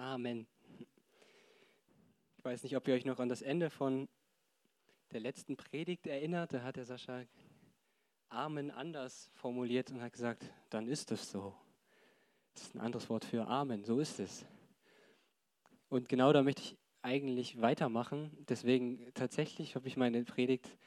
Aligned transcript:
Amen. 0.00 0.46
Ich 2.36 2.44
weiß 2.44 2.62
nicht, 2.62 2.76
ob 2.76 2.86
ihr 2.86 2.94
euch 2.94 3.04
noch 3.04 3.18
an 3.18 3.28
das 3.28 3.42
Ende 3.42 3.68
von 3.68 4.08
der 5.10 5.18
letzten 5.18 5.56
Predigt 5.56 6.06
erinnert. 6.06 6.52
Da 6.52 6.62
hat 6.62 6.76
der 6.76 6.84
Sascha 6.84 7.24
Amen 8.28 8.70
anders 8.70 9.28
formuliert 9.34 9.90
und 9.90 10.00
hat 10.00 10.12
gesagt, 10.12 10.44
dann 10.70 10.86
ist 10.86 11.10
es 11.10 11.32
so. 11.32 11.52
Das 12.54 12.62
ist 12.62 12.76
ein 12.76 12.80
anderes 12.80 13.10
Wort 13.10 13.24
für 13.24 13.48
Amen, 13.48 13.82
so 13.82 13.98
ist 13.98 14.20
es. 14.20 14.46
Und 15.88 16.08
genau 16.08 16.32
da 16.32 16.44
möchte 16.44 16.62
ich 16.62 16.78
eigentlich 17.02 17.60
weitermachen. 17.60 18.30
Deswegen 18.48 19.12
tatsächlich 19.14 19.74
habe 19.74 19.88
ich 19.88 19.96
meine 19.96 20.22
Predigt 20.22 20.78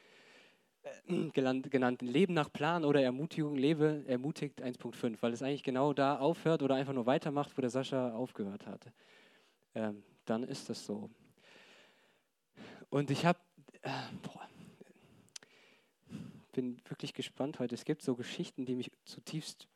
äh, 1.07 1.29
genannt 1.29 2.01
Leben 2.01 2.33
nach 2.33 2.51
Plan 2.51 2.83
oder 2.85 3.01
Ermutigung, 3.01 3.55
lebe 3.55 4.03
ermutigt 4.07 4.61
1.5, 4.61 5.17
weil 5.21 5.33
es 5.33 5.41
eigentlich 5.41 5.63
genau 5.63 5.93
da 5.93 6.17
aufhört 6.17 6.63
oder 6.63 6.75
einfach 6.75 6.93
nur 6.93 7.05
weitermacht, 7.05 7.57
wo 7.57 7.61
der 7.61 7.69
Sascha 7.69 8.13
aufgehört 8.13 8.65
hatte. 8.65 8.91
Ähm, 9.75 10.03
dann 10.25 10.43
ist 10.43 10.69
das 10.69 10.85
so. 10.85 11.09
Und 12.89 13.09
ich 13.09 13.25
habe, 13.25 13.39
äh, 13.81 13.89
bin 16.51 16.81
wirklich 16.87 17.13
gespannt 17.13 17.59
heute. 17.59 17.75
Es 17.75 17.85
gibt 17.85 18.01
so 18.01 18.15
Geschichten, 18.15 18.65
die 18.65 18.75
mich 18.75 18.91
zutiefst 19.05 19.67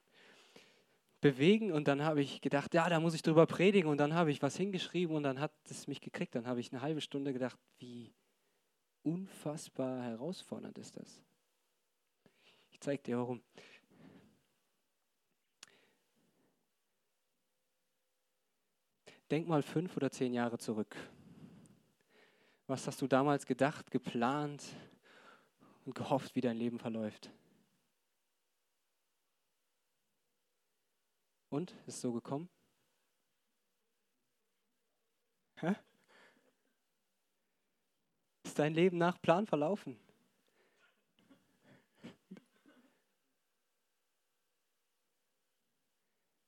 bewegen 1.21 1.71
und 1.71 1.88
dann 1.88 2.04
habe 2.04 2.21
ich 2.21 2.41
gedacht, 2.41 2.73
ja, 2.73 2.88
da 2.90 2.99
muss 2.99 3.16
ich 3.16 3.23
drüber 3.23 3.48
predigen 3.48 3.90
und 3.90 3.98
dann 3.98 4.13
habe 4.13 4.32
ich 4.32 4.41
was 4.41 4.55
hingeschrieben 4.57 5.16
und 5.16 5.23
dann 5.23 5.40
hat 5.40 5.52
es 5.70 5.88
mich 5.88 6.02
gekriegt. 6.02 6.35
Dann 6.35 6.45
habe 6.45 6.59
ich 6.59 6.71
eine 6.71 6.82
halbe 6.82 7.02
Stunde 7.02 7.34
gedacht, 7.34 7.57
wie 7.79 8.13
unfassbar 9.05 10.04
herausfordernd 10.04 10.77
ist 10.77 10.98
das. 10.98 11.22
Ich 12.72 12.80
zeige 12.82 13.04
dir 13.04 13.18
warum. 13.18 13.41
Denk 19.32 19.48
mal 19.48 19.63
fünf 19.63 19.96
oder 19.96 20.12
zehn 20.12 20.34
Jahre 20.34 20.58
zurück. 20.58 20.96
Was 22.68 22.88
hast 22.88 23.02
du 23.02 23.07
damals 23.07 23.46
gedacht, 23.46 23.91
geplant 23.91 24.63
und 25.85 25.96
gehofft, 25.96 26.35
wie 26.35 26.41
dein 26.41 26.57
Leben 26.57 26.79
verläuft? 26.79 27.32
Und 31.49 31.76
ist 31.85 32.01
so 32.01 32.12
gekommen? 32.12 32.49
Hä? 35.57 35.76
Ist 38.55 38.59
dein 38.59 38.73
Leben 38.73 38.98
nach 38.98 39.21
Plan 39.21 39.45
verlaufen? 39.45 39.99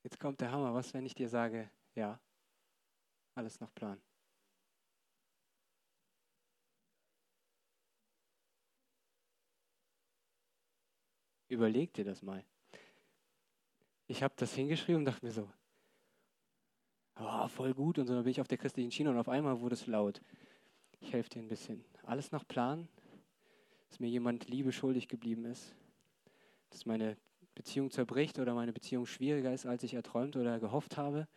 Jetzt 0.04 0.18
kommt 0.18 0.40
der 0.40 0.50
Hammer. 0.50 0.74
Was, 0.74 0.94
wenn 0.94 1.06
ich 1.06 1.16
dir 1.16 1.28
sage, 1.28 1.70
ja, 1.96 2.18
alles 3.36 3.60
nach 3.60 3.76
Plan? 3.76 4.02
Überleg 11.50 11.94
dir 11.94 12.06
das 12.06 12.22
mal. 12.22 12.46
Ich 14.08 14.24
habe 14.24 14.34
das 14.38 14.54
hingeschrieben 14.54 15.00
und 15.00 15.06
dachte 15.06 15.26
mir 15.26 15.34
so, 15.34 15.52
oh, 17.20 17.50
voll 17.50 17.74
gut. 17.74 18.00
Und 18.00 18.08
so 18.08 18.14
dann 18.14 18.24
bin 18.24 18.32
ich 18.32 18.40
auf 18.40 18.48
der 18.48 18.58
christlichen 18.58 18.92
Schiene 18.92 19.10
und 19.10 19.18
auf 19.18 19.28
einmal 19.28 19.60
wurde 19.60 19.74
es 19.74 19.88
laut. 19.88 20.22
Ich 21.00 21.14
helfe 21.14 21.30
dir 21.30 21.40
ein 21.42 21.48
bisschen. 21.48 21.84
Alles 22.04 22.32
nach 22.32 22.48
Plan, 22.48 22.88
dass 23.90 24.00
mir 24.00 24.10
jemand 24.10 24.48
Liebe 24.48 24.72
schuldig 24.72 25.08
geblieben 25.08 25.46
ist, 25.46 25.76
dass 26.70 26.86
meine 26.86 27.18
Beziehung 27.56 27.92
zerbricht 27.92 28.40
oder 28.40 28.54
meine 28.54 28.74
Beziehung 28.74 29.06
schwieriger 29.06 29.54
ist, 29.54 29.66
als 29.66 29.84
ich 29.84 29.94
erträumt 29.94 30.36
oder 30.36 30.60
gehofft 30.60 30.98
habe. 30.98 31.28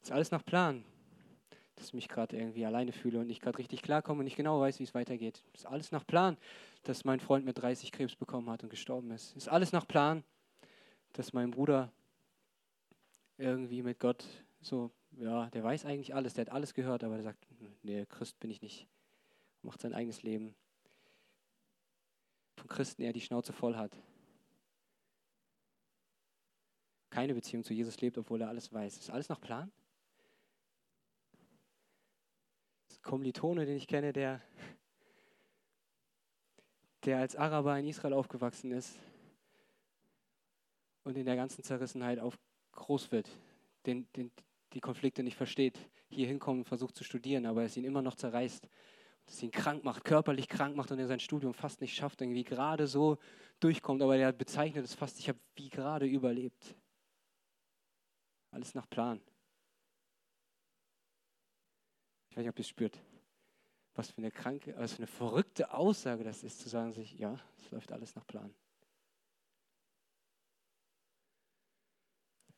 Das 0.00 0.08
ist 0.08 0.12
alles 0.12 0.30
nach 0.30 0.44
Plan, 0.44 0.84
dass 1.76 1.88
ich 1.88 1.94
mich 1.94 2.08
gerade 2.08 2.36
irgendwie 2.36 2.66
alleine 2.66 2.92
fühle 2.92 3.20
und 3.20 3.26
nicht 3.26 3.42
gerade 3.42 3.58
richtig 3.58 3.82
klarkomme 3.82 4.20
und 4.20 4.24
nicht 4.24 4.36
genau 4.36 4.60
weiß, 4.60 4.78
wie 4.78 4.84
es 4.84 4.94
weitergeht. 4.94 5.42
Das 5.52 5.62
ist 5.62 5.66
alles 5.66 5.92
nach 5.92 6.06
Plan, 6.06 6.36
dass 6.82 7.04
mein 7.04 7.20
Freund 7.20 7.44
mit 7.44 7.58
30 7.58 7.92
Krebs 7.92 8.16
bekommen 8.16 8.50
hat 8.50 8.62
und 8.62 8.70
gestorben 8.70 9.10
ist. 9.10 9.36
Das 9.36 9.44
ist 9.44 9.48
alles 9.48 9.72
nach 9.72 9.86
Plan, 9.86 10.24
dass 11.12 11.32
mein 11.32 11.50
Bruder 11.50 11.92
irgendwie 13.38 13.82
mit 13.82 13.98
Gott 13.98 14.24
so 14.60 14.90
ja, 15.18 15.50
der 15.50 15.62
weiß 15.62 15.84
eigentlich 15.84 16.14
alles, 16.14 16.34
der 16.34 16.46
hat 16.46 16.52
alles 16.52 16.74
gehört, 16.74 17.04
aber 17.04 17.14
der 17.14 17.24
sagt, 17.24 17.46
nee, 17.82 18.06
Christ 18.06 18.38
bin 18.40 18.50
ich 18.50 18.62
nicht. 18.62 18.88
Macht 19.62 19.80
sein 19.80 19.94
eigenes 19.94 20.22
Leben. 20.22 20.54
Von 22.56 22.68
Christen 22.68 23.02
er 23.02 23.12
die 23.12 23.20
Schnauze 23.20 23.52
voll 23.52 23.76
hat. 23.76 23.96
Keine 27.10 27.34
Beziehung 27.34 27.62
zu 27.62 27.74
Jesus 27.74 28.00
lebt, 28.00 28.16
obwohl 28.18 28.40
er 28.40 28.48
alles 28.48 28.72
weiß. 28.72 28.98
Ist 28.98 29.10
alles 29.10 29.28
nach 29.28 29.40
Plan? 29.40 29.70
Das 32.88 33.02
Kommilitone, 33.02 33.66
den 33.66 33.76
ich 33.76 33.86
kenne, 33.86 34.12
der, 34.12 34.40
der 37.04 37.18
als 37.18 37.36
Araber 37.36 37.78
in 37.78 37.86
Israel 37.86 38.14
aufgewachsen 38.14 38.72
ist 38.72 38.98
und 41.04 41.16
in 41.16 41.26
der 41.26 41.36
ganzen 41.36 41.62
Zerrissenheit 41.62 42.18
auf 42.18 42.38
groß 42.72 43.12
wird. 43.12 43.28
Den, 43.84 44.10
den, 44.14 44.30
die 44.74 44.80
Konflikte 44.80 45.22
nicht 45.22 45.36
versteht, 45.36 45.78
hier 46.08 46.26
hinkommt 46.26 46.58
und 46.60 46.64
versucht 46.64 46.96
zu 46.96 47.04
studieren, 47.04 47.46
aber 47.46 47.62
es 47.64 47.76
ihn 47.76 47.84
immer 47.84 48.02
noch 48.02 48.14
zerreißt, 48.14 48.68
es 49.26 49.42
ihn 49.42 49.50
krank 49.50 49.84
macht, 49.84 50.04
körperlich 50.04 50.48
krank 50.48 50.76
macht 50.76 50.90
und 50.90 50.98
er 50.98 51.06
sein 51.06 51.20
Studium 51.20 51.54
fast 51.54 51.80
nicht 51.80 51.94
schafft, 51.94 52.20
irgendwie 52.20 52.44
gerade 52.44 52.86
so 52.86 53.18
durchkommt, 53.60 54.02
aber 54.02 54.16
er 54.16 54.32
bezeichnet 54.32 54.84
es 54.84 54.94
fast, 54.94 55.18
ich 55.18 55.28
habe 55.28 55.38
wie 55.54 55.68
gerade 55.68 56.06
überlebt. 56.06 56.76
Alles 58.50 58.74
nach 58.74 58.88
Plan. 58.88 59.20
Ich 62.28 62.36
weiß 62.36 62.42
nicht, 62.42 62.50
ob 62.50 62.58
ihr 62.58 62.62
es 62.62 62.68
spürt. 62.68 62.98
Was 63.94 64.10
für 64.10 64.18
eine 64.18 64.30
kranke, 64.30 64.74
was 64.78 64.92
für 64.92 64.98
eine 64.98 65.06
verrückte 65.06 65.72
Aussage 65.72 66.24
das 66.24 66.42
ist, 66.42 66.60
zu 66.60 66.68
sagen 66.68 66.92
sich, 66.92 67.18
ja, 67.18 67.38
es 67.58 67.70
läuft 67.70 67.92
alles 67.92 68.14
nach 68.14 68.26
Plan. 68.26 68.54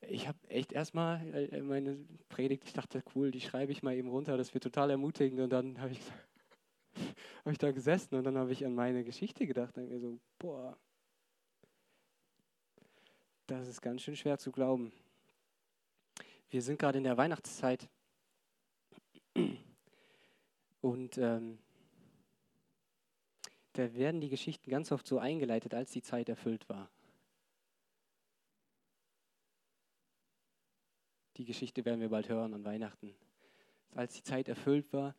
Ich 0.09 0.27
habe 0.27 0.37
echt 0.49 0.71
erstmal 0.71 1.21
äh, 1.33 1.61
meine 1.61 1.97
Predigt, 2.29 2.63
ich 2.65 2.73
dachte, 2.73 3.03
cool, 3.15 3.31
die 3.31 3.41
schreibe 3.41 3.71
ich 3.71 3.83
mal 3.83 3.95
eben 3.95 4.09
runter, 4.09 4.37
das 4.37 4.53
wird 4.53 4.63
total 4.63 4.89
ermutigend. 4.89 5.39
Und 5.39 5.49
dann 5.49 5.79
habe 5.79 5.91
ich, 5.91 5.99
hab 7.45 7.51
ich 7.51 7.57
da 7.57 7.71
gesessen 7.71 8.15
und 8.15 8.23
dann 8.23 8.37
habe 8.37 8.51
ich 8.51 8.65
an 8.65 8.75
meine 8.75 9.03
Geschichte 9.03 9.45
gedacht 9.45 9.77
und 9.77 9.89
mir 9.89 9.99
so, 9.99 10.19
boah, 10.39 10.77
das 13.47 13.67
ist 13.67 13.81
ganz 13.81 14.01
schön 14.01 14.15
schwer 14.15 14.37
zu 14.37 14.51
glauben. 14.51 14.91
Wir 16.49 16.61
sind 16.61 16.79
gerade 16.79 16.97
in 16.97 17.03
der 17.03 17.17
Weihnachtszeit 17.17 17.87
und 20.81 21.17
ähm, 21.17 21.59
da 23.73 23.93
werden 23.93 24.21
die 24.21 24.29
Geschichten 24.29 24.69
ganz 24.69 24.91
oft 24.91 25.05
so 25.05 25.19
eingeleitet, 25.19 25.73
als 25.73 25.91
die 25.91 26.01
Zeit 26.01 26.29
erfüllt 26.29 26.69
war. 26.69 26.89
Die 31.37 31.45
Geschichte 31.45 31.83
werden 31.83 31.99
wir 31.99 32.09
bald 32.09 32.29
hören 32.29 32.53
an 32.53 32.63
Weihnachten. 32.63 33.13
Als 33.93 34.13
die 34.13 34.23
Zeit 34.23 34.47
erfüllt 34.47 34.91
war, 34.93 35.15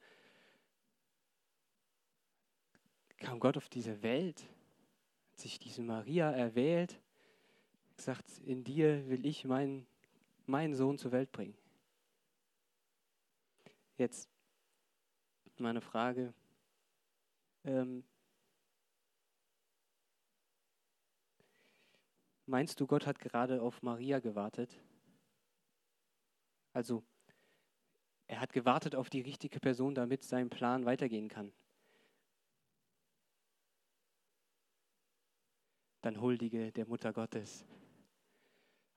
kam 3.19 3.41
Gott 3.41 3.57
auf 3.57 3.69
diese 3.69 4.03
Welt, 4.03 4.43
hat 5.31 5.39
sich 5.39 5.59
diese 5.59 5.83
Maria 5.83 6.31
erwählt, 6.31 7.01
gesagt, 7.97 8.39
in 8.45 8.65
dir 8.65 9.09
will 9.09 9.25
ich 9.27 9.45
meinen, 9.45 9.87
meinen 10.47 10.75
Sohn 10.75 10.99
zur 10.99 11.13
Welt 11.13 11.33
bringen. 11.33 11.57
Jetzt 13.97 14.29
meine 15.59 15.81
Frage. 15.81 16.35
Ähm, 17.65 18.05
meinst 22.45 22.79
du, 22.81 22.87
Gott 22.87 23.07
hat 23.07 23.19
gerade 23.19 23.63
auf 23.63 23.83
Maria 23.83 24.19
gewartet? 24.19 24.79
Also 26.77 27.03
er 28.27 28.39
hat 28.39 28.53
gewartet 28.53 28.95
auf 28.95 29.09
die 29.09 29.23
richtige 29.23 29.61
Person, 29.61 29.95
damit 29.95 30.25
sein 30.25 30.51
Plan 30.51 30.85
weitergehen 30.85 31.31
kann. 31.31 31.55
Dann 36.03 36.21
huldige 36.21 36.73
der 36.73 36.87
Mutter 36.87 37.15
Gottes. 37.15 37.65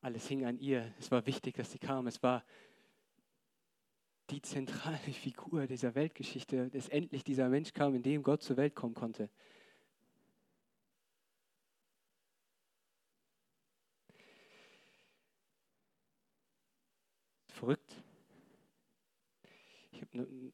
Alles 0.01 0.27
hing 0.27 0.43
an 0.43 0.59
ihr. 0.59 0.93
Es 0.99 1.09
war 1.09 1.25
wichtig, 1.25 1.55
dass 1.55 1.71
sie 1.71 1.79
kam. 1.79 2.07
Es 2.07 2.21
war 2.21 2.43
die 4.29 4.41
zentrale 4.41 4.97
Figur 4.97 5.65
dieser 5.65 5.95
Weltgeschichte, 5.95 6.69
dass 6.69 6.89
endlich 6.89 7.23
dieser 7.23 7.47
Mensch 7.47 7.71
kam, 7.71 7.95
in 7.95 8.03
dem 8.03 8.23
Gott 8.23 8.43
zur 8.43 8.57
Welt 8.57 8.75
kommen 8.75 8.93
konnte. 8.93 9.29
verrückt. 17.59 17.93
Ich 19.91 20.01
habe 20.01 20.51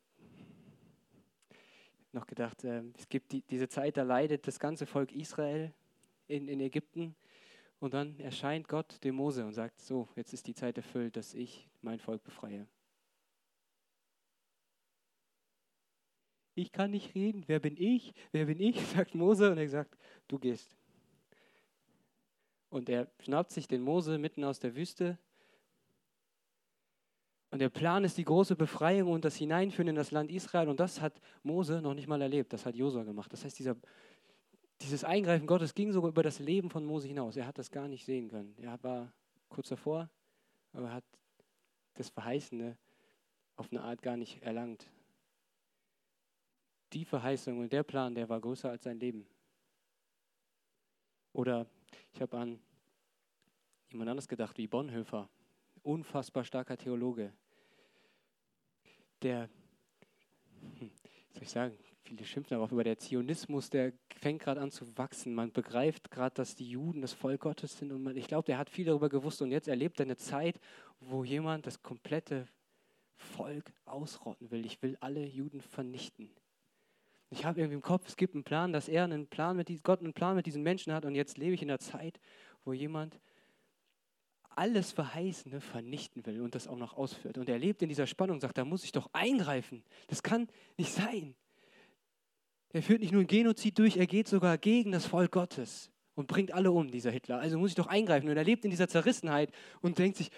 noch 2.12 2.25
gedacht, 2.25 2.63
äh, 2.63 2.81
es 2.98 3.07
gibt 3.07 3.31
die, 3.31 3.42
diese 3.44 3.69
Zeit, 3.69 3.98
da 3.98 4.04
leidet 4.04 4.48
das 4.48 4.60
ganze 4.60 4.88
Volk 4.88 5.12
Israel 5.12 5.72
in, 6.28 6.48
in 6.48 6.60
Ägypten. 6.60 7.16
Und 7.80 7.94
dann 7.94 8.19
erscheint 8.19 8.68
Gott 8.68 9.04
dem 9.04 9.16
Mose 9.16 9.46
und 9.46 9.54
sagt, 9.54 9.80
so, 9.80 10.07
jetzt 10.16 10.34
ist 10.34 10.48
die 10.48 10.56
Zeit 10.56 10.78
erfüllt, 10.78 11.16
dass 11.16 11.36
ich 11.36 11.68
mein 11.81 12.00
Volk 12.00 12.24
befreie. 12.24 12.68
Ich 16.56 16.72
kann 16.72 16.90
nicht 16.90 17.13
reden, 17.13 17.44
wer 17.48 17.60
bin 17.60 17.75
ich? 17.78 18.13
Wer 18.31 18.46
bin 18.46 18.60
ich? 18.60 18.84
sagt 18.88 19.13
Mose 19.13 19.51
und 19.51 19.60
er 19.60 19.69
sagt, 19.69 19.96
du 20.28 20.40
gehst. 20.40 20.75
Und 22.69 22.90
er 22.90 23.12
schnappt 23.19 23.51
sich 23.51 23.68
den 23.68 23.81
Mose 23.81 24.18
mitten 24.18 24.44
aus 24.44 24.60
der 24.60 24.75
Wüste 24.75 25.19
und 27.56 27.60
der 27.60 27.69
Plan 27.69 28.04
ist 28.04 28.18
die 28.18 28.25
große 28.25 28.57
Befreiung 28.57 29.13
und 29.13 29.24
das 29.24 29.38
Hineinführen 29.38 29.88
in 29.88 29.96
das 29.96 30.12
Land 30.12 30.30
Israel. 30.30 30.68
Und 30.68 30.78
das 30.81 31.00
hat 31.00 31.22
Mose 31.42 31.81
noch 31.81 31.94
nicht 31.94 32.06
mal 32.06 32.22
erlebt. 32.22 32.52
Das 32.52 32.66
hat 32.66 32.75
Josua 32.75 33.04
gemacht. 33.04 33.31
Das 33.31 33.46
heißt, 33.46 33.57
dieser, 33.57 33.78
dieses 34.81 35.06
Eingreifen 35.06 35.48
Gottes 35.48 35.74
ging 35.74 35.94
sogar 35.94 36.10
über 36.10 36.22
das 36.22 36.40
Leben 36.40 36.69
von 36.69 36.84
Mose 36.84 37.07
hinaus. 37.07 37.38
Er 37.38 37.48
hat 37.48 37.57
das 37.57 37.72
gar 37.72 37.88
nicht 37.88 38.04
sehen 38.04 38.28
können. 38.28 38.54
Er 38.57 38.78
war 38.84 39.10
kurz 39.48 39.69
davor, 39.69 40.10
aber 40.74 40.92
hat 40.92 41.06
das 41.94 42.10
Verheißene 42.10 42.78
auf 43.56 43.72
eine 43.72 43.84
Art 43.84 44.01
gar 44.01 44.18
nicht 44.18 44.44
erlangt. 44.44 44.92
Die 46.92 47.06
Verheißung 47.06 47.60
und 47.60 47.72
der 47.72 47.84
Plan, 47.84 48.16
der 48.16 48.28
war 48.28 48.42
größer 48.42 48.69
als 48.69 48.84
sein 48.84 49.00
Leben. 49.00 49.25
Oder 51.31 51.68
ich 52.12 52.19
habe 52.19 52.38
an 52.38 52.60
jemand 53.92 54.10
anderes 54.10 54.28
gedacht, 54.28 54.58
wie 54.58 54.68
Bonhoeffer, 54.68 55.30
unfassbar 55.84 56.44
starker 56.44 56.75
Theologe, 56.75 57.31
der, 59.21 59.50
hm, 60.79 60.91
soll 61.33 61.44
ich 61.44 61.50
sagen, 61.50 61.77
viele 62.03 62.25
schimpfen 62.25 62.56
darauf, 62.56 62.71
über 62.71 62.83
der 62.83 62.97
Zionismus, 62.97 63.69
der 63.69 63.94
fängt 64.21 64.41
gerade 64.41 64.62
an 64.62 64.71
zu 64.71 64.97
wachsen. 64.97 65.33
Man 65.33 65.51
begreift 65.51 66.12
gerade, 66.12 66.35
dass 66.35 66.56
die 66.56 66.69
Juden 66.69 67.01
das 67.01 67.13
Volk 67.13 67.41
Gottes 67.41 67.77
sind 67.77 67.91
und 67.91 68.03
man, 68.03 68.15
ich 68.15 68.27
glaube, 68.27 68.45
der 68.45 68.57
hat 68.57 68.69
viel 68.69 68.85
darüber 68.85 69.09
gewusst 69.09 69.41
und 69.41 69.51
jetzt 69.51 69.67
erlebt 69.67 70.00
er 70.00 70.06
eine 70.06 70.17
Zeit, 70.17 70.59
wo 71.00 71.23
jemand 71.23 71.65
das 71.65 71.81
komplette 71.81 72.47
Volk 73.17 73.71
ausrotten 73.85 74.51
will. 74.51 74.65
Ich 74.65 74.81
will 74.81 74.97
alle 75.00 75.25
Juden 75.25 75.62
vernichten. 75.62 76.29
Ich 77.31 77.44
habe 77.44 77.59
irgendwie 77.59 77.75
im 77.75 77.81
Kopf, 77.81 78.07
es 78.07 78.17
gibt 78.17 78.35
einen 78.35 78.44
Plan, 78.44 78.71
dass 78.71 78.88
er 78.88 79.03
einen 79.03 79.27
Plan 79.27 79.57
mit 79.57 79.83
Gott 79.83 80.00
einen 80.00 80.13
Plan 80.13 80.35
mit 80.35 80.45
diesen 80.45 80.63
Menschen 80.63 80.94
hat 80.94 81.06
und 81.06 81.15
jetzt 81.15 81.38
lebe 81.38 81.53
ich 81.53 81.62
in 81.62 81.69
einer 81.69 81.79
Zeit, 81.79 82.19
wo 82.63 82.73
jemand 82.73 83.19
alles 84.56 84.92
Verheißene 84.92 85.62
vernichten 85.62 86.25
will 86.25 86.42
und 86.42 86.56
das 86.56 86.68
auch 86.68 86.78
noch 86.78 86.98
ausführt. 86.98 87.38
Und 87.38 87.50
er 87.50 87.60
lebt 87.60 87.81
in 87.81 87.90
dieser 87.90 88.07
Spannung, 88.07 88.40
sagt, 88.40 88.57
da 88.57 88.66
muss 88.66 88.84
ich 88.84 88.92
doch 88.92 89.10
eingreifen. 89.13 89.84
Das 90.07 90.24
kann 90.24 90.48
nicht 90.78 90.92
sein. 90.92 91.36
Er 92.69 92.84
führt 92.84 93.02
nicht 93.02 93.12
nur 93.12 93.22
ein 93.22 93.28
Genozid 93.28 93.80
durch, 93.80 93.98
er 93.98 94.07
geht 94.07 94.28
sogar 94.28 94.57
gegen 94.57 94.92
das 94.92 95.06
Volk 95.06 95.31
Gottes 95.31 95.92
und 96.16 96.28
bringt 96.28 96.52
alle 96.52 96.72
um, 96.72 96.90
dieser 96.90 97.12
Hitler. 97.12 97.40
Also 97.40 97.57
muss 97.57 97.69
ich 97.69 97.75
doch 97.75 97.88
eingreifen. 97.88 98.30
Und 98.30 98.38
er 98.38 98.44
lebt 98.44 98.66
in 98.66 98.72
dieser 98.72 98.88
Zerrissenheit 98.88 99.52
und 99.81 99.98
denkt 100.00 100.18
sich, 100.18 100.30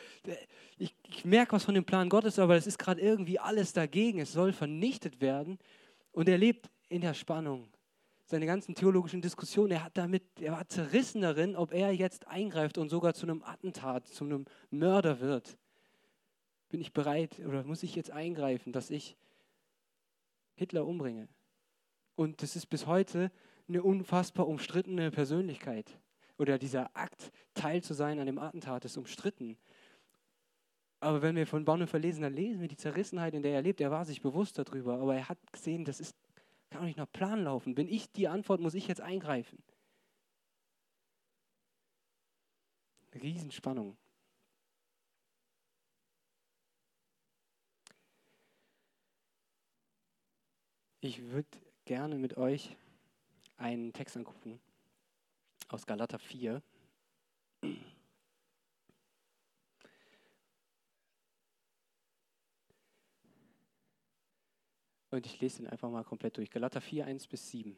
ich, 0.77 0.95
ich 1.07 1.25
merke 1.25 1.53
was 1.53 1.63
von 1.63 1.75
dem 1.75 1.85
Plan 1.85 2.09
Gottes, 2.09 2.39
aber 2.39 2.55
es 2.55 2.67
ist 2.67 2.77
gerade 2.79 3.01
irgendwie 3.01 3.39
alles 3.39 3.73
dagegen. 3.73 4.19
Es 4.19 4.33
soll 4.33 4.53
vernichtet 4.53 5.21
werden. 5.21 5.57
Und 6.11 6.27
er 6.29 6.37
lebt 6.37 6.69
in 6.89 7.01
der 7.01 7.13
Spannung. 7.13 7.69
Seine 8.29 8.45
ganzen 8.45 8.75
theologischen 8.75 9.21
Diskussionen, 9.21 9.71
er, 9.71 9.85
hat 9.85 9.97
damit, 9.97 10.41
er 10.41 10.51
war 10.51 10.67
zerrissen 10.67 11.21
darin, 11.21 11.55
ob 11.55 11.71
er 11.71 11.93
jetzt 11.93 12.27
eingreift 12.27 12.77
und 12.77 12.89
sogar 12.89 13.13
zu 13.13 13.25
einem 13.25 13.41
Attentat, 13.41 14.05
zu 14.05 14.25
einem 14.25 14.43
Mörder 14.69 15.21
wird. 15.21 15.57
Bin 16.67 16.81
ich 16.81 16.91
bereit 16.91 17.39
oder 17.39 17.63
muss 17.63 17.83
ich 17.83 17.95
jetzt 17.95 18.11
eingreifen, 18.11 18.73
dass 18.73 18.89
ich 18.89 19.15
Hitler 20.55 20.85
umbringe? 20.85 21.29
Und 22.15 22.41
das 22.41 22.57
ist 22.57 22.65
bis 22.65 22.85
heute 22.85 23.31
eine 23.69 23.81
unfassbar 23.81 24.45
umstrittene 24.45 25.09
Persönlichkeit. 25.09 25.97
Oder 26.37 26.57
dieser 26.57 26.97
Akt, 26.97 27.31
Teil 27.53 27.81
zu 27.81 27.93
sein 27.93 28.19
an 28.19 28.25
dem 28.25 28.39
Attentat, 28.39 28.83
ist 28.83 28.97
umstritten. 28.97 29.57
Aber 30.99 31.21
wenn 31.21 31.37
wir 31.37 31.47
von 31.47 31.63
Bonhoeffer 31.63 31.97
lesen, 31.97 32.23
dann 32.23 32.33
lesen 32.33 32.59
wir 32.59 32.67
die 32.67 32.75
Zerrissenheit, 32.75 33.33
in 33.33 33.41
der 33.41 33.53
er 33.53 33.61
lebt. 33.61 33.79
Er 33.79 33.89
war 33.89 34.03
sich 34.03 34.21
bewusst 34.21 34.57
darüber, 34.57 34.99
aber 34.99 35.15
er 35.15 35.29
hat 35.29 35.37
gesehen, 35.53 35.85
das 35.85 36.01
ist 36.01 36.13
kann 36.69 36.81
auch 36.81 36.85
nicht 36.85 36.97
nach 36.97 37.11
Plan 37.11 37.43
laufen. 37.43 37.75
Bin 37.75 37.87
ich 37.87 38.11
die 38.11 38.27
Antwort, 38.27 38.59
muss 38.61 38.73
ich 38.73 38.87
jetzt 38.87 39.01
eingreifen. 39.01 39.61
Riesenspannung. 43.13 43.97
Ich 50.99 51.21
würde 51.23 51.47
gerne 51.85 52.15
mit 52.15 52.37
euch 52.37 52.75
einen 53.57 53.93
Text 53.93 54.17
angucken 54.17 54.59
aus 55.69 55.85
Galater 55.85 56.19
4. 56.19 56.61
Und 65.09 65.25
ich 65.25 65.39
lese 65.39 65.57
den 65.61 65.67
einfach 65.67 65.89
mal 65.89 66.03
komplett 66.03 66.37
durch. 66.37 66.49
Galater 66.49 66.81
4, 66.81 67.05
1 67.05 67.27
bis 67.27 67.49
7. 67.49 67.77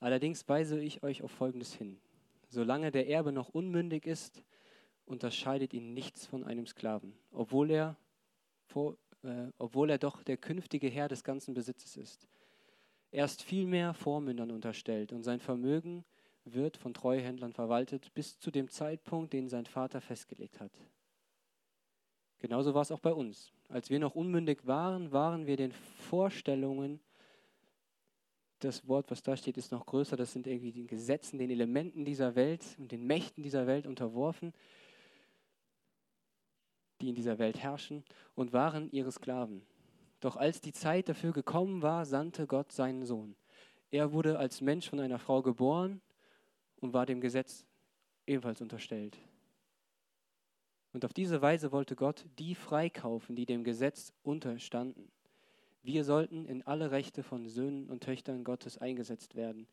Allerdings 0.00 0.48
weise 0.48 0.80
ich 0.80 1.02
euch 1.02 1.22
auf 1.22 1.30
Folgendes 1.30 1.74
hin. 1.74 1.98
Solange 2.48 2.90
der 2.90 3.08
Erbe 3.08 3.32
noch 3.32 3.48
unmündig 3.50 4.06
ist, 4.06 4.42
unterscheidet 5.06 5.74
ihn 5.74 5.94
nichts 5.94 6.26
von 6.26 6.44
einem 6.44 6.66
Sklaven, 6.66 7.14
obwohl 7.32 7.70
er, 7.70 7.96
vor, 8.66 8.96
äh, 9.22 9.48
obwohl 9.58 9.90
er 9.90 9.98
doch 9.98 10.22
der 10.22 10.36
künftige 10.36 10.88
Herr 10.88 11.08
des 11.08 11.24
ganzen 11.24 11.54
Besitzes 11.54 11.96
ist. 11.96 12.28
Er 13.10 13.24
ist 13.24 13.42
vielmehr 13.42 13.94
Vormündern 13.94 14.50
unterstellt 14.50 15.12
und 15.12 15.22
sein 15.22 15.40
Vermögen 15.40 16.04
wird 16.44 16.76
von 16.76 16.94
Treuhändlern 16.94 17.52
verwaltet 17.52 18.12
bis 18.14 18.38
zu 18.38 18.50
dem 18.50 18.68
Zeitpunkt, 18.68 19.32
den 19.32 19.48
sein 19.48 19.66
Vater 19.66 20.00
festgelegt 20.00 20.60
hat. 20.60 20.72
Genauso 22.40 22.74
war 22.74 22.82
es 22.82 22.92
auch 22.92 23.00
bei 23.00 23.12
uns. 23.12 23.52
Als 23.68 23.90
wir 23.90 23.98
noch 23.98 24.14
unmündig 24.14 24.66
waren, 24.66 25.12
waren 25.12 25.46
wir 25.46 25.56
den 25.56 25.72
Vorstellungen, 25.72 27.00
das 28.60 28.88
Wort, 28.88 29.10
was 29.10 29.22
da 29.22 29.36
steht, 29.36 29.56
ist 29.56 29.70
noch 29.70 29.86
größer, 29.86 30.16
das 30.16 30.32
sind 30.32 30.46
irgendwie 30.46 30.72
den 30.72 30.86
Gesetzen, 30.86 31.38
den 31.38 31.50
Elementen 31.50 32.04
dieser 32.04 32.34
Welt 32.34 32.64
und 32.78 32.90
den 32.90 33.06
Mächten 33.06 33.42
dieser 33.42 33.66
Welt 33.66 33.86
unterworfen, 33.86 34.52
die 37.00 37.10
in 37.10 37.14
dieser 37.14 37.38
Welt 37.38 37.58
herrschen 37.58 38.04
und 38.34 38.52
waren 38.52 38.90
ihre 38.90 39.12
Sklaven. 39.12 39.62
Doch 40.20 40.36
als 40.36 40.60
die 40.60 40.72
Zeit 40.72 41.08
dafür 41.08 41.32
gekommen 41.32 41.82
war, 41.82 42.04
sandte 42.04 42.46
Gott 42.46 42.72
seinen 42.72 43.04
Sohn. 43.04 43.36
Er 43.90 44.12
wurde 44.12 44.38
als 44.38 44.60
Mensch 44.60 44.88
von 44.88 44.98
einer 44.98 45.20
Frau 45.20 45.42
geboren 45.42 46.00
und 46.80 46.92
war 46.92 47.06
dem 47.06 47.20
Gesetz 47.20 47.64
ebenfalls 48.26 48.60
unterstellt. 48.60 49.16
Und 50.98 51.04
auf 51.04 51.12
diese 51.12 51.40
Weise 51.40 51.70
wollte 51.70 51.94
Gott 51.94 52.26
die 52.40 52.56
freikaufen, 52.56 53.36
die 53.36 53.46
dem 53.46 53.62
Gesetz 53.62 54.12
unterstanden. 54.24 55.12
Wir 55.84 56.02
sollten 56.02 56.44
in 56.44 56.62
alle 56.62 56.90
Rechte 56.90 57.22
von 57.22 57.46
Söhnen 57.46 57.88
und 57.88 58.02
Töchtern 58.02 58.42
Gottes 58.42 58.78
eingesetzt 58.78 59.36
werden. 59.36 59.68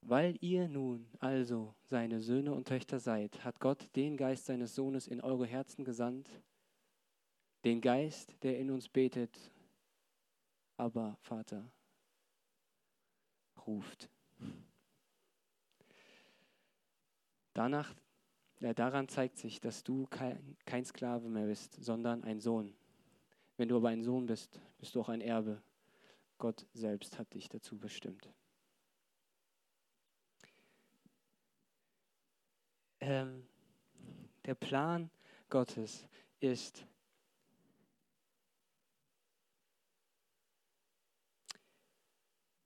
Weil 0.00 0.36
ihr 0.40 0.68
nun 0.68 1.08
also 1.18 1.74
seine 1.82 2.20
Söhne 2.20 2.52
und 2.52 2.68
Töchter 2.68 3.00
seid, 3.00 3.44
hat 3.44 3.58
Gott 3.58 3.88
den 3.96 4.16
Geist 4.16 4.46
seines 4.46 4.76
Sohnes 4.76 5.08
in 5.08 5.20
eure 5.20 5.46
Herzen 5.46 5.84
gesandt, 5.84 6.30
den 7.64 7.80
Geist, 7.80 8.36
der 8.44 8.60
in 8.60 8.70
uns 8.70 8.88
betet, 8.88 9.36
aber 10.76 11.16
Vater 11.22 11.68
ruft. 13.66 14.08
Danach 17.52 17.92
daran 18.74 19.08
zeigt 19.08 19.38
sich, 19.38 19.60
dass 19.60 19.82
du 19.82 20.06
kein, 20.06 20.84
Sklave 20.84 21.28
mehr 21.28 21.46
bist, 21.46 21.82
sondern 21.82 22.22
ein 22.22 22.40
Sohn. 22.40 22.76
Wenn 23.56 23.68
du 23.68 23.76
aber 23.76 23.88
ein 23.88 24.04
Sohn 24.04 24.26
bist, 24.26 24.60
bist 24.78 24.94
du 24.94 25.00
auch 25.00 25.08
ein 25.08 25.20
Erbe. 25.20 25.60
Gott 26.38 26.64
selbst 26.72 27.18
hat 27.18 27.34
dich 27.34 27.48
dazu 27.48 27.76
bestimmt. 27.76 28.32
Ähm, 33.00 33.48
der 34.44 34.54
Plan 34.54 35.10
Gottes 35.48 36.06
ist, 36.38 36.86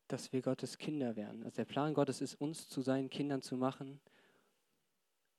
dass 0.09 0.31
wir 0.33 0.43
Gottes 0.43 0.77
Kinder 0.77 1.17
werden. 1.17 1.43
Also 1.43 1.57
der 1.57 1.65
Plan 1.65 1.95
Gottes 1.95 2.21
ist, 2.21 2.35
uns 2.35 2.69
zu 2.69 2.83
seinen 2.83 3.09
Kindern 3.09 3.41
zu 3.41 3.57
machen 3.57 3.99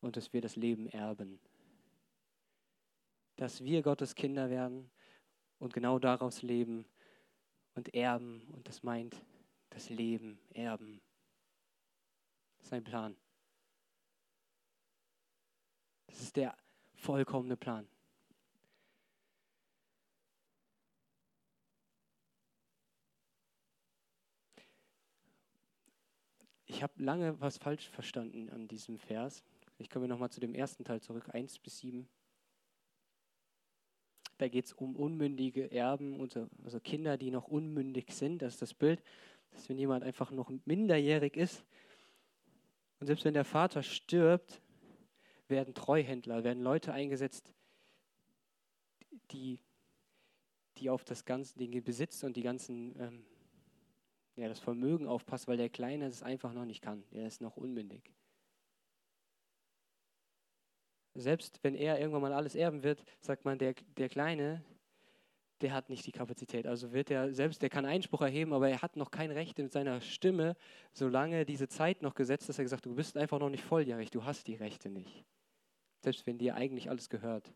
und 0.01 0.17
dass 0.17 0.33
wir 0.33 0.41
das 0.41 0.55
Leben 0.55 0.87
erben. 0.87 1.39
Dass 3.35 3.63
wir 3.63 3.81
Gottes 3.81 4.15
Kinder 4.15 4.49
werden 4.49 4.89
und 5.59 5.73
genau 5.73 5.99
daraus 5.99 6.41
leben 6.41 6.85
und 7.75 7.93
erben. 7.93 8.41
Und 8.51 8.67
das 8.67 8.83
meint 8.83 9.21
das 9.69 9.89
Leben 9.89 10.39
erben. 10.53 11.01
Das 12.57 12.67
ist 12.67 12.73
ein 12.73 12.83
Plan. 12.83 13.15
Das 16.07 16.21
ist 16.21 16.35
der 16.35 16.57
vollkommene 16.95 17.57
Plan. 17.57 17.87
Ich 26.65 26.83
habe 26.83 26.93
lange 27.01 27.39
was 27.39 27.57
falsch 27.57 27.87
verstanden 27.89 28.49
an 28.49 28.67
diesem 28.67 28.99
Vers. 28.99 29.43
Ich 29.77 29.89
komme 29.89 30.07
nochmal 30.07 30.29
zu 30.29 30.39
dem 30.39 30.55
ersten 30.55 30.83
Teil 30.83 31.01
zurück, 31.01 31.29
1 31.33 31.59
bis 31.59 31.79
7. 31.79 32.07
Da 34.37 34.47
geht 34.47 34.65
es 34.65 34.73
um 34.73 34.95
unmündige 34.95 35.71
Erben, 35.71 36.19
also, 36.21 36.79
Kinder, 36.79 37.17
die 37.17 37.31
noch 37.31 37.47
unmündig 37.47 38.11
sind. 38.11 38.41
Das 38.41 38.53
ist 38.53 38.61
das 38.61 38.73
Bild, 38.73 39.01
dass 39.51 39.67
wenn 39.69 39.79
jemand 39.79 40.03
einfach 40.03 40.31
noch 40.31 40.51
minderjährig 40.65 41.35
ist 41.35 41.65
und 42.99 43.07
selbst 43.07 43.25
wenn 43.25 43.33
der 43.33 43.45
Vater 43.45 43.83
stirbt, 43.83 44.61
werden 45.47 45.73
Treuhändler, 45.73 46.43
werden 46.43 46.63
Leute 46.63 46.93
eingesetzt, 46.93 47.53
die, 49.31 49.59
die 50.77 50.89
auf 50.89 51.03
das 51.03 51.25
ganze, 51.25 51.57
den 51.57 51.83
Besitz 51.83 52.23
und 52.23 52.35
die 52.35 52.41
ganzen, 52.41 52.99
ähm, 52.99 53.25
ja, 54.35 54.47
das 54.47 54.59
Vermögen 54.59 55.07
aufpassen, 55.07 55.47
weil 55.47 55.57
der 55.57 55.69
Kleine 55.69 56.05
es 56.07 56.23
einfach 56.23 56.53
noch 56.53 56.65
nicht 56.65 56.81
kann. 56.81 57.03
Der 57.11 57.27
ist 57.27 57.41
noch 57.41 57.55
unmündig. 57.55 58.11
Selbst 61.17 61.63
wenn 61.63 61.73
er 61.73 61.99
irgendwann 61.99 62.21
mal 62.21 62.33
alles 62.33 62.53
erben 62.53 62.83
wird, 62.83 63.03
sagt 63.21 63.43
man, 63.43 63.57
der, 63.57 63.73
der 63.97 64.07
Kleine, 64.07 64.63
der 65.61 65.73
hat 65.73 65.89
nicht 65.89 66.05
die 66.05 66.11
Kapazität. 66.11 66.67
Also 66.67 66.93
wird 66.93 67.09
er 67.09 67.33
selbst, 67.33 67.63
der 67.63 67.69
kann 67.69 67.85
Einspruch 67.85 68.21
erheben, 68.21 68.53
aber 68.53 68.69
er 68.69 68.83
hat 68.83 68.95
noch 68.95 69.09
kein 69.09 69.31
Recht 69.31 69.57
mit 69.57 69.71
seiner 69.71 69.99
Stimme, 70.01 70.55
solange 70.93 71.43
diese 71.43 71.67
Zeit 71.67 72.03
noch 72.03 72.13
gesetzt 72.13 72.49
ist, 72.49 72.59
er 72.59 72.65
gesagt, 72.65 72.85
du 72.85 72.93
bist 72.93 73.17
einfach 73.17 73.39
noch 73.39 73.49
nicht 73.49 73.63
volljährig, 73.63 74.11
du 74.11 74.25
hast 74.25 74.45
die 74.47 74.53
Rechte 74.53 74.89
nicht. 74.89 75.25
Selbst 76.03 76.27
wenn 76.27 76.37
dir 76.37 76.53
eigentlich 76.53 76.89
alles 76.89 77.09
gehört. 77.09 77.51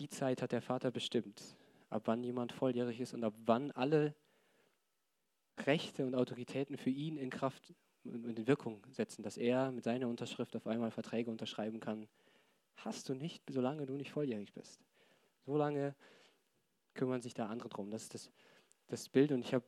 Die 0.00 0.08
Zeit 0.08 0.42
hat 0.42 0.50
der 0.50 0.62
Vater 0.62 0.90
bestimmt, 0.90 1.56
ab 1.88 2.02
wann 2.06 2.24
jemand 2.24 2.50
volljährig 2.50 3.00
ist 3.00 3.14
und 3.14 3.22
ab 3.22 3.34
wann 3.46 3.70
alle 3.70 4.16
Rechte 5.60 6.04
und 6.04 6.16
Autoritäten 6.16 6.76
für 6.76 6.90
ihn 6.90 7.16
in 7.16 7.30
Kraft 7.30 7.72
und 8.02 8.36
in 8.36 8.46
Wirkung 8.48 8.84
setzen, 8.90 9.22
dass 9.22 9.36
er 9.36 9.70
mit 9.70 9.84
seiner 9.84 10.08
Unterschrift 10.08 10.56
auf 10.56 10.66
einmal 10.66 10.90
Verträge 10.90 11.30
unterschreiben 11.30 11.78
kann. 11.78 12.08
Hast 12.76 13.08
du 13.08 13.14
nicht, 13.14 13.42
solange 13.48 13.86
du 13.86 13.94
nicht 13.94 14.12
volljährig 14.12 14.52
bist. 14.52 14.80
Solange 15.46 15.94
kümmern 16.94 17.20
sich 17.20 17.34
da 17.34 17.46
andere 17.46 17.68
drum. 17.68 17.90
Das 17.90 18.02
ist 18.02 18.14
das, 18.14 18.30
das 18.88 19.08
Bild 19.08 19.32
und 19.32 19.40
ich 19.40 19.54
habe 19.54 19.64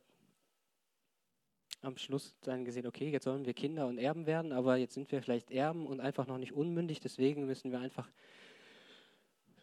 am 1.81 1.97
Schluss 1.97 2.35
dann 2.41 2.65
gesehen, 2.65 2.87
okay, 2.87 3.09
jetzt 3.09 3.25
sollen 3.25 3.45
wir 3.45 3.53
Kinder 3.53 3.87
und 3.87 3.97
Erben 3.97 4.25
werden, 4.25 4.51
aber 4.51 4.77
jetzt 4.77 4.95
sind 4.95 5.11
wir 5.11 5.21
vielleicht 5.21 5.51
Erben 5.51 5.85
und 5.85 5.99
einfach 5.99 6.27
noch 6.27 6.37
nicht 6.37 6.53
unmündig, 6.53 6.99
deswegen 6.99 7.45
müssen 7.45 7.71
wir 7.71 7.79
einfach 7.79 8.09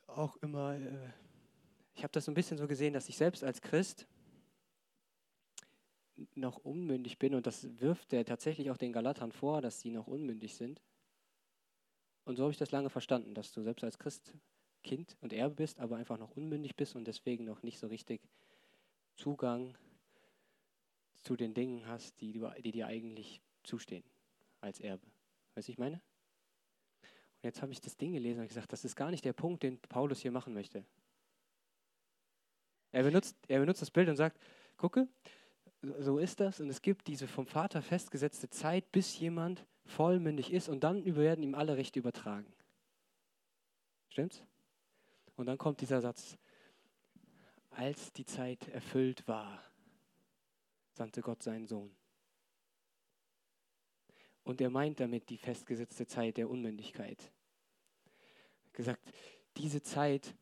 auch 0.06 0.36
immer, 0.36 0.76
äh, 0.76 1.10
ich 1.94 2.02
habe 2.02 2.12
das 2.12 2.24
so 2.24 2.30
ein 2.30 2.34
bisschen 2.34 2.56
so 2.56 2.68
gesehen, 2.68 2.94
dass 2.94 3.08
ich 3.08 3.16
selbst 3.16 3.42
als 3.42 3.60
Christ 3.60 4.06
noch 6.34 6.58
unmündig 6.58 7.18
bin 7.18 7.34
und 7.34 7.46
das 7.46 7.80
wirft 7.80 8.12
er 8.12 8.24
tatsächlich 8.24 8.70
auch 8.70 8.76
den 8.76 8.92
Galatern 8.92 9.32
vor, 9.32 9.60
dass 9.60 9.80
sie 9.80 9.90
noch 9.90 10.06
unmündig 10.06 10.54
sind. 10.54 10.80
Und 12.24 12.36
so 12.36 12.44
habe 12.44 12.52
ich 12.52 12.58
das 12.58 12.70
lange 12.70 12.90
verstanden, 12.90 13.34
dass 13.34 13.52
du 13.52 13.62
selbst 13.62 13.84
als 13.84 13.98
Christ 13.98 14.32
Kind 14.82 15.16
und 15.20 15.32
Erbe 15.32 15.54
bist, 15.54 15.80
aber 15.80 15.96
einfach 15.96 16.18
noch 16.18 16.36
unmündig 16.36 16.76
bist 16.76 16.94
und 16.94 17.06
deswegen 17.06 17.44
noch 17.44 17.62
nicht 17.62 17.78
so 17.78 17.86
richtig 17.86 18.20
Zugang 19.16 19.76
zu 21.22 21.36
den 21.36 21.54
Dingen 21.54 21.86
hast, 21.86 22.20
die, 22.20 22.40
die 22.62 22.72
dir 22.72 22.86
eigentlich 22.86 23.40
zustehen 23.62 24.04
als 24.60 24.80
Erbe. 24.80 25.06
Weißt 25.54 25.68
du, 25.68 25.72
ich 25.72 25.78
meine? 25.78 25.96
Und 27.02 27.44
jetzt 27.44 27.62
habe 27.62 27.72
ich 27.72 27.80
das 27.80 27.96
Ding 27.96 28.12
gelesen 28.12 28.40
und 28.40 28.48
gesagt, 28.48 28.72
das 28.72 28.84
ist 28.84 28.94
gar 28.94 29.10
nicht 29.10 29.24
der 29.24 29.32
Punkt, 29.32 29.62
den 29.62 29.78
Paulus 29.80 30.20
hier 30.20 30.32
machen 30.32 30.52
möchte. 30.52 30.84
Er 32.92 33.02
benutzt, 33.02 33.36
er 33.48 33.60
benutzt 33.60 33.82
das 33.82 33.90
Bild 33.90 34.08
und 34.08 34.16
sagt, 34.16 34.38
gucke, 34.76 35.08
so 35.98 36.18
ist 36.18 36.40
das 36.40 36.60
und 36.60 36.68
es 36.68 36.80
gibt 36.80 37.06
diese 37.06 37.26
vom 37.26 37.46
Vater 37.46 37.82
festgesetzte 37.82 38.48
Zeit, 38.50 38.90
bis 38.92 39.18
jemand 39.18 39.66
vollmündig 39.84 40.52
ist 40.52 40.68
und 40.68 40.84
dann 40.84 41.04
werden 41.16 41.42
ihm 41.42 41.54
alle 41.54 41.76
Rechte 41.76 41.98
übertragen. 41.98 42.52
Stimmt's? 44.08 44.44
Und 45.36 45.46
dann 45.46 45.58
kommt 45.58 45.80
dieser 45.80 46.00
Satz, 46.00 46.38
als 47.70 48.12
die 48.12 48.24
Zeit 48.24 48.68
erfüllt 48.68 49.26
war, 49.26 49.62
sandte 50.92 51.20
Gott 51.20 51.42
seinen 51.42 51.66
Sohn. 51.66 51.94
Und 54.44 54.60
er 54.60 54.70
meint 54.70 55.00
damit 55.00 55.28
die 55.30 55.38
festgesetzte 55.38 56.06
Zeit 56.06 56.36
der 56.36 56.48
Unmündigkeit. 56.48 57.32
Gesagt, 58.72 59.00
diese 59.56 59.82
Zeit 59.82 60.34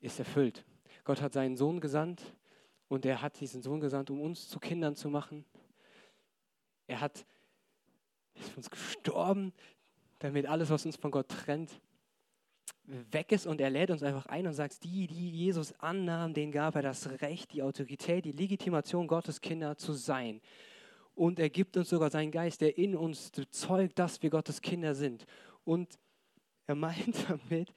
ist 0.00 0.18
erfüllt. 0.18 0.64
Gott 1.04 1.20
hat 1.20 1.32
seinen 1.32 1.56
Sohn 1.56 1.80
gesandt 1.80 2.22
und 2.88 3.04
er 3.04 3.20
hat 3.20 3.40
diesen 3.40 3.62
Sohn 3.62 3.80
gesandt, 3.80 4.10
um 4.10 4.20
uns 4.20 4.48
zu 4.48 4.60
Kindern 4.60 4.96
zu 4.96 5.10
machen. 5.10 5.44
Er 6.86 7.00
hat 7.00 7.26
ist 8.40 8.50
für 8.50 8.56
uns 8.56 8.70
gestorben, 8.70 9.52
damit 10.18 10.46
alles, 10.46 10.70
was 10.70 10.86
uns 10.86 10.96
von 10.96 11.10
Gott 11.10 11.28
trennt, 11.28 11.70
weg 13.12 13.32
ist 13.32 13.46
und 13.46 13.60
er 13.60 13.70
lädt 13.70 13.90
uns 13.90 14.02
einfach 14.02 14.26
ein 14.26 14.46
und 14.46 14.54
sagt, 14.54 14.82
die, 14.84 15.06
die 15.06 15.30
Jesus 15.30 15.72
annahmen, 15.80 16.34
denen 16.34 16.52
gab 16.52 16.74
er 16.74 16.82
das 16.82 17.08
Recht, 17.20 17.52
die 17.52 17.62
Autorität, 17.62 18.24
die 18.24 18.32
Legitimation, 18.32 19.06
Gottes 19.06 19.40
Kinder 19.40 19.76
zu 19.76 19.92
sein. 19.92 20.40
Und 21.14 21.38
er 21.38 21.50
gibt 21.50 21.76
uns 21.76 21.90
sogar 21.90 22.10
seinen 22.10 22.30
Geist, 22.30 22.60
der 22.60 22.78
in 22.78 22.96
uns 22.96 23.30
bezeugt, 23.30 23.98
dass 23.98 24.22
wir 24.22 24.30
Gottes 24.30 24.60
Kinder 24.60 24.94
sind. 24.94 25.26
Und 25.64 25.98
er 26.66 26.74
meint 26.74 27.14
damit, 27.28 27.72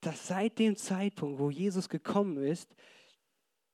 dass 0.00 0.28
seit 0.28 0.58
dem 0.58 0.76
Zeitpunkt, 0.76 1.38
wo 1.38 1.50
Jesus 1.50 1.88
gekommen 1.88 2.42
ist, 2.44 2.74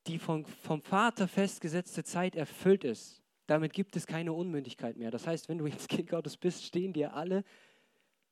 die 0.06 0.18
vom, 0.18 0.44
vom 0.44 0.80
Vater 0.82 1.28
festgesetzte 1.28 2.04
Zeit 2.04 2.36
erfüllt 2.36 2.84
ist. 2.84 3.22
Damit 3.50 3.72
gibt 3.72 3.96
es 3.96 4.06
keine 4.06 4.32
Unmündigkeit 4.32 4.96
mehr. 4.96 5.10
Das 5.10 5.26
heißt, 5.26 5.48
wenn 5.48 5.58
du 5.58 5.66
jetzt 5.66 5.88
Kind 5.88 6.08
Gottes 6.08 6.36
bist, 6.36 6.64
stehen 6.64 6.92
dir 6.92 7.14
alle 7.14 7.42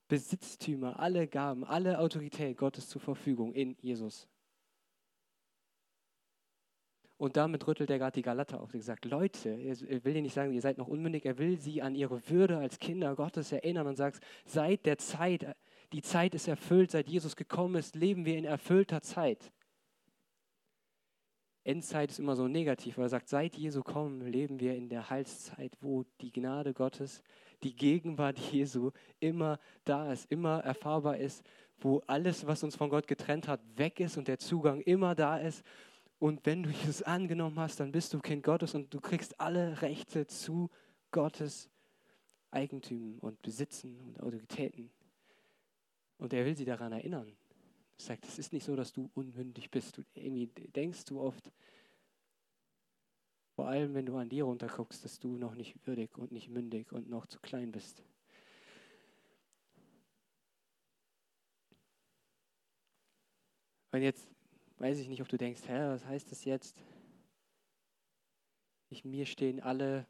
Besitztümer, 0.06 1.00
alle 1.00 1.26
Gaben, 1.26 1.64
alle 1.64 1.98
Autorität 1.98 2.56
Gottes 2.56 2.88
zur 2.88 3.00
Verfügung 3.00 3.52
in 3.52 3.76
Jesus. 3.80 4.28
Und 7.16 7.36
damit 7.36 7.66
rüttelt 7.66 7.90
er 7.90 7.98
gerade 7.98 8.14
die 8.14 8.22
Galater 8.22 8.60
auf. 8.60 8.72
Er 8.72 8.80
sagt, 8.80 9.06
Leute, 9.06 9.48
er 9.50 10.04
will 10.04 10.14
dir 10.14 10.22
nicht 10.22 10.34
sagen, 10.34 10.52
ihr 10.52 10.62
seid 10.62 10.78
noch 10.78 10.86
unmündig, 10.86 11.26
er 11.26 11.36
will 11.36 11.58
sie 11.58 11.82
an 11.82 11.96
ihre 11.96 12.30
Würde 12.30 12.58
als 12.58 12.78
Kinder 12.78 13.16
Gottes 13.16 13.50
erinnern 13.50 13.88
und 13.88 13.96
sagt, 13.96 14.22
seit 14.44 14.86
der 14.86 14.98
Zeit, 14.98 15.56
die 15.92 16.02
Zeit 16.02 16.32
ist 16.36 16.46
erfüllt, 16.46 16.92
seit 16.92 17.08
Jesus 17.08 17.34
gekommen 17.34 17.74
ist, 17.74 17.96
leben 17.96 18.24
wir 18.24 18.38
in 18.38 18.44
erfüllter 18.44 19.02
Zeit. 19.02 19.50
Endzeit 21.68 22.10
ist 22.10 22.18
immer 22.18 22.34
so 22.34 22.48
negativ, 22.48 22.96
aber 22.96 23.04
er 23.04 23.10
sagt, 23.10 23.28
seit 23.28 23.54
Jesu 23.54 23.82
kommen 23.82 24.22
leben 24.22 24.58
wir 24.58 24.74
in 24.74 24.88
der 24.88 25.10
Heilszeit, 25.10 25.76
wo 25.82 26.06
die 26.22 26.32
Gnade 26.32 26.72
Gottes, 26.72 27.22
die 27.62 27.76
Gegenwart 27.76 28.38
Jesu 28.52 28.90
immer 29.20 29.60
da 29.84 30.10
ist, 30.10 30.32
immer 30.32 30.60
erfahrbar 30.60 31.18
ist, 31.18 31.44
wo 31.78 32.02
alles, 32.06 32.46
was 32.46 32.62
uns 32.62 32.74
von 32.74 32.88
Gott 32.88 33.06
getrennt 33.06 33.48
hat, 33.48 33.60
weg 33.76 34.00
ist 34.00 34.16
und 34.16 34.28
der 34.28 34.38
Zugang 34.38 34.80
immer 34.80 35.14
da 35.14 35.36
ist. 35.36 35.62
Und 36.18 36.46
wenn 36.46 36.62
du 36.62 36.70
Jesus 36.70 37.02
angenommen 37.02 37.60
hast, 37.60 37.80
dann 37.80 37.92
bist 37.92 38.14
du 38.14 38.20
Kind 38.20 38.44
Gottes 38.44 38.74
und 38.74 38.92
du 38.94 38.98
kriegst 38.98 39.38
alle 39.38 39.82
Rechte 39.82 40.26
zu 40.26 40.70
Gottes 41.10 41.68
Eigentümen 42.50 43.18
und 43.18 43.42
Besitzen 43.42 44.00
und 44.00 44.20
Autoritäten. 44.20 44.90
Und 46.16 46.32
er 46.32 46.46
will 46.46 46.56
sie 46.56 46.64
daran 46.64 46.92
erinnern. 46.92 47.36
Sagt, 47.98 48.24
es 48.26 48.38
ist 48.38 48.52
nicht 48.52 48.64
so, 48.64 48.76
dass 48.76 48.92
du 48.92 49.10
unmündig 49.14 49.70
bist. 49.70 49.98
Du, 49.98 50.04
irgendwie 50.14 50.46
denkst 50.46 51.04
du 51.04 51.20
oft, 51.20 51.52
vor 53.56 53.66
allem 53.66 53.92
wenn 53.94 54.06
du 54.06 54.16
an 54.16 54.28
dir 54.28 54.44
runterguckst, 54.44 55.04
dass 55.04 55.18
du 55.18 55.36
noch 55.36 55.54
nicht 55.54 55.74
würdig 55.84 56.16
und 56.16 56.30
nicht 56.30 56.48
mündig 56.48 56.92
und 56.92 57.10
noch 57.10 57.26
zu 57.26 57.40
klein 57.40 57.72
bist. 57.72 58.04
Und 63.90 64.02
jetzt 64.02 64.28
weiß 64.78 64.98
ich 65.00 65.08
nicht, 65.08 65.20
ob 65.22 65.28
du 65.28 65.36
denkst, 65.36 65.62
hä, 65.66 65.88
was 65.88 66.04
heißt 66.04 66.30
das 66.30 66.44
jetzt? 66.44 66.76
Ich, 68.90 69.04
mir 69.04 69.26
stehen 69.26 69.60
alle, 69.60 70.06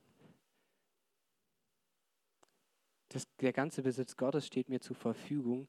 das, 3.09 3.26
der 3.37 3.52
ganze 3.52 3.83
Besitz 3.83 4.16
Gottes 4.16 4.47
steht 4.47 4.68
mir 4.68 4.80
zur 4.80 4.97
Verfügung. 4.97 5.68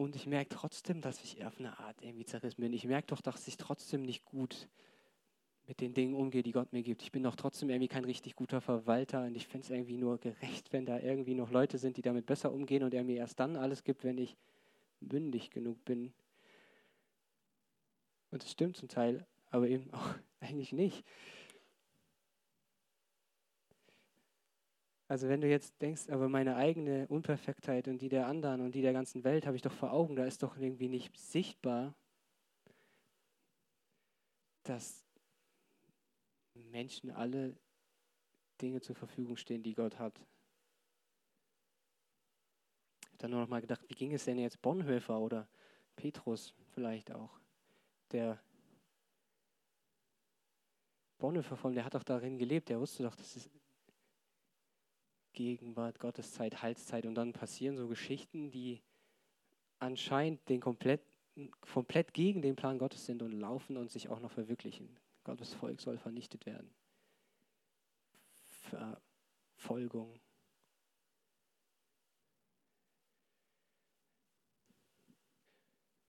Und 0.00 0.16
ich 0.16 0.26
merke 0.26 0.48
trotzdem, 0.48 1.02
dass 1.02 1.22
ich 1.22 1.44
auf 1.44 1.58
eine 1.58 1.78
Art 1.78 2.00
irgendwie 2.00 2.24
zerrissen 2.24 2.62
bin. 2.62 2.72
Ich 2.72 2.86
merke 2.86 3.08
doch, 3.08 3.20
dass 3.20 3.46
ich 3.46 3.58
trotzdem 3.58 4.00
nicht 4.00 4.24
gut 4.24 4.66
mit 5.66 5.82
den 5.82 5.92
Dingen 5.92 6.14
umgehe, 6.14 6.42
die 6.42 6.52
Gott 6.52 6.72
mir 6.72 6.82
gibt. 6.82 7.02
Ich 7.02 7.12
bin 7.12 7.22
doch 7.22 7.36
trotzdem 7.36 7.68
irgendwie 7.68 7.88
kein 7.88 8.06
richtig 8.06 8.34
guter 8.34 8.62
Verwalter 8.62 9.26
und 9.26 9.34
ich 9.34 9.46
finde 9.46 9.66
es 9.66 9.70
irgendwie 9.70 9.98
nur 9.98 10.16
gerecht, 10.16 10.72
wenn 10.72 10.86
da 10.86 10.98
irgendwie 10.98 11.34
noch 11.34 11.50
Leute 11.50 11.76
sind, 11.76 11.98
die 11.98 12.02
damit 12.02 12.24
besser 12.24 12.50
umgehen 12.50 12.82
und 12.82 12.94
er 12.94 13.04
mir 13.04 13.18
erst 13.18 13.40
dann 13.40 13.56
alles 13.56 13.84
gibt, 13.84 14.02
wenn 14.02 14.16
ich 14.16 14.38
mündig 15.00 15.50
genug 15.50 15.84
bin. 15.84 16.14
Und 18.30 18.42
das 18.42 18.50
stimmt 18.50 18.78
zum 18.78 18.88
Teil, 18.88 19.26
aber 19.50 19.68
eben 19.68 19.92
auch 19.92 20.14
eigentlich 20.40 20.72
nicht. 20.72 21.04
Also 25.10 25.28
wenn 25.28 25.40
du 25.40 25.48
jetzt 25.48 25.82
denkst, 25.82 26.08
aber 26.08 26.28
meine 26.28 26.54
eigene 26.54 27.08
Unperfektheit 27.08 27.88
und 27.88 28.00
die 28.00 28.08
der 28.08 28.28
anderen 28.28 28.60
und 28.60 28.76
die 28.76 28.80
der 28.80 28.92
ganzen 28.92 29.24
Welt 29.24 29.44
habe 29.44 29.56
ich 29.56 29.62
doch 29.62 29.72
vor 29.72 29.92
Augen, 29.92 30.14
da 30.14 30.24
ist 30.24 30.44
doch 30.44 30.56
irgendwie 30.56 30.88
nicht 30.88 31.18
sichtbar, 31.18 31.96
dass 34.62 35.04
Menschen 36.54 37.10
alle 37.10 37.56
Dinge 38.62 38.82
zur 38.82 38.94
Verfügung 38.94 39.36
stehen, 39.36 39.64
die 39.64 39.74
Gott 39.74 39.98
hat. 39.98 40.14
dann 43.18 43.32
nur 43.32 43.40
noch 43.40 43.48
mal 43.48 43.60
gedacht, 43.60 43.84
wie 43.88 43.94
ging 43.94 44.14
es 44.14 44.26
denn 44.26 44.38
jetzt 44.38 44.62
Bonhoeffer 44.62 45.18
oder 45.18 45.48
Petrus 45.96 46.54
vielleicht 46.72 47.10
auch, 47.10 47.40
der 48.12 48.40
Bonhoeffer 51.18 51.56
von, 51.56 51.74
der 51.74 51.84
hat 51.84 51.94
doch 51.94 52.04
darin 52.04 52.38
gelebt, 52.38 52.68
der 52.68 52.78
wusste 52.78 53.02
doch, 53.02 53.16
das 53.16 53.34
ist 53.34 53.50
Gegenwart, 55.32 55.98
Gotteszeit, 55.98 56.62
Heilszeit 56.62 57.06
und 57.06 57.14
dann 57.14 57.32
passieren 57.32 57.76
so 57.76 57.88
Geschichten, 57.88 58.50
die 58.50 58.80
anscheinend 59.78 60.48
den 60.48 60.60
komplett, 60.60 61.02
komplett 61.60 62.12
gegen 62.12 62.42
den 62.42 62.56
Plan 62.56 62.78
Gottes 62.78 63.06
sind 63.06 63.22
und 63.22 63.32
laufen 63.32 63.76
und 63.76 63.90
sich 63.90 64.08
auch 64.08 64.20
noch 64.20 64.30
verwirklichen. 64.32 64.98
Gottes 65.24 65.54
Volk 65.54 65.80
soll 65.80 65.98
vernichtet 65.98 66.46
werden. 66.46 66.70
Verfolgung. 69.56 70.18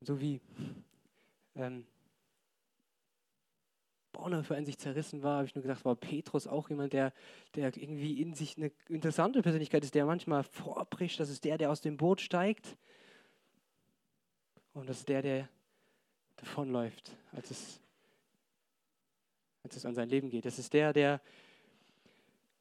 So 0.01 0.19
wie 0.19 0.41
ähm, 1.55 1.85
Bonhoeffer 4.21 4.55
in 4.55 4.65
sich 4.65 4.77
zerrissen 4.77 5.23
war, 5.23 5.37
habe 5.37 5.47
ich 5.47 5.55
nur 5.55 5.63
gedacht, 5.63 5.83
war 5.83 5.95
Petrus 5.95 6.45
auch 6.45 6.69
jemand, 6.69 6.93
der, 6.93 7.11
der 7.55 7.75
irgendwie 7.75 8.21
in 8.21 8.35
sich 8.35 8.55
eine 8.55 8.71
interessante 8.87 9.41
Persönlichkeit 9.41 9.83
ist, 9.83 9.95
der 9.95 10.05
manchmal 10.05 10.43
vorbricht. 10.43 11.19
Das 11.19 11.29
ist 11.29 11.43
der, 11.43 11.57
der 11.57 11.71
aus 11.71 11.81
dem 11.81 11.97
Boot 11.97 12.21
steigt. 12.21 12.77
Und 14.73 14.87
das 14.87 14.99
ist 14.99 15.09
der, 15.09 15.23
der 15.23 15.49
davonläuft, 16.35 17.17
als 17.31 17.49
es, 17.49 17.81
als 19.63 19.75
es 19.75 19.85
an 19.87 19.95
sein 19.95 20.07
Leben 20.07 20.29
geht. 20.29 20.45
Das 20.45 20.59
ist 20.59 20.73
der, 20.73 20.93
der 20.93 21.19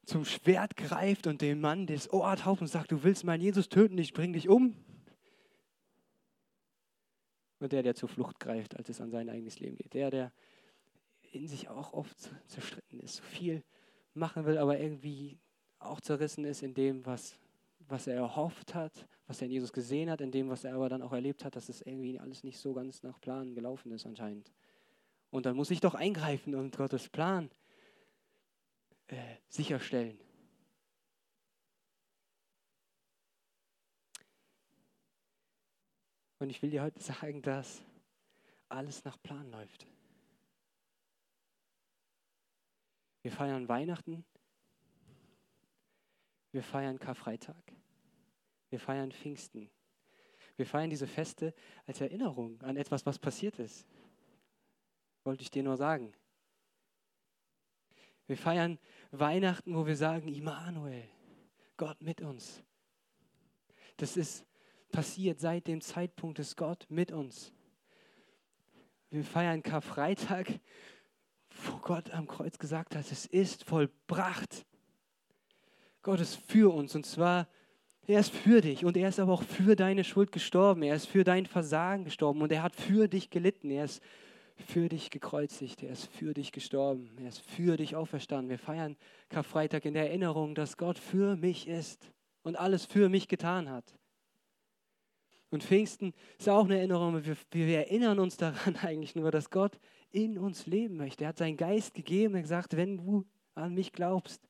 zum 0.05 0.25
Schwert 0.25 0.75
greift 0.75 1.27
und 1.27 1.41
dem 1.41 1.61
Mann 1.61 1.85
das 1.85 2.11
Ohr 2.11 2.35
tauft 2.37 2.63
und 2.63 2.69
sagt, 2.69 2.91
du 2.91 3.03
willst 3.03 3.23
meinen 3.23 3.41
Jesus 3.41 3.69
töten, 3.69 3.99
ich 3.99 4.13
bring 4.13 4.33
dich 4.33 4.49
um. 4.49 4.75
Und 7.59 7.71
der, 7.71 7.83
der 7.83 7.93
zur 7.93 8.09
Flucht 8.09 8.39
greift, 8.39 8.75
als 8.75 8.89
es 8.89 8.99
an 8.99 9.11
sein 9.11 9.29
eigenes 9.29 9.59
Leben 9.59 9.77
geht. 9.77 9.93
Der, 9.93 10.09
der 10.09 10.31
in 11.31 11.47
sich 11.47 11.69
auch 11.69 11.93
oft 11.93 12.15
zerstritten 12.47 12.99
ist, 12.99 13.15
so 13.15 13.23
viel 13.23 13.63
machen 14.13 14.45
will, 14.45 14.57
aber 14.57 14.79
irgendwie 14.79 15.39
auch 15.79 16.01
zerrissen 16.01 16.45
ist 16.45 16.61
in 16.61 16.73
dem, 16.73 17.05
was, 17.05 17.37
was 17.79 18.07
er 18.07 18.15
erhofft 18.15 18.75
hat, 18.75 19.07
was 19.27 19.41
er 19.41 19.45
in 19.45 19.53
Jesus 19.53 19.73
gesehen 19.73 20.09
hat, 20.09 20.21
in 20.21 20.31
dem, 20.31 20.49
was 20.49 20.63
er 20.63 20.75
aber 20.75 20.89
dann 20.89 21.01
auch 21.01 21.13
erlebt 21.13 21.45
hat, 21.45 21.55
dass 21.55 21.69
es 21.69 21.81
irgendwie 21.81 22.19
alles 22.19 22.43
nicht 22.43 22.59
so 22.59 22.73
ganz 22.73 23.01
nach 23.03 23.19
Plan 23.19 23.55
gelaufen 23.55 23.91
ist 23.91 24.05
anscheinend. 24.05 24.51
Und 25.29 25.45
dann 25.45 25.55
muss 25.55 25.71
ich 25.71 25.79
doch 25.79 25.95
eingreifen 25.95 26.55
und 26.55 26.75
Gottes 26.75 27.07
Plan 27.07 27.49
äh, 29.07 29.37
sicherstellen. 29.47 30.19
Und 36.39 36.49
ich 36.49 36.61
will 36.61 36.71
dir 36.71 36.81
heute 36.81 37.01
sagen, 37.01 37.41
dass 37.41 37.81
alles 38.67 39.05
nach 39.05 39.21
Plan 39.21 39.49
läuft. 39.51 39.85
Wir 43.21 43.31
feiern 43.31 43.67
Weihnachten. 43.67 44.25
Wir 46.51 46.63
feiern 46.63 46.99
Karfreitag. 46.99 47.63
Wir 48.69 48.79
feiern 48.79 49.11
Pfingsten. 49.11 49.69
Wir 50.55 50.65
feiern 50.65 50.89
diese 50.89 51.07
Feste 51.07 51.53
als 51.85 52.01
Erinnerung 52.01 52.61
an 52.61 52.77
etwas, 52.77 53.05
was 53.05 53.19
passiert 53.19 53.59
ist. 53.59 53.87
Wollte 55.23 55.43
ich 55.43 55.51
dir 55.51 55.63
nur 55.63 55.77
sagen. 55.77 56.13
Wir 58.27 58.37
feiern 58.37 58.79
Weihnachten, 59.11 59.75
wo 59.75 59.85
wir 59.85 59.95
sagen, 59.95 60.27
Immanuel, 60.27 61.07
Gott 61.77 62.01
mit 62.01 62.21
uns. 62.21 62.63
Das 63.97 64.17
ist 64.17 64.45
passiert 64.91 65.39
seit 65.39 65.67
dem 65.67 65.81
Zeitpunkt 65.81 66.37
des 66.37 66.55
Gott 66.55 66.85
mit 66.89 67.11
uns. 67.11 67.53
Wir 69.09 69.23
feiern 69.23 69.63
Karfreitag, 69.63 70.59
wo 71.65 71.77
Gott 71.77 72.11
am 72.11 72.27
Kreuz 72.27 72.57
gesagt 72.57 72.95
hat, 72.95 73.11
es 73.11 73.25
ist 73.25 73.63
vollbracht. 73.63 74.65
Gott 76.01 76.19
ist 76.19 76.35
für 76.47 76.73
uns 76.73 76.95
und 76.95 77.05
zwar, 77.05 77.47
er 78.07 78.19
ist 78.19 78.31
für 78.31 78.61
dich 78.61 78.83
und 78.83 78.97
er 78.97 79.09
ist 79.09 79.19
aber 79.19 79.33
auch 79.33 79.43
für 79.43 79.75
deine 79.75 80.03
Schuld 80.03 80.31
gestorben. 80.31 80.81
Er 80.83 80.95
ist 80.95 81.07
für 81.07 81.23
dein 81.23 81.45
Versagen 81.45 82.03
gestorben 82.03 82.41
und 82.41 82.51
er 82.51 82.63
hat 82.63 82.75
für 82.75 83.07
dich 83.07 83.29
gelitten. 83.29 83.69
Er 83.69 83.85
ist 83.85 84.01
für 84.61 84.89
dich 84.89 85.09
gekreuzigt. 85.09 85.83
Er 85.83 85.91
ist 85.91 86.07
für 86.07 86.33
dich 86.33 86.51
gestorben. 86.51 87.11
Er 87.19 87.29
ist 87.29 87.41
für 87.41 87.77
dich 87.77 87.95
auferstanden. 87.95 88.49
Wir 88.49 88.57
feiern 88.57 88.97
Karfreitag 89.29 89.85
in 89.85 89.93
der 89.93 90.07
Erinnerung, 90.07 90.55
dass 90.55 90.77
Gott 90.77 90.97
für 90.97 91.35
mich 91.35 91.67
ist 91.67 92.11
und 92.43 92.57
alles 92.57 92.85
für 92.85 93.09
mich 93.09 93.27
getan 93.27 93.69
hat. 93.69 93.95
Und 95.51 95.63
Pfingsten 95.63 96.13
ist 96.39 96.49
auch 96.49 96.65
eine 96.65 96.77
Erinnerung. 96.77 97.23
Wir, 97.25 97.37
wir 97.51 97.77
erinnern 97.77 98.19
uns 98.19 98.37
daran 98.37 98.75
eigentlich 98.81 99.15
nur, 99.15 99.31
dass 99.31 99.49
Gott 99.49 99.77
in 100.11 100.37
uns 100.37 100.65
leben 100.65 100.97
möchte. 100.97 101.23
Er 101.23 101.29
hat 101.29 101.37
seinen 101.37 101.57
Geist 101.57 101.93
gegeben 101.93 102.35
und 102.35 102.41
gesagt, 102.41 102.75
wenn 102.75 102.97
du 102.97 103.25
an 103.55 103.73
mich 103.73 103.91
glaubst, 103.91 104.47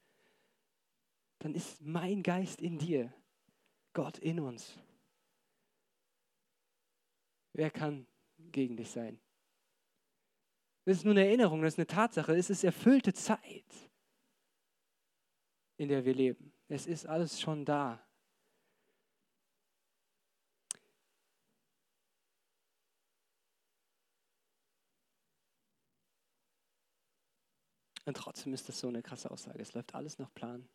dann 1.39 1.55
ist 1.55 1.81
mein 1.81 2.23
Geist 2.23 2.61
in 2.61 2.77
dir, 2.77 3.13
Gott 3.93 4.19
in 4.19 4.39
uns. 4.39 4.77
Wer 7.53 7.71
kann 7.71 8.05
gegen 8.51 8.77
dich 8.77 8.89
sein? 8.91 9.19
Das 10.85 10.97
ist 10.97 11.03
nur 11.03 11.13
eine 11.13 11.25
Erinnerung, 11.25 11.61
das 11.61 11.73
ist 11.73 11.79
eine 11.79 11.87
Tatsache. 11.87 12.35
Es 12.35 12.49
ist 12.49 12.63
erfüllte 12.63 13.13
Zeit, 13.13 13.65
in 15.77 15.89
der 15.89 16.05
wir 16.05 16.13
leben. 16.13 16.53
Es 16.67 16.87
ist 16.87 17.05
alles 17.05 17.39
schon 17.39 17.65
da. 17.65 18.03
Und 28.05 28.17
trotzdem 28.17 28.53
ist 28.53 28.67
das 28.67 28.79
so 28.79 28.87
eine 28.87 29.03
krasse 29.03 29.29
Aussage. 29.29 29.61
Es 29.61 29.73
läuft 29.73 29.93
alles 29.93 30.17
nach 30.17 30.33
Plan. 30.33 30.67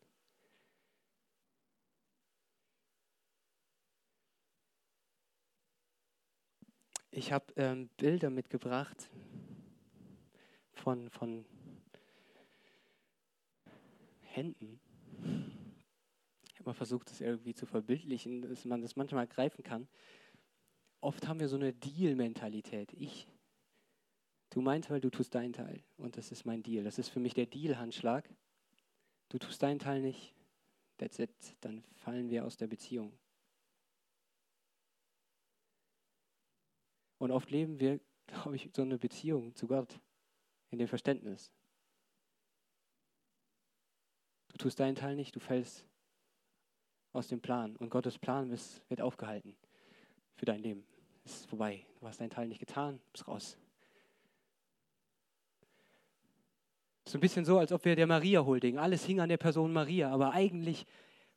Ich 7.11 7.31
habe 7.31 7.51
ähm, 7.55 7.89
Bilder 7.97 8.29
mitgebracht 8.29 9.09
von, 10.73 11.09
von 11.09 11.45
Händen. 14.21 14.79
Ich 16.51 16.59
habe 16.59 16.69
mal 16.69 16.73
versucht, 16.73 17.09
das 17.09 17.19
irgendwie 17.19 17.55
zu 17.55 17.65
verbildlichen, 17.65 18.43
dass 18.43 18.65
man 18.65 18.81
das 18.81 18.95
manchmal 18.95 19.25
greifen 19.25 19.63
kann. 19.63 19.87
Oft 21.01 21.27
haben 21.27 21.39
wir 21.39 21.47
so 21.47 21.55
eine 21.55 21.73
Deal-Mentalität. 21.73 22.93
Ich 22.93 23.27
Tu 24.57 24.61
meinen 24.63 24.81
Teil, 24.81 24.99
du 24.99 25.11
tust 25.11 25.35
deinen 25.35 25.53
Teil. 25.53 25.83
Und 25.97 26.17
das 26.17 26.31
ist 26.31 26.43
mein 26.43 26.63
Deal. 26.63 26.83
Das 26.83 26.97
ist 26.97 27.09
für 27.09 27.19
mich 27.19 27.35
der 27.35 27.45
Deal-Handschlag. 27.45 28.27
Du 29.29 29.37
tust 29.37 29.61
deinen 29.61 29.77
Teil 29.77 30.01
nicht, 30.01 30.33
that's 30.97 31.19
it. 31.19 31.29
Dann 31.61 31.83
fallen 31.97 32.31
wir 32.31 32.43
aus 32.43 32.57
der 32.57 32.65
Beziehung. 32.65 33.13
Und 37.19 37.29
oft 37.29 37.51
leben 37.51 37.79
wir, 37.79 37.99
glaube 38.25 38.55
ich, 38.55 38.71
so 38.75 38.81
eine 38.81 38.97
Beziehung 38.97 39.53
zu 39.53 39.67
Gott 39.67 39.99
in 40.71 40.79
dem 40.79 40.87
Verständnis. 40.87 41.51
Du 44.47 44.57
tust 44.57 44.79
deinen 44.79 44.95
Teil 44.95 45.15
nicht, 45.15 45.35
du 45.35 45.39
fällst 45.39 45.85
aus 47.13 47.27
dem 47.27 47.41
Plan. 47.41 47.75
Und 47.75 47.91
Gottes 47.91 48.17
Plan 48.17 48.49
wird 48.49 49.01
aufgehalten 49.01 49.55
für 50.33 50.45
dein 50.45 50.63
Leben. 50.63 50.83
Es 51.25 51.41
ist 51.41 51.45
vorbei. 51.45 51.85
Du 51.99 52.07
hast 52.07 52.19
deinen 52.19 52.31
Teil 52.31 52.47
nicht 52.47 52.59
getan, 52.59 52.99
bist 53.11 53.27
raus. 53.27 53.55
So 57.07 57.17
ein 57.17 57.21
bisschen 57.21 57.45
so, 57.45 57.57
als 57.57 57.71
ob 57.71 57.85
wir 57.85 57.95
der 57.95 58.05
Maria 58.05 58.43
huldigen. 58.43 58.77
Alles 58.77 59.05
hing 59.05 59.21
an 59.21 59.29
der 59.29 59.37
Person 59.37 59.71
Maria, 59.71 60.11
aber 60.11 60.33
eigentlich 60.33 60.85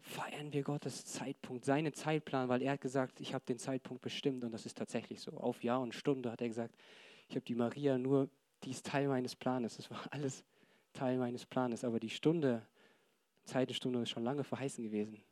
feiern 0.00 0.52
wir 0.52 0.64
Gottes 0.64 1.04
Zeitpunkt, 1.04 1.64
seinen 1.64 1.94
Zeitplan, 1.94 2.48
weil 2.48 2.60
er 2.60 2.72
hat 2.72 2.80
gesagt, 2.80 3.20
ich 3.20 3.34
habe 3.34 3.44
den 3.44 3.56
Zeitpunkt 3.56 4.02
bestimmt 4.02 4.42
und 4.42 4.50
das 4.50 4.66
ist 4.66 4.76
tatsächlich 4.76 5.20
so. 5.20 5.30
Auf 5.36 5.62
Jahr 5.62 5.80
und 5.80 5.94
Stunde 5.94 6.32
hat 6.32 6.40
er 6.40 6.48
gesagt, 6.48 6.74
ich 7.28 7.36
habe 7.36 7.44
die 7.44 7.54
Maria 7.54 7.98
nur, 7.98 8.28
die 8.64 8.70
ist 8.70 8.84
Teil 8.84 9.06
meines 9.06 9.36
Planes. 9.36 9.76
Das 9.76 9.88
war 9.92 10.00
alles 10.10 10.44
Teil 10.92 11.18
meines 11.18 11.46
Planes, 11.46 11.84
aber 11.84 12.00
die 12.00 12.10
Stunde, 12.10 12.66
Zeit 13.44 13.70
ist 13.70 13.80
schon 13.80 14.24
lange 14.24 14.42
verheißen 14.42 14.82
gewesen. 14.82 15.22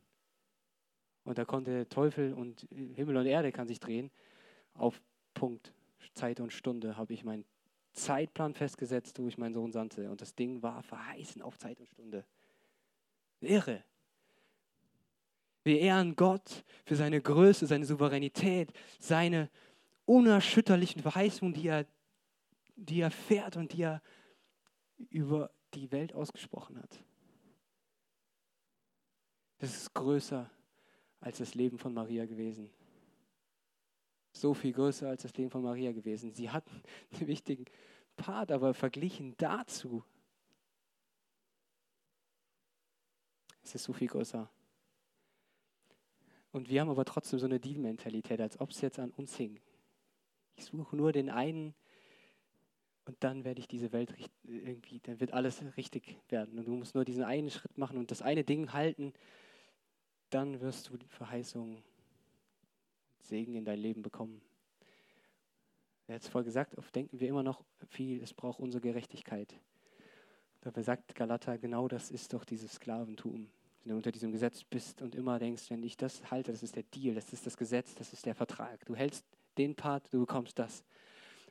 Und 1.25 1.37
da 1.37 1.43
konnte 1.43 1.71
der 1.71 1.89
Teufel 1.89 2.31
und 2.31 2.65
Himmel 2.95 3.17
und 3.17 3.25
Erde 3.25 3.51
kann 3.51 3.67
sich 3.67 3.81
drehen. 3.81 4.09
Auf 4.73 5.01
Punkt, 5.33 5.73
Zeit 6.13 6.39
und 6.39 6.53
Stunde 6.53 6.95
habe 6.95 7.11
ich 7.11 7.25
meinen 7.25 7.43
Zeitplan 8.03 8.53
festgesetzt, 8.53 9.19
wo 9.19 9.27
ich 9.27 9.37
meinen 9.37 9.53
Sohn 9.53 9.71
sandte. 9.71 10.09
Und 10.09 10.21
das 10.21 10.35
Ding 10.35 10.61
war 10.61 10.83
verheißen 10.83 11.41
auf 11.41 11.57
Zeit 11.57 11.79
und 11.79 11.87
Stunde. 11.87 12.25
Irre. 13.41 13.83
Wir 15.63 15.79
ehren 15.79 16.15
Gott 16.15 16.63
für 16.85 16.95
seine 16.95 17.21
Größe, 17.21 17.67
seine 17.67 17.85
Souveränität, 17.85 18.73
seine 18.99 19.49
unerschütterlichen 20.05 21.01
Verheißungen, 21.01 21.53
die 21.53 21.67
er, 21.67 21.85
die 22.75 23.01
er 23.01 23.11
fährt 23.11 23.57
und 23.57 23.73
die 23.73 23.83
er 23.83 24.01
über 25.09 25.51
die 25.73 25.91
Welt 25.91 26.13
ausgesprochen 26.13 26.81
hat. 26.81 27.03
Das 29.59 29.75
ist 29.75 29.93
größer 29.93 30.49
als 31.19 31.37
das 31.37 31.53
Leben 31.53 31.77
von 31.77 31.93
Maria 31.93 32.25
gewesen. 32.25 32.69
So 34.39 34.53
viel 34.53 34.71
größer 34.71 35.09
als 35.09 35.23
das 35.23 35.35
Leben 35.35 35.49
von 35.49 35.61
Maria 35.61 35.91
gewesen. 35.91 36.31
Sie 36.31 36.49
hat 36.49 36.63
einen 37.13 37.27
wichtigen 37.27 37.65
Part, 38.15 38.53
aber 38.53 38.73
verglichen 38.73 39.35
dazu 39.37 40.03
ist 43.63 43.75
es 43.75 43.83
so 43.83 43.91
viel 43.91 44.07
größer. 44.07 44.49
Und 46.51 46.69
wir 46.69 46.79
haben 46.79 46.89
aber 46.89 47.03
trotzdem 47.03 47.37
so 47.37 47.45
eine 47.45 47.59
Deal-Mentalität, 47.59 48.39
als 48.39 48.59
ob 48.61 48.71
es 48.71 48.79
jetzt 48.79 48.97
an 48.97 49.11
uns 49.11 49.35
hing. 49.35 49.59
Ich 50.55 50.65
suche 50.65 50.95
nur 50.95 51.11
den 51.11 51.29
einen 51.29 51.75
und 53.05 53.17
dann 53.19 53.43
werde 53.43 53.59
ich 53.59 53.67
diese 53.67 53.91
Welt 53.91 54.15
irgendwie, 54.43 54.99
dann 55.01 55.19
wird 55.19 55.33
alles 55.33 55.61
richtig 55.75 56.17
werden. 56.29 56.57
Und 56.57 56.65
du 56.65 56.75
musst 56.75 56.95
nur 56.95 57.03
diesen 57.03 57.25
einen 57.25 57.49
Schritt 57.49 57.77
machen 57.77 57.97
und 57.97 58.09
das 58.09 58.21
eine 58.21 58.45
Ding 58.45 58.71
halten, 58.71 59.13
dann 60.29 60.61
wirst 60.61 60.89
du 60.89 60.97
die 60.97 61.09
Verheißung, 61.09 61.83
Segen 63.19 63.55
in 63.55 63.65
dein 63.65 63.79
Leben 63.79 64.01
bekommen. 64.01 64.41
Er 66.07 66.15
hat 66.15 66.23
es 66.23 66.27
vorher 66.27 66.45
gesagt, 66.45 66.77
oft 66.77 66.95
denken 66.95 67.19
wir 67.19 67.27
immer 67.27 67.43
noch 67.43 67.63
viel, 67.89 68.21
es 68.23 68.33
braucht 68.33 68.59
unsere 68.59 68.81
Gerechtigkeit. 68.81 69.53
Dabei 70.61 70.81
sagt 70.81 71.15
Galater, 71.15 71.57
genau 71.57 71.87
das 71.87 72.11
ist 72.11 72.33
doch 72.33 72.43
dieses 72.43 72.73
Sklaventum. 72.73 73.49
Wenn 73.83 73.91
du 73.91 73.95
unter 73.95 74.11
diesem 74.11 74.31
Gesetz 74.31 74.63
bist 74.63 75.01
und 75.01 75.15
immer 75.15 75.39
denkst, 75.39 75.69
wenn 75.69 75.83
ich 75.83 75.95
das 75.95 76.31
halte, 76.31 76.51
das 76.51 76.63
ist 76.63 76.75
der 76.75 76.83
Deal, 76.83 77.15
das 77.15 77.31
ist 77.31 77.45
das 77.45 77.55
Gesetz, 77.55 77.95
das 77.95 78.11
ist 78.11 78.25
der 78.25 78.35
Vertrag. 78.35 78.83
Du 78.85 78.95
hältst 78.95 79.25
den 79.57 79.75
Part, 79.75 80.11
du 80.13 80.21
bekommst 80.21 80.59
das. 80.59 80.83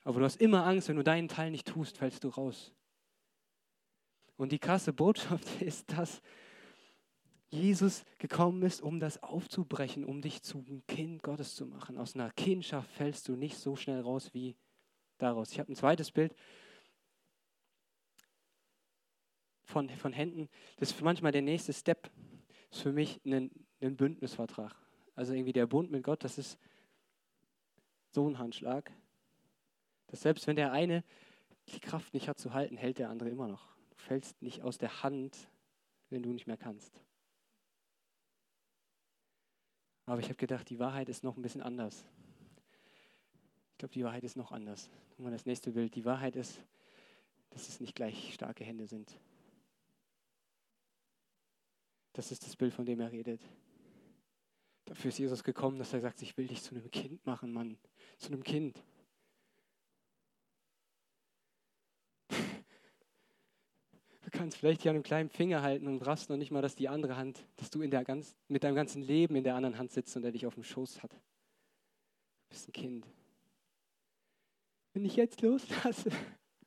Aber 0.04 0.18
du 0.18 0.24
hast 0.24 0.40
immer 0.40 0.66
Angst, 0.66 0.88
wenn 0.88 0.96
du 0.96 1.04
deinen 1.04 1.28
Teil 1.28 1.50
nicht 1.50 1.66
tust, 1.66 1.98
fällst 1.98 2.24
du 2.24 2.28
raus. 2.28 2.72
Und 4.37 4.52
die 4.52 4.59
krasse 4.59 4.92
Botschaft 4.92 5.46
ist, 5.62 5.92
dass 5.92 6.20
Jesus 7.50 8.04
gekommen 8.18 8.62
ist, 8.62 8.82
um 8.82 9.00
das 9.00 9.22
aufzubrechen, 9.22 10.04
um 10.04 10.20
dich 10.20 10.42
zum 10.42 10.87
Kind 10.87 11.22
Gottes 11.22 11.54
zu 11.54 11.66
machen. 11.66 11.96
Aus 11.96 12.14
einer 12.14 12.30
Kindschaft 12.32 12.90
fällst 12.90 13.26
du 13.28 13.37
nicht 13.37 13.56
so 13.56 13.74
schnell 13.74 14.00
raus 14.00 14.34
wie 14.34 14.56
daraus. 15.16 15.52
Ich 15.52 15.58
habe 15.58 15.72
ein 15.72 15.76
zweites 15.76 16.11
Bild 16.11 16.34
von, 19.64 19.88
von 19.88 20.12
Händen. 20.12 20.48
Das 20.76 20.90
ist 20.90 21.00
manchmal 21.00 21.32
der 21.32 21.42
nächste 21.42 21.72
Step. 21.72 22.11
Das 22.68 22.78
ist 22.78 22.82
für 22.82 22.92
mich 22.92 23.20
ein, 23.24 23.50
ein 23.80 23.96
Bündnisvertrag. 23.96 24.74
Also 25.14 25.32
irgendwie 25.32 25.52
der 25.52 25.66
Bund 25.66 25.90
mit 25.90 26.04
Gott, 26.04 26.24
das 26.24 26.37
ist 26.37 26.58
so 28.11 28.28
ein 28.28 28.38
Handschlag. 28.38 28.92
Dass 30.08 30.20
selbst 30.22 30.46
wenn 30.46 30.56
der 30.56 30.72
eine 30.72 31.02
die 31.68 31.80
Kraft 31.80 32.14
nicht 32.14 32.28
hat 32.28 32.38
zu 32.38 32.52
halten, 32.52 32.76
hält 32.76 32.98
der 32.98 33.11
andere 33.11 33.28
immer 33.30 33.48
noch. 33.48 33.74
Du 33.90 33.96
fällst 33.96 34.40
nicht 34.42 34.62
aus 34.62 34.78
der 34.78 35.02
Hand, 35.02 35.50
wenn 36.11 36.22
du 36.22 36.30
nicht 36.30 36.46
mehr 36.46 36.56
kannst. 36.56 37.02
Aber 40.09 40.21
ich 40.21 40.29
habe 40.29 40.37
gedacht, 40.37 40.71
die 40.71 40.79
Wahrheit 40.79 41.11
ist 41.11 41.23
noch 41.23 41.37
ein 41.37 41.42
bisschen 41.42 41.61
anders. 41.61 42.03
Ich 43.73 43.79
glaube, 43.79 43.92
die 43.92 44.03
Wahrheit 44.05 44.25
ist 44.25 44.37
noch 44.37 44.53
anders. 44.53 44.88
Mal 45.18 45.31
das 45.31 45.44
nächste 45.44 45.71
Bild. 45.71 45.94
Die 45.94 46.07
Wahrheit 46.07 46.35
ist, 46.35 46.62
dass 47.51 47.68
es 47.68 47.79
nicht 47.79 47.94
gleich 47.94 48.33
starke 48.33 48.64
Hände 48.64 48.87
sind. 48.87 49.12
Das 52.14 52.33
ist 52.33 52.42
das 52.47 52.57
Bild, 52.57 52.73
von 52.73 52.87
dem 52.87 53.01
er 53.01 53.12
redet. 53.12 53.42
Dafür 54.87 55.11
ist 55.11 55.18
Jesus 55.18 55.44
gekommen, 55.44 55.79
dass 55.79 55.92
er 55.92 56.01
sagt, 56.01 56.23
ich 56.23 56.38
will 56.38 56.47
dich 56.47 56.62
zu 56.62 56.75
einem 56.75 56.90
Kind 56.90 57.27
machen, 57.27 57.53
Mann. 57.53 57.77
Zu 58.16 58.29
einem 58.29 58.42
Kind. 58.42 58.83
Du 64.31 64.38
kannst 64.38 64.59
vielleicht 64.59 64.83
hier 64.83 64.91
an 64.91 64.97
einem 64.97 65.05
kleinen 65.05 65.31
Finger 65.31 65.62
halten 65.62 65.87
und 65.87 66.07
raffst 66.07 66.29
noch 66.29 66.37
nicht 66.37 66.51
mal, 66.51 66.61
dass 66.61 66.77
die 66.77 66.91
andere 66.91 67.17
Hand, 67.17 67.47
dass 67.57 67.71
du 67.71 67.81
in 67.81 67.91
der 67.91 68.05
ganz, 68.05 68.37
mit 68.47 68.62
deinem 68.62 68.75
ganzen 68.75 69.01
Leben 69.01 69.37
in 69.37 69.43
der 69.43 69.55
anderen 69.55 69.79
Hand 69.79 69.91
sitzt 69.91 70.14
und 70.19 70.25
er 70.25 70.33
dich 70.33 70.45
auf 70.45 70.53
dem 70.53 70.64
Schoß 70.64 71.03
hat. 71.03 71.12
Du 71.12 71.19
bist 72.51 72.69
ein 72.69 72.73
Kind. 72.73 73.07
Wenn 74.93 75.07
ich 75.07 75.17
jetzt 75.17 75.41
loslasse, 75.41 76.11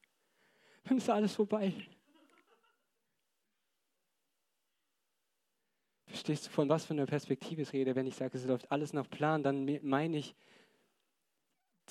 dann 0.85 0.97
ist 0.97 1.07
alles 1.07 1.35
vorbei. 1.35 1.71
Verstehst 6.07 6.47
du, 6.47 6.49
von 6.49 6.67
was 6.67 6.85
für 6.85 6.95
einer 6.95 7.05
Perspektive 7.05 7.61
ich 7.61 7.73
rede? 7.73 7.93
Wenn 7.95 8.07
ich 8.07 8.15
sage, 8.15 8.39
es 8.39 8.45
läuft 8.45 8.71
alles 8.71 8.91
nach 8.91 9.07
Plan, 9.07 9.43
dann 9.43 9.69
meine 9.83 10.17
ich 10.17 10.33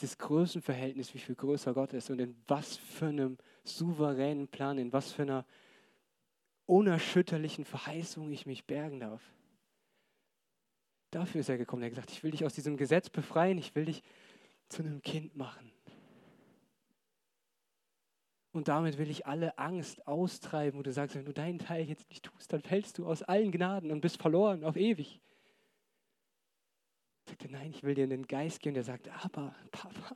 das 0.01 0.19
Größenverhältnis, 0.19 1.15
wie 1.15 1.19
viel 1.19 1.37
größer 1.37 1.75
Gott 1.75 1.93
ist 1.93 2.11
und 2.11 2.19
in 2.19 2.35
was 2.49 2.77
für 2.77 3.07
einem 3.07 3.39
souveränen 3.64 4.49
Plan, 4.49 4.79
in 4.79 4.92
was 4.92 5.12
für 5.12 5.23
einer 5.23 5.46
unerschütterlichen 6.66 7.64
Verheißung 7.64 8.31
ich 8.31 8.46
mich 8.46 8.66
bergen 8.66 9.01
darf. 9.01 9.23
Dafür 11.11 11.40
ist 11.40 11.49
er 11.49 11.59
gekommen. 11.59 11.83
Er 11.83 11.87
hat 11.87 11.94
gesagt, 11.94 12.12
ich 12.12 12.23
will 12.23 12.31
dich 12.31 12.44
aus 12.44 12.55
diesem 12.55 12.77
Gesetz 12.77 13.11
befreien, 13.11 13.59
ich 13.59 13.75
will 13.75 13.87
dich 13.87 14.03
zu 14.68 14.83
einem 14.83 15.03
Kind 15.03 15.37
machen. 15.37 15.73
Und 18.53 18.68
damit 18.68 18.99
will 18.99 19.11
ich 19.11 19.27
alle 19.27 19.59
Angst 19.59 20.07
austreiben, 20.07 20.79
wo 20.79 20.83
du 20.83 20.92
sagst, 20.92 21.14
wenn 21.14 21.25
du 21.25 21.33
deinen 21.33 21.59
Teil 21.59 21.88
jetzt 21.88 22.09
nicht 22.11 22.25
tust, 22.25 22.53
dann 22.53 22.62
fällst 22.62 22.99
du 22.99 23.07
aus 23.07 23.23
allen 23.23 23.53
Gnaden 23.53 23.92
und 23.92 24.01
bist 24.01 24.20
verloren 24.20 24.64
auf 24.64 24.77
ewig. 24.77 25.20
Er, 27.27 27.51
nein, 27.51 27.70
ich 27.70 27.85
will 27.85 27.94
dir 27.94 28.05
einen 28.05 28.27
Geist 28.27 28.61
geben, 28.61 28.75
der 28.75 28.83
sagt, 28.83 29.09
aber 29.25 29.55
Papa, 29.70 30.14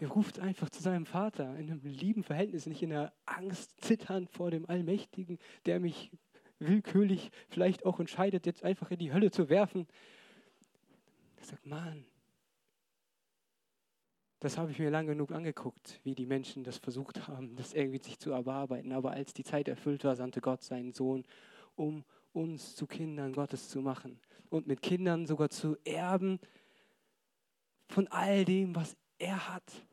der 0.00 0.08
ruft 0.08 0.38
einfach 0.38 0.70
zu 0.70 0.82
seinem 0.82 1.06
Vater 1.06 1.56
in 1.56 1.70
einem 1.70 1.80
lieben 1.82 2.22
Verhältnis, 2.22 2.66
nicht 2.66 2.82
in 2.82 2.90
der 2.90 3.12
Angst 3.26 3.80
zitternd 3.80 4.30
vor 4.30 4.50
dem 4.50 4.68
Allmächtigen, 4.68 5.38
der 5.66 5.80
mich 5.80 6.10
willkürlich 6.58 7.30
vielleicht 7.48 7.84
auch 7.84 8.00
entscheidet, 8.00 8.46
jetzt 8.46 8.64
einfach 8.64 8.90
in 8.90 8.98
die 8.98 9.12
Hölle 9.12 9.30
zu 9.30 9.48
werfen. 9.48 9.86
Er 11.36 11.44
sagt, 11.44 11.66
Mann, 11.66 12.04
das 14.40 14.56
habe 14.56 14.70
ich 14.70 14.78
mir 14.78 14.90
lang 14.90 15.06
genug 15.06 15.32
angeguckt, 15.32 16.00
wie 16.04 16.14
die 16.14 16.26
Menschen 16.26 16.62
das 16.62 16.78
versucht 16.78 17.26
haben, 17.26 17.56
das 17.56 17.74
irgendwie 17.74 18.02
sich 18.02 18.18
zu 18.18 18.30
erarbeiten. 18.30 18.92
Aber 18.92 19.10
als 19.10 19.34
die 19.34 19.44
Zeit 19.44 19.66
erfüllt 19.66 20.04
war, 20.04 20.14
sandte 20.14 20.40
Gott 20.40 20.62
seinen 20.62 20.92
Sohn, 20.92 21.24
um 21.74 22.04
uns 22.32 22.76
zu 22.76 22.86
Kindern 22.86 23.32
Gottes 23.32 23.68
zu 23.68 23.80
machen 23.80 24.20
und 24.48 24.66
mit 24.66 24.80
Kindern 24.80 25.26
sogar 25.26 25.50
zu 25.50 25.76
erben 25.84 26.38
von 27.88 28.06
all 28.08 28.44
dem, 28.44 28.76
was 28.76 28.96
er 29.18 29.54
hat. 29.54 29.87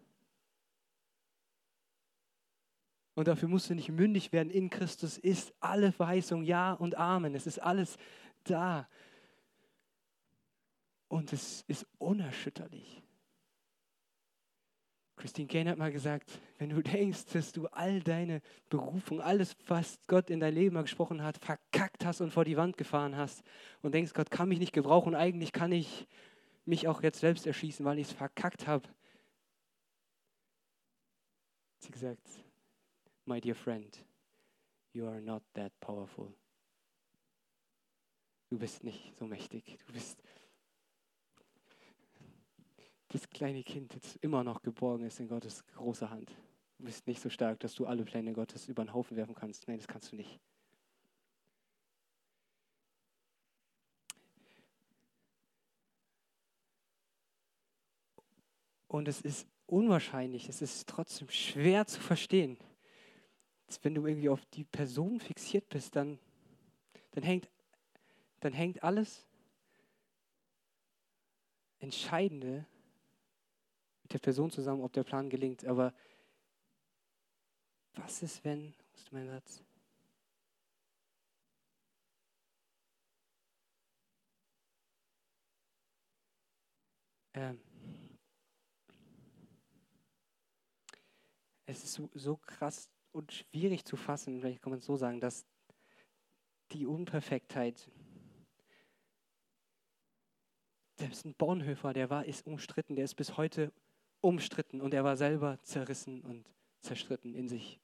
Und 3.15 3.29
dafür 3.29 3.47
musst 3.47 3.69
du 3.69 3.75
nicht 3.75 3.89
mündig 3.89 4.31
werden. 4.33 4.49
In 4.49 4.69
Christus 4.69 5.17
ist 5.17 5.53
alle 5.61 5.91
Verheißung 5.91 6.43
Ja 6.43 6.73
und 6.73 6.95
Amen. 6.95 7.33
Es 7.33 7.47
ist 7.47 7.59
alles 7.59 7.97
da. 8.43 8.87
Und 11.07 11.31
es 11.31 11.63
ist 11.67 11.87
unerschütterlich. 11.97 13.01
Christine 15.15 15.47
Kane 15.47 15.69
hat 15.69 15.77
mal 15.77 15.93
gesagt, 15.93 16.29
wenn 16.57 16.69
du 16.69 16.81
denkst, 16.83 17.25
dass 17.31 17.53
du 17.53 17.67
all 17.67 18.01
deine 18.01 18.41
Berufung, 18.69 19.21
alles, 19.21 19.55
was 19.65 19.97
Gott 20.07 20.29
in 20.29 20.41
dein 20.41 20.53
Leben 20.53 20.75
mal 20.75 20.81
gesprochen 20.81 21.23
hat, 21.23 21.37
verkackt 21.37 22.05
hast 22.05 22.19
und 22.19 22.31
vor 22.31 22.43
die 22.43 22.57
Wand 22.57 22.75
gefahren 22.75 23.15
hast 23.15 23.43
und 23.81 23.93
denkst, 23.95 24.13
Gott 24.13 24.29
kann 24.29 24.49
mich 24.49 24.59
nicht 24.59 24.73
gebrauchen, 24.73 25.15
eigentlich 25.15 25.53
kann 25.53 25.71
ich 25.71 26.05
mich 26.65 26.87
auch 26.87 27.01
jetzt 27.01 27.19
selbst 27.21 27.47
erschießen, 27.47 27.85
weil 27.85 27.99
ich 27.99 28.07
es 28.07 28.13
verkackt 28.13 28.67
habe. 28.67 28.89
Sie 31.79 31.91
gesagt, 31.91 32.27
my 33.25 33.39
dear 33.39 33.55
friend, 33.55 33.97
you 34.93 35.07
are 35.07 35.21
not 35.21 35.43
that 35.53 35.71
powerful. 35.79 36.33
Du 38.49 38.59
bist 38.59 38.83
nicht 38.83 39.15
so 39.17 39.25
mächtig. 39.25 39.77
Du 39.87 39.93
bist 39.93 40.21
das 43.09 43.29
kleine 43.29 43.63
Kind, 43.63 43.95
das 43.95 44.15
immer 44.17 44.43
noch 44.43 44.61
geborgen 44.61 45.05
ist 45.05 45.19
in 45.19 45.27
Gottes 45.27 45.65
großer 45.67 46.09
Hand. 46.09 46.31
Du 46.77 46.85
bist 46.85 47.07
nicht 47.07 47.21
so 47.21 47.29
stark, 47.29 47.59
dass 47.61 47.73
du 47.73 47.85
alle 47.85 48.03
Pläne 48.03 48.33
Gottes 48.33 48.67
über 48.67 48.83
den 48.83 48.93
Haufen 48.93 49.17
werfen 49.17 49.33
kannst. 49.33 49.67
Nein, 49.67 49.77
das 49.77 49.87
kannst 49.87 50.11
du 50.11 50.15
nicht. 50.15 50.39
Und 58.87 59.07
es 59.07 59.21
ist 59.21 59.47
unwahrscheinlich, 59.65 60.47
es 60.47 60.61
ist 60.61 60.87
trotzdem 60.87 61.29
schwer 61.29 61.87
zu 61.87 61.99
verstehen 61.99 62.57
wenn 63.83 63.95
du 63.95 64.05
irgendwie 64.05 64.29
auf 64.29 64.45
die 64.45 64.63
Person 64.63 65.19
fixiert 65.19 65.69
bist, 65.69 65.95
dann, 65.95 66.19
dann, 67.11 67.23
hängt, 67.23 67.49
dann 68.39 68.53
hängt 68.53 68.83
alles 68.83 69.25
Entscheidende 71.79 72.65
mit 74.03 74.13
der 74.13 74.19
Person 74.19 74.51
zusammen, 74.51 74.81
ob 74.81 74.93
der 74.93 75.03
Plan 75.03 75.29
gelingt. 75.29 75.65
Aber 75.65 75.93
was 77.95 78.21
ist, 78.23 78.43
wenn, 78.43 78.73
was 78.91 79.01
ist 79.01 79.11
mein 79.11 79.27
Satz? 79.27 79.63
Ähm, 87.33 87.59
es 91.65 91.83
ist 91.83 91.93
so, 91.93 92.09
so 92.13 92.37
krass 92.37 92.89
und 93.15 93.31
schwierig 93.31 93.85
zu 93.85 93.95
fassen, 93.95 94.39
vielleicht 94.39 94.61
kann 94.61 94.71
man 94.71 94.79
es 94.79 94.85
so 94.85 94.97
sagen, 94.97 95.19
dass 95.19 95.45
die 96.71 96.85
Unperfektheit 96.85 97.89
Selbst 100.97 101.25
ein 101.25 101.33
Bornhöfer, 101.33 101.93
der 101.93 102.09
war, 102.09 102.25
ist 102.25 102.47
umstritten, 102.47 102.95
der 102.95 103.05
ist 103.05 103.15
bis 103.15 103.35
heute 103.35 103.73
umstritten 104.21 104.81
und 104.81 104.93
er 104.93 105.03
war 105.03 105.17
selber 105.17 105.59
zerrissen 105.61 106.21
und 106.21 106.49
zerstritten 106.79 107.35
in 107.35 107.49
sich. 107.49 107.79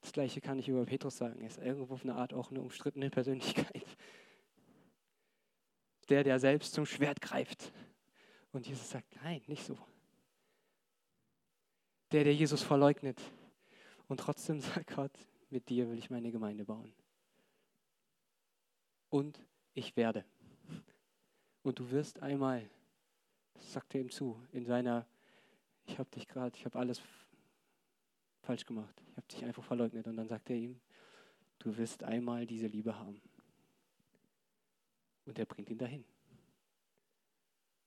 Das 0.00 0.12
gleiche 0.12 0.40
kann 0.40 0.58
ich 0.58 0.68
über 0.68 0.84
Petrus 0.84 1.18
sagen. 1.18 1.40
Er 1.40 1.46
ist 1.46 1.58
irgendwo 1.58 1.94
auf 1.94 2.02
eine 2.02 2.16
Art 2.16 2.34
auch 2.34 2.50
eine 2.50 2.60
umstrittene 2.60 3.10
Persönlichkeit. 3.10 3.96
Der, 6.08 6.24
der 6.24 6.40
selbst 6.40 6.72
zum 6.72 6.86
Schwert 6.86 7.20
greift. 7.20 7.72
Und 8.50 8.66
Jesus 8.66 8.90
sagt, 8.90 9.14
nein, 9.22 9.42
nicht 9.46 9.64
so. 9.64 9.78
Der, 12.10 12.24
der 12.24 12.34
Jesus 12.34 12.62
verleugnet. 12.62 13.20
Und 14.10 14.18
trotzdem 14.18 14.60
sagt 14.60 14.96
Gott, 14.96 15.12
mit 15.50 15.68
dir 15.68 15.88
will 15.88 15.96
ich 15.96 16.10
meine 16.10 16.32
Gemeinde 16.32 16.64
bauen. 16.64 16.92
Und 19.08 19.40
ich 19.72 19.96
werde. 19.96 20.24
Und 21.62 21.78
du 21.78 21.92
wirst 21.92 22.20
einmal, 22.20 22.68
sagt 23.54 23.94
er 23.94 24.00
ihm 24.00 24.10
zu, 24.10 24.42
in 24.50 24.66
seiner, 24.66 25.06
ich 25.86 25.96
habe 25.96 26.10
dich 26.10 26.26
gerade, 26.26 26.56
ich 26.56 26.64
habe 26.64 26.76
alles 26.76 27.00
falsch 28.42 28.66
gemacht. 28.66 29.00
Ich 29.10 29.16
habe 29.16 29.28
dich 29.28 29.44
einfach 29.44 29.62
verleugnet. 29.62 30.08
Und 30.08 30.16
dann 30.16 30.26
sagt 30.26 30.50
er 30.50 30.56
ihm, 30.56 30.80
du 31.60 31.76
wirst 31.76 32.02
einmal 32.02 32.46
diese 32.46 32.66
Liebe 32.66 32.98
haben. 32.98 33.22
Und 35.24 35.38
er 35.38 35.46
bringt 35.46 35.70
ihn 35.70 35.78
dahin. 35.78 36.04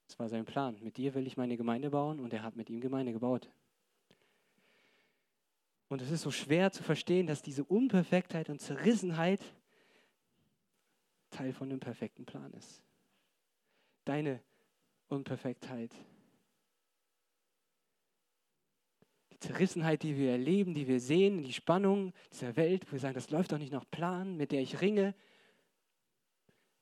Das 0.08 0.18
war 0.20 0.30
sein 0.30 0.46
Plan. 0.46 0.78
Mit 0.82 0.96
dir 0.96 1.14
will 1.16 1.28
ich 1.28 1.36
meine 1.36 1.58
Gemeinde 1.58 1.90
bauen 1.90 2.22
und 2.22 2.32
er 2.32 2.44
hat 2.44 2.56
mit 2.56 2.70
ihm 2.70 2.80
Gemeinde 2.80 3.12
gebaut. 3.12 3.50
Und 5.94 6.02
es 6.02 6.10
ist 6.10 6.24
so 6.24 6.32
schwer 6.32 6.72
zu 6.72 6.82
verstehen, 6.82 7.28
dass 7.28 7.44
diese 7.44 7.64
Unperfektheit 7.64 8.50
und 8.50 8.60
Zerrissenheit 8.60 9.40
Teil 11.30 11.54
von 11.54 11.70
einem 11.70 11.80
perfekten 11.80 12.26
Plan 12.26 12.52
ist. 12.54 12.82
Deine 14.04 14.42
Unperfektheit. 15.08 15.94
Die 19.34 19.40
Zerrissenheit, 19.40 20.02
die 20.02 20.18
wir 20.18 20.32
erleben, 20.32 20.74
die 20.74 20.88
wir 20.88 21.00
sehen, 21.00 21.44
die 21.44 21.54
Spannung 21.54 22.12
dieser 22.32 22.56
Welt, 22.56 22.88
wo 22.88 22.94
wir 22.94 23.00
sagen, 23.00 23.14
das 23.14 23.30
läuft 23.30 23.52
doch 23.52 23.60
nicht 23.60 23.72
nach 23.72 23.86
Plan, 23.92 24.36
mit 24.36 24.52
der 24.52 24.62
ich 24.62 24.82
ringe. 24.82 25.14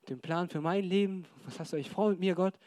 Den 0.07 0.21
Plan 0.21 0.47
für 0.47 0.61
mein 0.61 0.85
Leben, 0.85 1.25
was 1.43 1.59
hast 1.59 1.73
du 1.73 1.75
euch 1.75 1.89
vor 1.89 2.11
mit 2.11 2.19
mir, 2.21 2.33
Gott? 2.33 2.57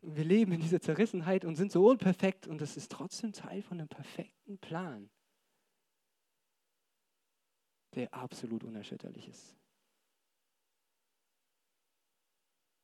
Wir 0.00 0.24
leben 0.24 0.52
in 0.52 0.62
dieser 0.62 0.80
Zerrissenheit 0.80 1.44
und 1.44 1.56
sind 1.56 1.70
so 1.70 1.86
unperfekt 1.86 2.46
und 2.46 2.62
das 2.62 2.78
ist 2.78 2.90
trotzdem 2.90 3.34
Teil 3.34 3.60
von 3.60 3.78
einem 3.78 3.88
perfekten 3.88 4.56
Plan, 4.56 5.10
der 7.98 8.14
absolut 8.14 8.62
unerschütterlich 8.62 9.28
ist. 9.28 9.56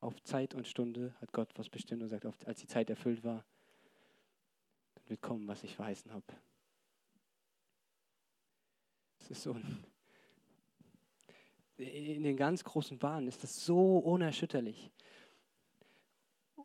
Auf 0.01 0.21
Zeit 0.25 0.55
und 0.55 0.67
Stunde 0.67 1.15
hat 1.21 1.33
Gott 1.33 1.49
was 1.55 1.69
bestimmt 1.69 2.03
und 2.03 2.09
sagt, 2.09 2.27
als 2.47 2.59
die 2.59 2.67
Zeit 2.67 2.91
erfüllt 2.91 3.25
war, 3.25 3.45
dann 4.95 5.09
wird 5.09 5.23
kommen, 5.23 5.47
was 5.47 5.63
ich 5.63 5.77
verheißen 5.77 6.13
habe. 6.13 6.27
Es 9.21 9.31
ist 9.31 9.43
so 9.43 9.53
ein, 9.53 9.85
in 11.77 12.25
den 12.25 12.37
ganz 12.37 12.65
großen 12.65 12.99
Bahnen 12.99 13.29
ist 13.29 13.43
das 13.43 13.65
so 13.65 13.99
unerschütterlich. 13.99 14.91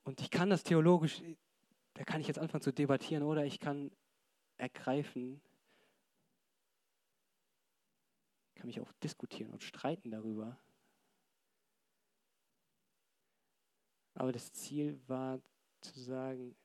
Und 0.04 0.22
ich 0.22 0.32
kann 0.32 0.50
das 0.50 0.64
theologisch, 0.64 1.22
da 1.94 2.04
kann 2.04 2.20
ich 2.20 2.28
jetzt 2.28 2.40
anfangen 2.40 2.64
zu 2.64 2.74
debattieren 2.74 3.24
oder 3.24 3.46
ich 3.46 3.60
kann 3.60 3.92
ergreifen, 4.58 5.40
kann 8.60 8.68
mich 8.68 8.82
auch 8.82 8.92
diskutieren 9.02 9.52
und 9.52 9.64
streiten 9.64 10.12
darüber. 10.12 10.60
Aber 14.16 14.34
das 14.34 14.52
Ziel 14.52 15.00
war 15.08 15.40
zu 15.80 15.98
sagen, 15.98 16.56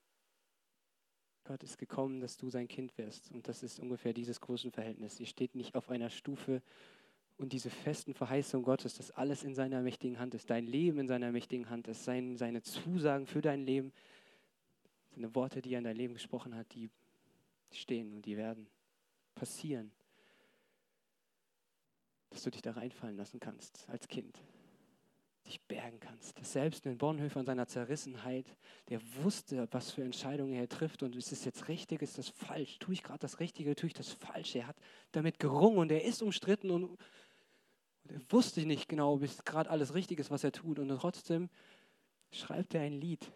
Gott 1.44 1.62
ist 1.62 1.78
gekommen, 1.78 2.18
dass 2.18 2.36
du 2.36 2.50
sein 2.50 2.66
Kind 2.66 2.98
wirst. 2.98 3.30
Und 3.30 3.46
das 3.46 3.62
ist 3.62 3.78
ungefähr 3.78 4.12
dieses 4.12 4.40
Größenverhältnis. 4.40 5.20
Ihr 5.20 5.26
steht 5.26 5.54
nicht 5.54 5.76
auf 5.76 5.88
einer 5.88 6.10
Stufe 6.10 6.62
und 7.36 7.52
diese 7.52 7.70
festen 7.70 8.12
Verheißungen 8.12 8.64
Gottes, 8.64 8.96
dass 8.96 9.12
alles 9.12 9.44
in 9.44 9.54
seiner 9.54 9.80
mächtigen 9.80 10.18
Hand 10.18 10.34
ist, 10.34 10.50
dein 10.50 10.66
Leben 10.66 10.98
in 10.98 11.06
seiner 11.06 11.30
mächtigen 11.30 11.70
Hand 11.70 11.86
ist, 11.86 12.02
sein, 12.02 12.36
seine 12.36 12.62
Zusagen 12.62 13.26
für 13.26 13.40
dein 13.40 13.64
Leben, 13.64 13.92
seine 15.14 15.32
Worte, 15.36 15.62
die 15.62 15.74
er 15.74 15.78
in 15.78 15.84
dein 15.84 15.96
Leben 15.96 16.14
gesprochen 16.14 16.56
hat, 16.56 16.74
die 16.74 16.90
stehen 17.70 18.12
und 18.14 18.26
die 18.26 18.36
werden 18.36 18.66
passieren. 19.36 19.92
Dass 22.34 22.42
du 22.42 22.50
dich 22.50 22.62
da 22.62 22.72
reinfallen 22.72 23.16
lassen 23.16 23.40
kannst 23.40 23.88
als 23.88 24.08
Kind, 24.08 24.38
dich 25.46 25.62
bergen 25.62 26.00
kannst. 26.00 26.38
Dass 26.38 26.52
selbst 26.52 26.86
ein 26.86 26.98
Bornhöfer 26.98 27.40
in 27.40 27.46
seiner 27.46 27.66
Zerrissenheit, 27.66 28.56
der 28.88 29.00
wusste, 29.22 29.68
was 29.70 29.92
für 29.92 30.02
Entscheidungen 30.02 30.52
er 30.52 30.68
trifft 30.68 31.02
und 31.02 31.16
ist 31.16 31.32
es 31.32 31.44
jetzt 31.44 31.68
richtig, 31.68 32.02
ist 32.02 32.18
das 32.18 32.28
falsch, 32.28 32.78
tue 32.78 32.94
ich 32.94 33.02
gerade 33.02 33.20
das 33.20 33.40
Richtige, 33.40 33.74
tue 33.74 33.86
ich 33.86 33.94
das 33.94 34.10
Falsche. 34.10 34.58
Er 34.58 34.66
hat 34.66 34.76
damit 35.12 35.38
gerungen 35.38 35.78
und 35.78 35.92
er 35.92 36.04
ist 36.04 36.22
umstritten 36.22 36.70
und 36.70 36.98
und 38.04 38.16
er 38.16 38.20
wusste 38.32 38.66
nicht 38.66 38.88
genau, 38.88 39.14
ob 39.14 39.22
es 39.22 39.44
gerade 39.44 39.70
alles 39.70 39.94
richtig 39.94 40.18
ist, 40.20 40.30
was 40.30 40.44
er 40.44 40.52
tut. 40.52 40.78
Und 40.78 40.88
trotzdem 40.88 41.48
schreibt 42.30 42.74
er 42.74 42.82
ein 42.82 42.92
Lied 42.92 43.32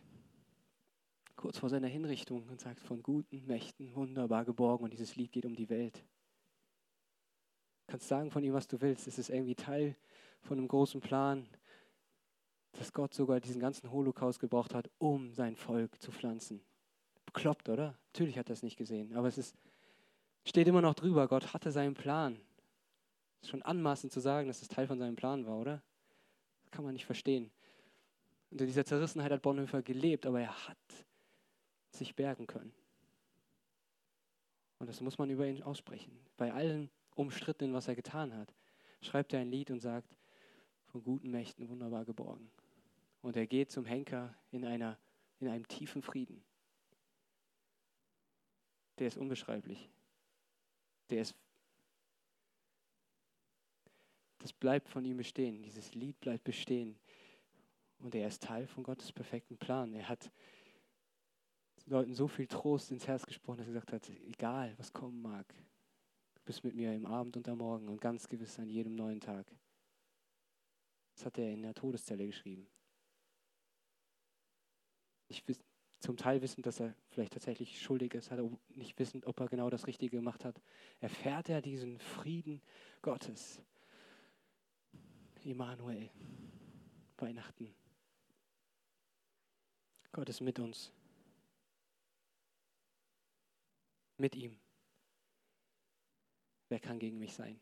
kurz 1.37 1.59
vor 1.59 1.69
seiner 1.69 1.87
Hinrichtung 1.87 2.47
und 2.49 2.61
sagt, 2.61 2.81
von 2.81 3.03
guten 3.03 3.47
Mächten 3.47 3.95
wunderbar 3.95 4.45
geborgen. 4.45 4.85
Und 4.85 4.93
dieses 4.93 5.17
Lied 5.17 5.33
geht 5.33 5.47
um 5.47 5.55
die 5.55 5.71
Welt. 5.71 6.05
Kannst 7.89 8.07
sagen 8.07 8.31
von 8.31 8.45
ihm, 8.45 8.53
was 8.53 8.69
du 8.69 8.81
willst. 8.83 9.09
Es 9.09 9.19
ist 9.19 9.31
irgendwie 9.31 9.55
Teil 9.55 9.97
von 10.43 10.59
einem 10.59 10.69
großen 10.69 11.01
Plan, 11.01 11.49
dass 12.73 12.93
Gott 12.93 13.15
sogar 13.15 13.41
diesen 13.41 13.61
ganzen 13.61 13.91
Holocaust 13.91 14.41
gebraucht 14.41 14.75
hat, 14.75 14.91
um 14.99 15.33
sein 15.33 15.57
Volk 15.57 16.01
zu 16.01 16.13
pflanzen. 16.13 16.61
Bekloppt, 17.25 17.69
oder? 17.71 17.99
Natürlich 18.13 18.39
hat 18.39 18.51
er 18.51 18.53
es 18.53 18.63
nicht 18.63 18.77
gesehen, 18.77 19.17
aber 19.17 19.27
es 19.27 19.39
ist, 19.39 19.57
steht 20.47 20.69
immer 20.69 20.83
noch 20.83 20.95
drüber. 20.95 21.29
Gott 21.29 21.55
hatte 21.55 21.73
seinen 21.73 21.95
Plan. 21.95 22.39
Ist 23.41 23.51
schon 23.51 23.63
anmaßend 23.63 24.13
zu 24.13 24.21
sagen, 24.21 24.49
dass 24.49 24.61
das 24.61 24.69
Teil 24.69 24.87
von 24.87 24.99
seinem 24.99 25.17
Plan 25.17 25.47
war, 25.47 25.57
oder? 25.57 25.83
Das 26.65 26.73
kann 26.73 26.85
man 26.85 26.93
nicht 26.93 27.07
verstehen. 27.07 27.51
Unter 28.51 28.67
dieser 28.67 28.85
Zerrissenheit 28.85 29.33
hat 29.33 29.43
Bonhoeffer 29.43 29.83
gelebt, 29.83 30.27
aber 30.27 30.41
er 30.41 30.69
hat 30.69 31.07
sich 31.91 32.15
bergen 32.15 32.47
können. 32.47 32.75
Und 34.79 34.89
das 34.89 35.01
muss 35.01 35.17
man 35.17 35.31
über 35.31 35.47
ihn 35.47 35.63
aussprechen. 35.63 36.13
Bei 36.37 36.53
allen 36.53 36.91
Umstrittenen, 37.19 37.75
was 37.75 37.89
er 37.89 37.97
getan 37.97 38.33
hat, 38.33 38.55
schreibt 39.01 39.33
er 39.33 39.41
ein 39.41 39.51
Lied 39.51 39.71
und 39.71 39.81
sagt, 39.81 40.17
von 40.87 41.03
guten 41.03 41.31
Mächten 41.31 41.69
wunderbar 41.69 42.05
geborgen. 42.05 42.51
Und 43.23 43.37
er 43.37 43.47
geht 43.47 43.71
zum 43.71 43.85
Henker 43.85 44.35
in, 44.51 44.65
einer, 44.65 44.97
in 45.41 45.49
einem 45.49 45.67
tiefen 45.67 46.01
Frieden. 46.01 46.43
Der 48.99 49.09
ist 49.09 49.19
unbeschreiblich. 49.19 49.91
Der 51.11 51.23
ist 51.23 51.35
das 54.39 54.53
bleibt 54.53 54.89
von 54.89 55.05
ihm 55.05 55.17
bestehen. 55.17 55.63
Dieses 55.63 55.95
Lied 55.95 56.19
bleibt 56.21 56.45
bestehen. 56.45 56.97
Und 57.99 58.15
er 58.15 58.29
ist 58.29 58.45
Teil 58.45 58.69
von 58.69 58.85
Gottes 58.85 59.11
perfekten 59.11 59.59
Plan. 59.59 59.93
Er 59.93 60.09
hat 60.09 60.31
Leuten 61.87 62.15
so 62.15 62.29
viel 62.29 62.47
Trost 62.47 62.93
ins 62.93 63.09
Herz 63.09 63.27
gesprochen, 63.27 63.59
dass 63.59 63.67
er 63.67 63.73
gesagt 63.73 63.93
hat, 63.93 64.09
egal 64.29 64.75
was 64.79 64.93
kommen 64.93 65.21
mag, 65.21 65.53
bist 66.49 66.65
mit 66.65 66.75
mir 66.75 66.95
im 66.95 67.05
Abend 67.05 67.37
und 67.37 67.47
am 67.47 67.59
Morgen 67.59 67.89
und 67.91 68.01
ganz 68.01 68.27
gewiss 68.27 68.59
an 68.59 68.71
jedem 68.71 68.95
neuen 68.95 69.21
Tag. 69.21 69.55
Das 71.15 71.27
hat 71.27 71.37
er 71.37 71.53
in 71.53 71.61
der 71.61 71.75
Todeszelle 71.75 72.25
geschrieben. 72.25 72.67
Ich 75.27 75.45
zum 76.01 76.17
Teil 76.17 76.41
wissend, 76.41 76.65
dass 76.65 76.81
er 76.81 76.95
vielleicht 77.11 77.35
tatsächlich 77.35 77.83
schuldig 77.83 78.15
ist, 78.15 78.31
hat 78.31 78.39
er 78.39 78.51
nicht 78.71 78.99
wissend, 78.99 79.27
ob 79.27 79.39
er 79.41 79.49
genau 79.49 79.69
das 79.69 79.87
Richtige 79.87 80.17
gemacht 80.17 80.43
hat, 80.47 80.59
erfährt 81.01 81.51
er 81.51 81.61
diesen 81.61 81.99
Frieden 81.99 82.63
Gottes. 83.03 83.61
Immanuel. 85.45 86.09
Weihnachten. 87.19 87.75
Gott 90.13 90.31
ist 90.31 90.41
mit 90.41 90.59
uns. 90.59 90.95
Mit 94.17 94.35
ihm. 94.35 94.59
Wer 96.69 96.81
kann 96.81 96.99
gegen 96.99 97.19
mich 97.19 97.35
sein? 97.35 97.61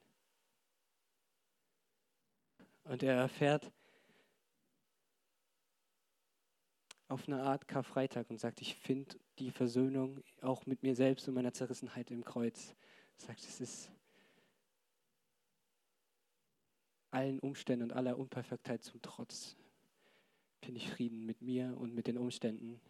Und 2.84 3.02
er 3.02 3.14
erfährt 3.14 3.72
auf 7.08 7.26
eine 7.28 7.42
Art 7.42 7.68
Karfreitag 7.68 8.30
und 8.30 8.38
sagt, 8.38 8.60
ich 8.60 8.76
finde 8.76 9.16
die 9.38 9.50
Versöhnung 9.50 10.22
auch 10.40 10.66
mit 10.66 10.82
mir 10.82 10.94
selbst 10.94 11.28
und 11.28 11.34
meiner 11.34 11.52
Zerrissenheit 11.52 12.10
im 12.10 12.24
Kreuz. 12.24 12.74
Er 13.18 13.26
sagt, 13.26 13.40
es 13.40 13.60
ist 13.60 13.90
allen 17.10 17.38
Umständen 17.38 17.84
und 17.84 17.92
aller 17.92 18.18
Unperfektheit 18.18 18.82
zum 18.82 19.00
Trotz 19.02 19.56
finde 20.62 20.80
ich 20.80 20.90
Frieden 20.90 21.24
mit 21.24 21.42
mir 21.42 21.76
und 21.78 21.94
mit 21.94 22.08
den 22.08 22.18
Umständen. 22.18 22.80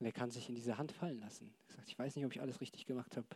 Und 0.00 0.06
er 0.06 0.12
kann 0.12 0.30
sich 0.30 0.48
in 0.48 0.54
diese 0.54 0.76
Hand 0.78 0.90
fallen 0.92 1.20
lassen. 1.20 1.54
Er 1.68 1.74
sagt, 1.76 1.88
ich 1.88 1.98
weiß 1.98 2.16
nicht, 2.16 2.24
ob 2.24 2.32
ich 2.32 2.40
alles 2.40 2.60
richtig 2.60 2.86
gemacht 2.86 3.16
habe. 3.16 3.28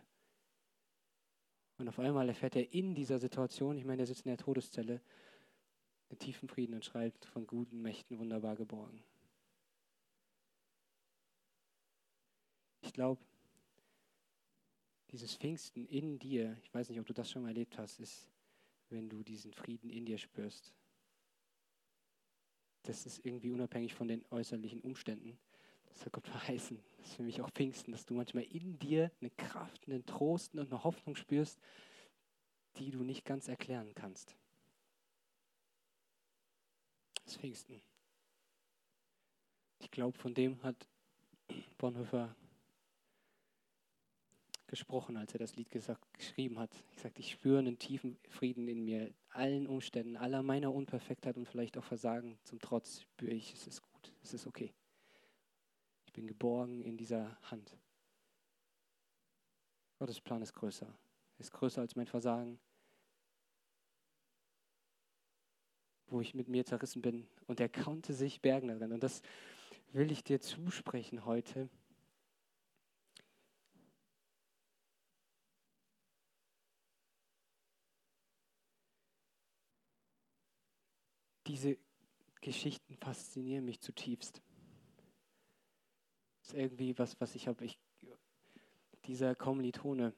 Und 1.79 1.89
auf 1.89 1.99
einmal 2.01 2.29
erfährt 2.29 2.57
er 2.57 2.73
in 2.75 2.95
dieser 2.95 3.19
Situation, 3.19 3.79
ich 3.79 3.85
meine, 3.85 4.03
er 4.03 4.07
sitzt 4.07 4.27
in 4.27 4.31
der 4.31 4.39
Todeszelle, 4.39 5.01
einen 6.11 6.19
tiefen 6.19 6.49
Frieden 6.49 6.75
und 6.75 6.85
schreibt, 6.85 7.25
von 7.27 7.47
guten 7.47 7.81
Mächten 7.81 8.19
wunderbar 8.19 8.57
geborgen. 8.57 9.03
Ich 12.81 12.93
glaube, 12.93 13.23
dieses 15.13 15.37
Pfingsten 15.37 15.87
in 15.87 16.19
dir, 16.19 16.57
ich 16.63 16.75
weiß 16.75 16.89
nicht, 16.89 16.99
ob 16.99 17.07
du 17.07 17.13
das 17.13 17.31
schon 17.31 17.43
mal 17.43 17.49
erlebt 17.49 17.79
hast, 17.79 18.01
ist, 18.01 18.29
wenn 18.91 19.09
du 19.09 19.23
diesen 19.23 19.53
Frieden 19.53 19.91
in 19.91 20.05
dir 20.05 20.19
spürst. 20.19 20.75
Das 22.83 23.07
ist 23.07 23.25
irgendwie 23.25 23.51
unabhängig 23.51 23.95
von 23.95 24.09
den 24.09 24.25
äußerlichen 24.31 24.81
Umständen. 24.81 25.39
Das 25.99 26.07
hat 26.07 26.13
Gott 26.13 26.29
verheißen. 26.29 26.79
Das 26.99 27.09
ist 27.09 27.17
für 27.17 27.25
mich 27.25 27.41
auch 27.43 27.51
Pfingsten, 27.51 27.91
dass 27.91 28.07
du 28.07 28.15
manchmal 28.15 28.45
in 28.45 28.79
dir 28.79 29.11
eine 29.21 29.31
Kraft, 29.31 29.89
einen 29.89 30.07
Trost 30.07 30.55
und 30.55 30.71
eine 30.71 30.85
Hoffnung 30.85 31.17
spürst, 31.17 31.59
die 32.77 32.93
du 32.93 33.03
nicht 33.03 33.25
ganz 33.25 33.49
erklären 33.49 33.93
kannst. 33.97 34.37
Das 37.25 37.37
Pfingsten. 37.37 37.83
Ich 39.81 39.91
glaube, 39.91 40.17
von 40.17 40.35
dem 40.35 40.63
hat 40.63 40.77
Bonhoeffer 41.79 42.37
gesprochen, 44.69 45.17
als 45.17 45.33
er 45.33 45.41
das 45.41 45.57
Lied 45.57 45.71
gesagt, 45.71 46.13
geschrieben 46.17 46.61
hat. 46.61 46.71
Ich 46.93 47.01
sagte, 47.01 47.19
ich 47.21 47.33
spüre 47.33 47.59
einen 47.59 47.79
tiefen 47.81 48.17
Frieden 48.29 48.69
in 48.69 48.85
mir. 48.85 49.13
Allen 49.31 49.67
Umständen, 49.67 50.17
aller 50.17 50.45
meiner 50.45 50.73
Unperfektheit 50.73 51.37
und 51.37 51.49
vielleicht 51.49 51.77
auch 51.77 51.85
Versagen 51.85 52.39
zum 52.45 52.61
Trotz 52.61 53.01
spüre 53.01 53.33
ich, 53.33 53.53
es 53.53 53.67
ist 53.67 53.83
gut, 53.83 54.13
es 54.23 54.33
ist 54.33 54.47
okay. 54.47 54.73
Bin 56.19 56.27
geborgen 56.27 56.83
in 56.83 56.97
dieser 56.97 57.39
Hand. 57.49 57.77
Gottes 60.01 60.21
Plan 60.21 60.43
ist 60.43 60.53
größer. 60.53 60.93
Ist 61.39 61.53
größer 61.53 61.81
als 61.81 61.95
mein 61.95 62.09
Versagen. 62.09 62.59
Wo 66.09 66.21
ich 66.21 66.35
mit 66.35 66.49
mir 66.49 66.67
zerrissen 66.67 67.03
bin. 67.03 67.29
Und 67.47 67.61
er 67.61 67.69
konnte 67.69 68.15
sich 68.15 68.41
bergen 68.41 68.67
darin. 68.67 68.91
Und 68.91 69.05
das 69.05 69.23
will 69.93 70.11
ich 70.11 70.25
dir 70.25 70.41
zusprechen 70.41 71.25
heute. 71.25 71.71
diese 81.47 81.79
Geschichten 82.43 82.95
faszinieren 82.97 83.65
mich 83.65 83.81
zutiefst. 83.81 84.43
Ist 86.49 86.55
irgendwie 86.55 86.99
was, 86.99 87.21
was 87.21 87.35
ich 87.35 87.47
habe. 87.47 87.63
Ich, 87.67 87.79
dieser 89.05 89.35
Kommilitone, 89.35 90.15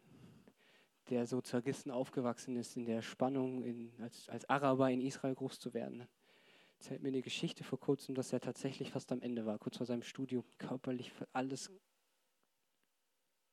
der 1.08 1.26
so 1.26 1.40
zerrissen 1.40 1.90
aufgewachsen 1.90 2.54
ist, 2.54 2.76
in 2.76 2.84
der 2.84 3.02
Spannung, 3.02 3.64
in, 3.64 3.92
als, 4.00 4.28
als 4.28 4.48
Araber 4.48 4.88
in 4.92 5.00
Israel 5.00 5.34
groß 5.34 5.58
zu 5.58 5.74
werden, 5.74 6.06
erzählt 6.78 7.02
mir 7.02 7.08
eine 7.08 7.22
Geschichte 7.22 7.64
vor 7.64 7.80
kurzem, 7.80 8.14
dass 8.14 8.32
er 8.32 8.40
tatsächlich 8.40 8.92
fast 8.92 9.10
am 9.10 9.22
Ende 9.22 9.44
war, 9.44 9.58
kurz 9.58 9.78
vor 9.78 9.86
seinem 9.86 10.04
Studium, 10.04 10.44
körperlich 10.58 11.10
alles 11.32 11.68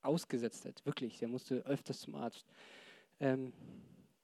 ausgesetzt 0.04 0.66
hat. 0.66 0.86
Wirklich, 0.86 1.18
der 1.18 1.30
musste 1.30 1.66
öfters 1.66 2.02
zum 2.02 2.14
Arzt. 2.14 2.46
Ähm, 3.20 3.54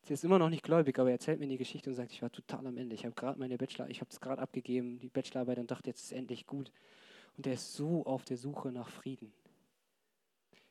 Sie 0.03 0.13
ist 0.13 0.23
immer 0.23 0.37
noch 0.37 0.49
nicht 0.49 0.63
gläubig, 0.63 0.99
aber 0.99 1.09
er 1.09 1.13
erzählt 1.13 1.39
mir 1.39 1.47
die 1.47 1.57
Geschichte 1.57 1.89
und 1.89 1.95
sagt, 1.95 2.11
ich 2.11 2.21
war 2.21 2.31
total 2.31 2.67
am 2.67 2.77
Ende. 2.77 2.93
Ich 2.93 3.03
habe 3.03 3.15
gerade 3.15 3.39
meine 3.39 3.57
Bachelor, 3.57 3.89
ich 3.89 3.99
habe 3.99 4.11
es 4.11 4.19
gerade 4.19 4.43
abgegeben, 4.43 4.99
die 4.99 5.09
Bachelorarbeit 5.09 5.57
und 5.57 5.71
dachte, 5.71 5.89
jetzt 5.89 6.01
ist 6.01 6.05
es 6.07 6.11
endlich 6.11 6.45
gut. 6.45 6.71
Und 7.37 7.47
er 7.47 7.53
ist 7.53 7.73
so 7.73 8.05
auf 8.05 8.25
der 8.25 8.37
Suche 8.37 8.71
nach 8.71 8.89
Frieden. 8.89 9.33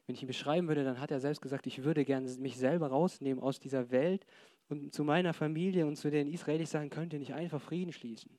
Wenn 0.06 0.14
ich 0.14 0.22
ihn 0.22 0.28
beschreiben 0.28 0.68
würde, 0.68 0.84
dann 0.84 1.00
hat 1.00 1.10
er 1.10 1.20
selbst 1.20 1.40
gesagt, 1.40 1.66
ich 1.66 1.84
würde 1.84 2.04
gerne 2.04 2.28
mich 2.38 2.56
selber 2.56 2.88
rausnehmen 2.88 3.42
aus 3.42 3.60
dieser 3.60 3.90
Welt 3.90 4.26
und 4.68 4.92
zu 4.92 5.04
meiner 5.04 5.32
Familie 5.32 5.86
und 5.86 5.96
zu 5.96 6.10
den 6.10 6.28
Israelis 6.28 6.70
sagen, 6.70 6.90
könnt 6.90 7.12
ihr 7.12 7.18
nicht 7.18 7.34
einfach 7.34 7.60
Frieden 7.60 7.92
schließen. 7.92 8.38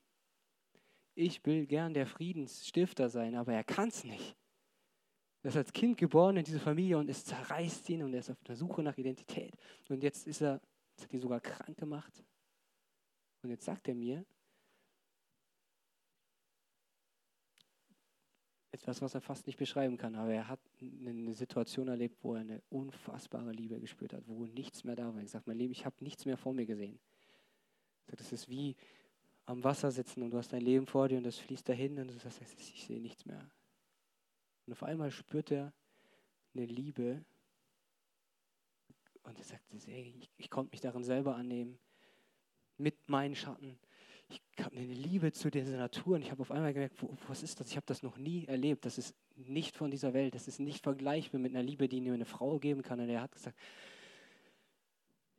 Ich 1.15 1.45
will 1.45 1.65
gern 1.65 1.93
der 1.93 2.07
Friedensstifter 2.07 3.09
sein, 3.09 3.35
aber 3.35 3.53
er 3.53 3.63
kann 3.63 3.89
es 3.89 4.03
nicht. 4.03 4.35
Er 5.43 5.49
ist 5.49 5.57
als 5.57 5.73
Kind 5.73 5.97
geboren 5.97 6.37
in 6.37 6.43
diese 6.43 6.59
Familie 6.59 6.97
und 6.97 7.09
es 7.09 7.25
zerreißt 7.25 7.89
ihn 7.89 8.03
und 8.03 8.13
er 8.13 8.19
ist 8.19 8.31
auf 8.31 8.41
der 8.43 8.55
Suche 8.55 8.81
nach 8.81 8.97
Identität. 8.97 9.53
Und 9.89 10.01
jetzt 10.01 10.27
ist 10.27 10.41
er 10.41 10.61
das 10.95 11.05
hat 11.05 11.13
ihn 11.13 11.21
sogar 11.21 11.39
krank 11.39 11.77
gemacht. 11.77 12.23
Und 13.41 13.49
jetzt 13.49 13.65
sagt 13.65 13.87
er 13.87 13.95
mir 13.95 14.25
etwas, 18.73 19.01
was 19.01 19.13
er 19.13 19.21
fast 19.21 19.45
nicht 19.45 19.57
beschreiben 19.57 19.97
kann, 19.97 20.15
aber 20.15 20.33
er 20.33 20.47
hat 20.47 20.59
eine 20.81 21.33
Situation 21.33 21.87
erlebt, 21.87 22.17
wo 22.23 22.33
er 22.33 22.41
eine 22.41 22.61
unfassbare 22.69 23.51
Liebe 23.51 23.79
gespürt 23.79 24.13
hat, 24.13 24.23
wo 24.27 24.45
nichts 24.45 24.83
mehr 24.83 24.95
da 24.95 25.13
war. 25.13 25.21
Ich 25.21 25.29
sage, 25.29 25.43
mein 25.47 25.57
Leben, 25.57 25.71
ich 25.71 25.85
habe 25.85 25.95
nichts 25.99 26.25
mehr 26.25 26.37
vor 26.37 26.53
mir 26.53 26.65
gesehen. 26.65 26.99
Das 28.07 28.31
ist 28.31 28.49
wie 28.49 28.75
am 29.45 29.63
Wasser 29.63 29.91
sitzen 29.91 30.23
und 30.23 30.31
du 30.31 30.37
hast 30.37 30.53
dein 30.53 30.61
Leben 30.61 30.87
vor 30.87 31.07
dir 31.07 31.17
und 31.17 31.23
das 31.23 31.37
fließt 31.37 31.69
dahin 31.69 31.99
und 31.99 32.07
du 32.07 32.17
sagst, 32.17 32.41
ich 32.41 32.83
sehe 32.83 32.99
nichts 32.99 33.25
mehr. 33.25 33.47
Und 34.65 34.73
auf 34.73 34.83
einmal 34.83 35.11
spürt 35.11 35.51
er 35.51 35.71
eine 36.55 36.65
Liebe, 36.65 37.23
und 39.23 39.37
er 39.37 39.43
sagt, 39.43 39.63
ich, 39.73 40.29
ich 40.37 40.49
konnte 40.49 40.71
mich 40.71 40.81
darin 40.81 41.03
selber 41.03 41.35
annehmen, 41.35 41.79
mit 42.77 43.07
meinen 43.07 43.35
Schatten. 43.35 43.79
Ich 44.55 44.63
habe 44.63 44.75
eine 44.75 44.93
Liebe 44.93 45.31
zu 45.31 45.49
dieser 45.49 45.77
Natur 45.77 46.15
und 46.15 46.21
ich 46.21 46.31
habe 46.31 46.41
auf 46.41 46.51
einmal 46.51 46.73
gemerkt, 46.73 47.01
wo, 47.01 47.15
was 47.27 47.43
ist 47.43 47.59
das? 47.59 47.69
Ich 47.69 47.75
habe 47.75 47.85
das 47.85 48.03
noch 48.03 48.17
nie 48.17 48.45
erlebt. 48.45 48.85
Das 48.85 48.97
ist 48.97 49.15
nicht 49.35 49.75
von 49.75 49.91
dieser 49.91 50.13
Welt. 50.13 50.35
Das 50.35 50.47
ist 50.47 50.59
nicht 50.59 50.83
vergleichbar 50.83 51.39
mit 51.39 51.53
einer 51.53 51.63
Liebe, 51.63 51.87
die 51.87 52.01
mir 52.01 52.13
eine 52.13 52.25
Frau 52.25 52.59
geben 52.59 52.81
kann. 52.81 52.99
Und 52.99 53.09
er 53.09 53.21
hat 53.21 53.31
gesagt, 53.31 53.57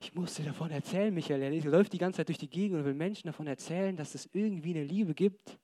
ich 0.01 0.15
musste 0.15 0.43
davon 0.43 0.71
erzählen, 0.71 1.15
Michael. 1.15 1.41
Er 1.41 1.65
läuft 1.65 1.93
die 1.93 1.99
ganze 1.99 2.19
Zeit 2.19 2.29
durch 2.29 2.39
die 2.39 2.51
Gegend 2.51 2.79
und 2.79 2.85
will 2.85 2.95
Menschen 2.95 3.27
davon 3.27 3.47
erzählen, 3.47 3.97
dass 3.97 4.15
es 4.15 4.29
irgendwie 4.33 4.71
eine 4.71 4.85
Liebe 4.85 5.15
gibt. 5.15 5.59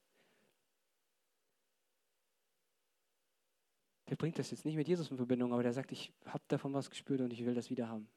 Der 4.09 4.17
bringt 4.17 4.39
das 4.39 4.51
jetzt 4.51 4.65
nicht 4.65 4.77
mit 4.77 4.89
Jesus 4.89 5.11
in 5.11 5.17
Verbindung, 5.17 5.53
aber 5.53 5.63
der 5.63 5.73
sagt, 5.73 5.93
ich 5.93 6.13
habe 6.25 6.43
davon 6.49 6.73
was 6.73 6.91
gespürt 6.91 7.21
und 7.21 7.33
ich 7.33 7.45
will 7.45 7.55
das 7.55 7.71
wieder 7.71 7.89
haben. 7.89 8.09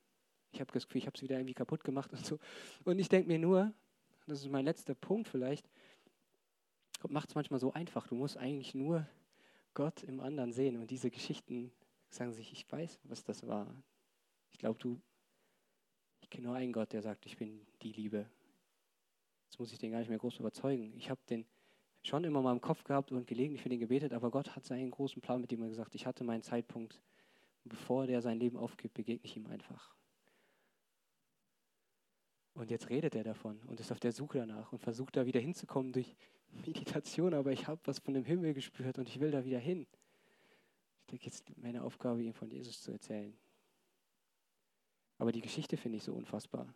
Ich 0.51 0.59
habe 0.59 0.71
das 0.71 0.87
Gefühl, 0.87 0.99
ich 0.99 1.07
habe 1.07 1.15
es 1.15 1.21
wieder 1.21 1.35
irgendwie 1.35 1.53
kaputt 1.53 1.83
gemacht 1.83 2.11
und 2.13 2.25
so. 2.25 2.39
Und 2.83 2.99
ich 2.99 3.09
denke 3.09 3.27
mir 3.27 3.37
nur, 3.37 3.73
das 4.27 4.41
ist 4.41 4.49
mein 4.49 4.65
letzter 4.65 4.95
Punkt 4.95 5.27
vielleicht, 5.27 5.69
Gott 7.01 7.11
macht 7.11 7.29
es 7.29 7.35
manchmal 7.35 7.59
so 7.59 7.73
einfach. 7.73 8.07
Du 8.07 8.15
musst 8.15 8.37
eigentlich 8.37 8.73
nur 8.73 9.05
Gott 9.73 10.03
im 10.03 10.19
anderen 10.19 10.53
sehen. 10.53 10.77
Und 10.77 10.89
diese 10.89 11.11
Geschichten 11.11 11.71
sagen 12.09 12.31
sich, 12.31 12.51
ich 12.53 12.71
weiß, 12.71 12.99
was 13.03 13.23
das 13.23 13.45
war. 13.45 13.67
Ich 14.51 14.59
glaube, 14.59 14.79
du, 14.79 15.01
ich 16.21 16.29
kenne 16.29 16.47
nur 16.47 16.55
einen 16.55 16.71
Gott, 16.71 16.93
der 16.93 17.01
sagt, 17.01 17.25
ich 17.25 17.37
bin 17.37 17.65
die 17.81 17.91
Liebe. 17.91 18.29
Jetzt 19.45 19.59
muss 19.59 19.71
ich 19.73 19.79
den 19.79 19.91
gar 19.91 19.99
nicht 19.99 20.09
mehr 20.09 20.17
groß 20.17 20.39
überzeugen. 20.39 20.93
Ich 20.95 21.09
habe 21.09 21.19
den 21.29 21.45
schon 22.03 22.23
immer 22.23 22.41
mal 22.41 22.53
im 22.53 22.61
Kopf 22.61 22.83
gehabt 22.83 23.11
und 23.11 23.27
gelegentlich 23.27 23.61
für 23.61 23.69
den 23.69 23.79
gebetet, 23.79 24.13
aber 24.13 24.29
Gott 24.29 24.55
hat 24.55 24.65
seinen 24.65 24.91
großen 24.91 25.21
Plan 25.21 25.41
mit 25.41 25.51
ihm 25.51 25.67
gesagt, 25.67 25.95
ich 25.95 26.05
hatte 26.05 26.23
meinen 26.23 26.43
Zeitpunkt. 26.43 27.01
Bevor 27.65 28.07
der 28.07 28.21
sein 28.21 28.39
Leben 28.39 28.57
aufgibt, 28.57 28.93
begegne 28.93 29.23
ich 29.23 29.37
ihm 29.37 29.47
einfach. 29.47 29.95
Und 32.53 32.69
jetzt 32.69 32.89
redet 32.89 33.15
er 33.15 33.23
davon 33.23 33.59
und 33.67 33.79
ist 33.79 33.91
auf 33.91 33.99
der 33.99 34.11
Suche 34.11 34.39
danach 34.39 34.71
und 34.71 34.79
versucht 34.79 35.15
da 35.17 35.25
wieder 35.25 35.39
hinzukommen 35.39 35.91
durch 35.91 36.15
Meditation, 36.65 37.33
aber 37.33 37.51
ich 37.51 37.67
habe 37.67 37.81
was 37.85 37.99
von 37.99 38.13
dem 38.13 38.25
Himmel 38.25 38.53
gespürt 38.53 38.99
und 38.99 39.09
ich 39.09 39.19
will 39.19 39.31
da 39.31 39.43
wieder 39.43 39.59
hin. 39.59 39.87
Ich 41.01 41.07
denke, 41.07 41.25
jetzt 41.25 41.57
meine 41.57 41.83
Aufgabe, 41.83 42.21
ihm 42.21 42.33
von 42.33 42.49
Jesus 42.49 42.81
zu 42.81 42.91
erzählen. 42.91 43.35
Aber 45.17 45.31
die 45.31 45.41
Geschichte 45.41 45.77
finde 45.77 45.97
ich 45.97 46.03
so 46.03 46.13
unfassbar. 46.13 46.73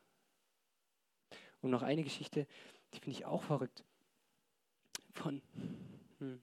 Und 1.61 1.71
noch 1.71 1.83
eine 1.83 2.03
Geschichte, 2.03 2.47
die 2.93 2.99
finde 2.99 3.17
ich 3.17 3.25
auch 3.25 3.43
verrückt. 3.43 3.83
Von, 5.13 5.41
hm, 6.19 6.41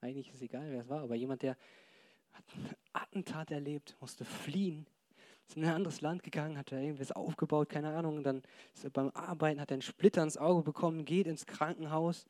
eigentlich 0.00 0.28
ist 0.28 0.36
es 0.36 0.42
egal, 0.42 0.70
wer 0.70 0.80
es 0.80 0.88
war, 0.88 1.02
aber 1.02 1.14
jemand, 1.14 1.42
der 1.42 1.56
hat 2.32 2.44
ein 2.54 2.76
Attentat 2.92 3.50
erlebt, 3.50 3.96
musste 4.00 4.24
fliehen 4.24 4.86
ist 5.48 5.56
in 5.56 5.64
ein 5.64 5.74
anderes 5.74 6.00
Land 6.00 6.22
gegangen, 6.22 6.58
hat 6.58 6.72
da 6.72 6.78
irgendwas 6.78 7.12
aufgebaut, 7.12 7.68
keine 7.68 7.94
Ahnung. 7.94 8.16
Und 8.16 8.24
dann 8.24 8.42
ist 8.74 8.84
er 8.84 8.90
beim 8.90 9.10
Arbeiten, 9.10 9.60
hat 9.60 9.70
er 9.70 9.76
einen 9.76 9.82
Splitter 9.82 10.22
ins 10.22 10.36
Auge 10.36 10.62
bekommen, 10.62 11.04
geht 11.04 11.26
ins 11.26 11.46
Krankenhaus 11.46 12.26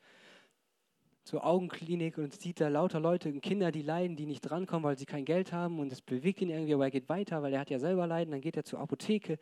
zur 1.25 1.45
Augenklinik 1.45 2.19
und 2.19 2.39
sieht 2.39 2.61
da 2.61 2.69
lauter 2.69 3.01
Leute, 3.01 3.33
Kinder, 3.41 3.73
die 3.73 3.83
leiden, 3.83 4.17
die 4.17 4.27
nicht 4.27 4.43
drankommen, 4.43 4.85
weil 4.85 4.97
sie 4.97 5.07
kein 5.07 5.25
Geld 5.25 5.53
haben 5.53 5.81
und 5.81 5.91
das 5.91 6.01
bewegt 6.01 6.41
ihn 6.41 6.51
irgendwie, 6.51 6.75
aber 6.75 6.85
er 6.85 6.91
geht 6.91 7.09
weiter, 7.09 7.43
weil 7.43 7.53
er 7.53 7.61
hat 7.61 7.71
ja 7.71 7.81
selber 7.81 8.07
Leiden. 8.07 8.31
Dann 8.31 8.41
geht 8.41 8.57
er 8.57 8.65
zur 8.65 8.79
Apotheke 8.79 9.39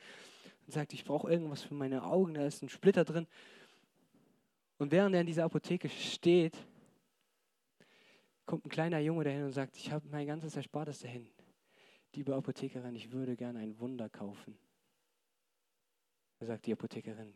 und 0.66 0.72
sagt, 0.72 0.94
ich 0.94 1.05
brauche 1.05 1.30
irgendwas 1.30 1.62
für 1.62 1.74
meine 1.74 2.05
Augen, 2.05 2.34
da 2.34 2.46
ist 2.46 2.62
ein 2.62 2.70
Splitter 2.70 3.05
drin. 3.05 3.26
Und 4.78 4.92
während 4.92 5.14
er 5.14 5.20
in 5.20 5.26
dieser 5.26 5.44
Apotheke 5.44 5.90
steht, 5.90 6.57
kommt 8.46 8.64
ein 8.64 8.70
kleiner 8.70 8.98
Junge 9.01 9.24
dahin 9.24 9.44
und 9.44 9.53
sagt, 9.53 9.76
ich 9.76 9.92
habe 9.92 10.07
mein 10.11 10.26
ganzes 10.26 10.57
Erspartes 10.57 11.01
dahin 11.01 11.26
liebe 12.16 12.34
Apothekerin, 12.34 12.94
ich 12.94 13.12
würde 13.12 13.36
gerne 13.36 13.60
ein 13.60 13.78
Wunder 13.78 14.08
kaufen. 14.08 14.56
Da 16.38 16.46
sagt 16.46 16.66
die 16.66 16.72
Apothekerin, 16.72 17.34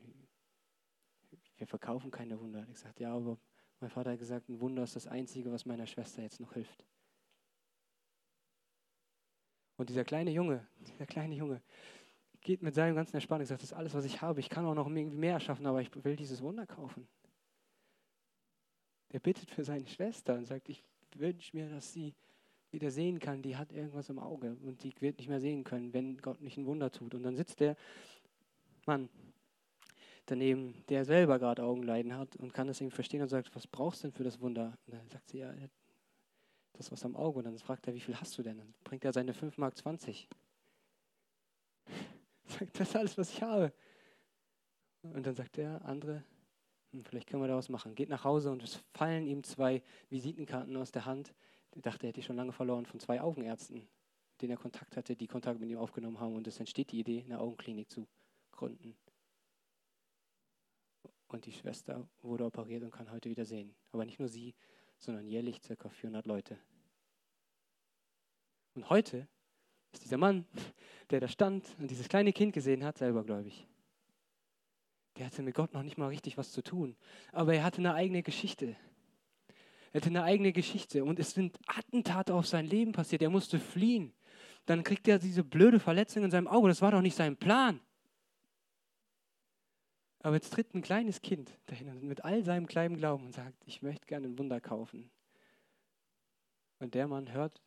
wir 1.56 1.66
verkaufen 1.66 2.10
keine 2.10 2.38
Wunder. 2.40 2.66
Ich 2.70 2.78
sagte, 2.78 3.02
ja, 3.02 3.14
aber 3.14 3.38
mein 3.80 3.90
Vater 3.90 4.12
hat 4.12 4.18
gesagt, 4.18 4.48
ein 4.48 4.60
Wunder 4.60 4.82
ist 4.82 4.96
das 4.96 5.06
Einzige, 5.06 5.52
was 5.52 5.66
meiner 5.66 5.86
Schwester 5.86 6.22
jetzt 6.22 6.40
noch 6.40 6.52
hilft. 6.52 6.84
Und 9.76 9.88
dieser 9.88 10.04
kleine 10.04 10.30
Junge, 10.30 10.66
dieser 10.80 11.06
kleine 11.06 11.34
Junge 11.34 11.62
geht 12.40 12.62
mit 12.62 12.74
seinem 12.74 12.96
ganzen 12.96 13.16
Ersparen 13.16 13.42
und 13.42 13.46
sagt, 13.46 13.62
das 13.62 13.70
ist 13.70 13.76
alles, 13.76 13.94
was 13.94 14.04
ich 14.04 14.20
habe. 14.22 14.40
Ich 14.40 14.48
kann 14.48 14.66
auch 14.66 14.74
noch 14.74 14.88
irgendwie 14.88 15.16
mehr 15.16 15.34
erschaffen, 15.34 15.66
aber 15.66 15.80
ich 15.80 16.04
will 16.04 16.16
dieses 16.16 16.42
Wunder 16.42 16.66
kaufen. 16.66 17.06
Der 19.12 19.20
bittet 19.20 19.50
für 19.50 19.64
seine 19.64 19.86
Schwester 19.86 20.34
und 20.34 20.46
sagt, 20.46 20.68
ich 20.68 20.84
wünsche 21.14 21.56
mir, 21.56 21.68
dass 21.68 21.92
sie 21.92 22.14
wieder 22.70 22.90
sehen 22.90 23.18
kann, 23.18 23.42
die 23.42 23.56
hat 23.56 23.72
irgendwas 23.72 24.08
im 24.08 24.18
Auge 24.18 24.56
und 24.62 24.82
die 24.82 24.94
wird 25.00 25.18
nicht 25.18 25.28
mehr 25.28 25.40
sehen 25.40 25.64
können, 25.64 25.92
wenn 25.92 26.18
Gott 26.18 26.40
nicht 26.40 26.56
ein 26.56 26.66
Wunder 26.66 26.90
tut. 26.90 27.14
Und 27.14 27.22
dann 27.22 27.36
sitzt 27.36 27.60
der 27.60 27.76
Mann 28.86 29.08
daneben, 30.26 30.84
der 30.88 31.04
selber 31.04 31.38
gerade 31.38 31.62
Augenleiden 31.62 32.16
hat 32.16 32.36
und 32.36 32.52
kann 32.52 32.66
das 32.66 32.80
irgendwie 32.80 32.94
verstehen 32.94 33.22
und 33.22 33.28
sagt, 33.28 33.54
was 33.54 33.66
brauchst 33.66 34.02
du 34.02 34.08
denn 34.08 34.16
für 34.16 34.24
das 34.24 34.40
Wunder? 34.40 34.76
Und 34.86 34.94
dann 34.94 35.08
sagt 35.08 35.28
sie, 35.30 35.38
ja, 35.38 35.52
das 36.74 36.92
was 36.92 37.04
am 37.04 37.16
Auge. 37.16 37.38
Und 37.38 37.44
dann 37.44 37.58
fragt 37.58 37.86
er, 37.86 37.94
wie 37.94 38.00
viel 38.00 38.18
hast 38.18 38.36
du 38.38 38.42
denn? 38.42 38.58
Dann 38.58 38.74
bringt 38.84 39.04
er 39.04 39.12
seine 39.12 39.34
5 39.34 39.58
Mark 39.58 39.76
20. 39.76 40.28
Sagt, 42.46 42.80
das 42.80 42.88
ist 42.88 42.96
alles, 42.96 43.18
was 43.18 43.30
ich 43.30 43.42
habe. 43.42 43.72
Und 45.02 45.26
dann 45.26 45.34
sagt 45.34 45.56
der 45.56 45.84
andere, 45.84 46.24
hm, 46.92 47.04
vielleicht 47.04 47.28
können 47.28 47.42
wir 47.42 47.48
da 47.48 47.56
was 47.56 47.68
machen. 47.68 47.94
Geht 47.94 48.08
nach 48.08 48.24
Hause 48.24 48.50
und 48.50 48.62
es 48.62 48.76
fallen 48.94 49.26
ihm 49.26 49.42
zwei 49.44 49.82
Visitenkarten 50.08 50.76
aus 50.76 50.90
der 50.90 51.04
Hand. 51.04 51.34
Er 51.78 51.82
dachte, 51.82 52.06
er 52.06 52.08
hätte 52.08 52.22
schon 52.22 52.34
lange 52.34 52.50
verloren 52.50 52.86
von 52.86 52.98
zwei 52.98 53.20
Augenärzten, 53.20 53.76
mit 53.76 54.42
denen 54.42 54.50
er 54.50 54.56
Kontakt 54.56 54.96
hatte, 54.96 55.14
die 55.14 55.28
Kontakt 55.28 55.60
mit 55.60 55.70
ihm 55.70 55.78
aufgenommen 55.78 56.18
haben. 56.18 56.34
Und 56.34 56.44
es 56.48 56.58
entsteht 56.58 56.90
die 56.90 56.98
Idee, 56.98 57.22
eine 57.24 57.38
Augenklinik 57.38 57.88
zu 57.88 58.08
gründen. 58.50 58.96
Und 61.28 61.46
die 61.46 61.52
Schwester 61.52 62.08
wurde 62.20 62.46
operiert 62.46 62.82
und 62.82 62.90
kann 62.90 63.12
heute 63.12 63.30
wieder 63.30 63.44
sehen. 63.44 63.76
Aber 63.92 64.04
nicht 64.04 64.18
nur 64.18 64.28
sie, 64.28 64.56
sondern 64.98 65.28
jährlich 65.28 65.62
ca. 65.62 65.88
400 65.88 66.26
Leute. 66.26 66.58
Und 68.74 68.90
heute 68.90 69.28
ist 69.92 70.02
dieser 70.02 70.18
Mann, 70.18 70.46
der 71.10 71.20
da 71.20 71.28
stand 71.28 71.64
und 71.78 71.92
dieses 71.92 72.08
kleine 72.08 72.32
Kind 72.32 72.54
gesehen 72.54 72.82
hat, 72.82 72.98
selber 72.98 73.22
gläubig. 73.22 73.68
Der 75.16 75.26
hatte 75.26 75.42
mit 75.42 75.54
Gott 75.54 75.74
noch 75.74 75.84
nicht 75.84 75.96
mal 75.96 76.08
richtig 76.08 76.38
was 76.38 76.50
zu 76.50 76.60
tun. 76.62 76.96
Aber 77.30 77.54
er 77.54 77.62
hatte 77.62 77.78
eine 77.78 77.94
eigene 77.94 78.24
Geschichte. 78.24 78.76
Er 79.92 80.00
hatte 80.00 80.10
eine 80.10 80.22
eigene 80.22 80.52
Geschichte 80.52 81.04
und 81.04 81.18
es 81.18 81.32
sind 81.32 81.58
Attentate 81.66 82.34
auf 82.34 82.46
sein 82.46 82.66
Leben 82.66 82.92
passiert. 82.92 83.22
Er 83.22 83.30
musste 83.30 83.58
fliehen. 83.58 84.12
Dann 84.66 84.84
kriegt 84.84 85.08
er 85.08 85.18
diese 85.18 85.42
blöde 85.42 85.80
Verletzung 85.80 86.24
in 86.24 86.30
seinem 86.30 86.46
Auge. 86.46 86.68
Das 86.68 86.82
war 86.82 86.90
doch 86.90 87.00
nicht 87.00 87.16
sein 87.16 87.36
Plan. 87.36 87.80
Aber 90.20 90.34
jetzt 90.34 90.52
tritt 90.52 90.74
ein 90.74 90.82
kleines 90.82 91.22
Kind 91.22 91.56
dahin 91.66 92.06
mit 92.06 92.24
all 92.24 92.44
seinem 92.44 92.66
kleinen 92.66 92.96
Glauben 92.96 93.26
und 93.26 93.32
sagt, 93.32 93.62
ich 93.66 93.82
möchte 93.82 94.06
gerne 94.06 94.26
ein 94.26 94.38
Wunder 94.38 94.60
kaufen. 94.60 95.10
Und 96.80 96.94
der 96.94 97.08
Mann 97.08 97.32
hört 97.32 97.62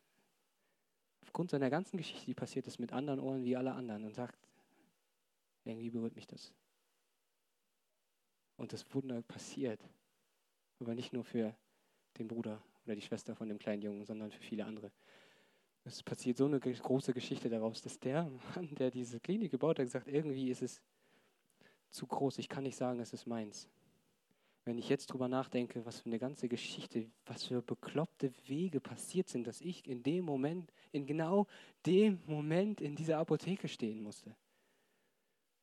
aufgrund 1.22 1.50
seiner 1.50 1.70
ganzen 1.70 1.96
Geschichte, 1.96 2.26
die 2.26 2.34
passiert 2.34 2.66
ist, 2.66 2.78
mit 2.78 2.92
anderen 2.92 3.20
Ohren 3.20 3.44
wie 3.44 3.56
alle 3.56 3.72
anderen 3.72 4.04
und 4.04 4.14
sagt, 4.14 4.38
irgendwie 5.64 5.90
berührt 5.90 6.14
mich 6.14 6.26
das. 6.26 6.52
Und 8.56 8.72
das 8.72 8.92
Wunder 8.94 9.22
passiert. 9.22 9.80
Aber 10.78 10.94
nicht 10.94 11.12
nur 11.12 11.24
für 11.24 11.56
den 12.18 12.28
Bruder 12.28 12.62
oder 12.84 12.94
die 12.94 13.02
Schwester 13.02 13.34
von 13.34 13.48
dem 13.48 13.58
kleinen 13.58 13.82
Jungen, 13.82 14.04
sondern 14.04 14.30
für 14.30 14.42
viele 14.42 14.64
andere. 14.64 14.90
Es 15.84 16.02
passiert 16.02 16.36
so 16.36 16.46
eine 16.46 16.60
große 16.60 17.12
Geschichte 17.12 17.48
daraus, 17.48 17.82
dass 17.82 17.98
der 17.98 18.30
Mann, 18.54 18.74
der 18.76 18.90
diese 18.90 19.18
Klinik 19.18 19.50
gebaut 19.50 19.78
hat, 19.78 19.86
gesagt, 19.86 20.08
irgendwie 20.08 20.50
ist 20.50 20.62
es 20.62 20.80
zu 21.90 22.06
groß. 22.06 22.38
Ich 22.38 22.48
kann 22.48 22.62
nicht 22.62 22.76
sagen, 22.76 23.00
es 23.00 23.12
ist 23.12 23.26
meins. 23.26 23.68
Wenn 24.64 24.78
ich 24.78 24.88
jetzt 24.88 25.08
drüber 25.08 25.26
nachdenke, 25.26 25.84
was 25.84 26.00
für 26.00 26.06
eine 26.06 26.20
ganze 26.20 26.48
Geschichte, 26.48 27.10
was 27.26 27.44
für 27.44 27.62
bekloppte 27.62 28.32
Wege 28.46 28.80
passiert 28.80 29.28
sind, 29.28 29.46
dass 29.46 29.60
ich 29.60 29.88
in 29.88 30.04
dem 30.04 30.24
Moment, 30.24 30.72
in 30.92 31.04
genau 31.04 31.48
dem 31.84 32.20
Moment 32.26 32.80
in 32.80 32.94
dieser 32.94 33.18
Apotheke 33.18 33.66
stehen 33.66 34.00
musste. 34.02 34.36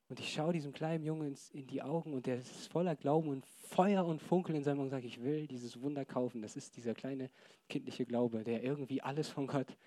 Und 0.09 0.19
ich 0.19 0.33
schaue 0.33 0.53
diesem 0.53 0.73
kleinen 0.73 1.03
Jungen 1.03 1.37
in 1.53 1.67
die 1.67 1.83
Augen 1.83 2.13
und 2.13 2.25
der 2.25 2.39
ist 2.39 2.67
voller 2.71 2.95
Glauben 2.95 3.29
und 3.29 3.45
Feuer 3.45 4.03
und 4.03 4.19
Funkel 4.19 4.55
in 4.55 4.63
seinem 4.63 4.79
Augen 4.79 4.85
und 4.85 4.89
sage, 4.89 5.05
ich 5.05 5.21
will 5.21 5.45
dieses 5.45 5.79
Wunder 5.81 6.03
kaufen. 6.03 6.41
Das 6.41 6.55
ist 6.55 6.75
dieser 6.75 6.95
kleine 6.95 7.29
kindliche 7.69 8.07
Glaube, 8.07 8.43
der 8.43 8.63
irgendwie 8.63 9.03
alles 9.03 9.29
von 9.29 9.45
Gott 9.45 9.77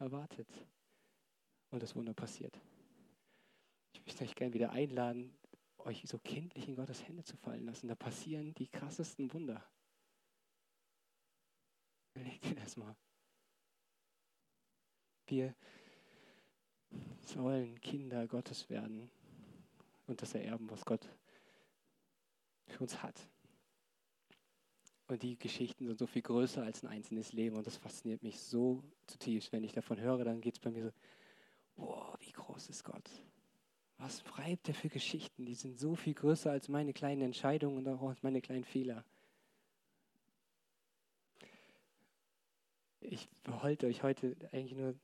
erwartet. 0.00 0.48
Und 1.70 1.80
das 1.80 1.94
Wunder 1.94 2.12
passiert. 2.12 2.60
Ich 3.92 4.04
möchte 4.04 4.24
euch 4.24 4.34
gerne 4.34 4.52
wieder 4.52 4.70
einladen, 4.70 5.32
euch 5.78 6.02
so 6.06 6.18
kindlich 6.18 6.66
in 6.66 6.74
Gottes 6.74 7.06
Hände 7.06 7.22
zu 7.22 7.36
fallen 7.36 7.66
lassen. 7.66 7.86
Da 7.86 7.94
passieren 7.94 8.52
die 8.54 8.66
krassesten 8.66 9.32
Wunder. 9.32 9.64
Überlegt 12.14 12.46
ihr 12.46 12.56
das 12.56 12.76
mal. 12.76 12.96
Wir 15.28 15.54
sollen 17.20 17.80
Kinder 17.80 18.26
Gottes 18.26 18.68
werden 18.68 19.08
und 20.06 20.22
das 20.22 20.34
ererben, 20.34 20.70
was 20.70 20.84
Gott 20.84 21.08
für 22.66 22.80
uns 22.80 23.02
hat. 23.02 23.28
Und 25.08 25.22
die 25.22 25.38
Geschichten 25.38 25.86
sind 25.86 25.98
so 25.98 26.06
viel 26.06 26.22
größer 26.22 26.62
als 26.62 26.82
ein 26.82 26.88
einzelnes 26.88 27.32
Leben 27.32 27.56
und 27.56 27.66
das 27.66 27.76
fasziniert 27.76 28.22
mich 28.22 28.40
so 28.40 28.82
zutiefst. 29.06 29.52
Wenn 29.52 29.62
ich 29.62 29.72
davon 29.72 30.00
höre, 30.00 30.24
dann 30.24 30.40
geht 30.40 30.54
es 30.54 30.60
bei 30.60 30.70
mir 30.70 30.84
so, 30.84 30.92
boah, 31.76 32.16
wie 32.20 32.32
groß 32.32 32.68
ist 32.68 32.82
Gott? 32.82 33.08
Was 33.98 34.20
schreibt 34.22 34.68
er 34.68 34.74
für 34.74 34.88
Geschichten? 34.88 35.46
Die 35.46 35.54
sind 35.54 35.78
so 35.78 35.94
viel 35.94 36.14
größer 36.14 36.50
als 36.50 36.68
meine 36.68 36.92
kleinen 36.92 37.22
Entscheidungen 37.22 37.78
und 37.78 37.88
auch 37.88 38.08
als 38.08 38.22
meine 38.22 38.42
kleinen 38.42 38.64
Fehler. 38.64 39.04
Ich 43.00 43.28
wollte 43.44 43.86
euch 43.86 44.02
heute 44.02 44.36
eigentlich 44.50 44.74
nur 44.74 44.96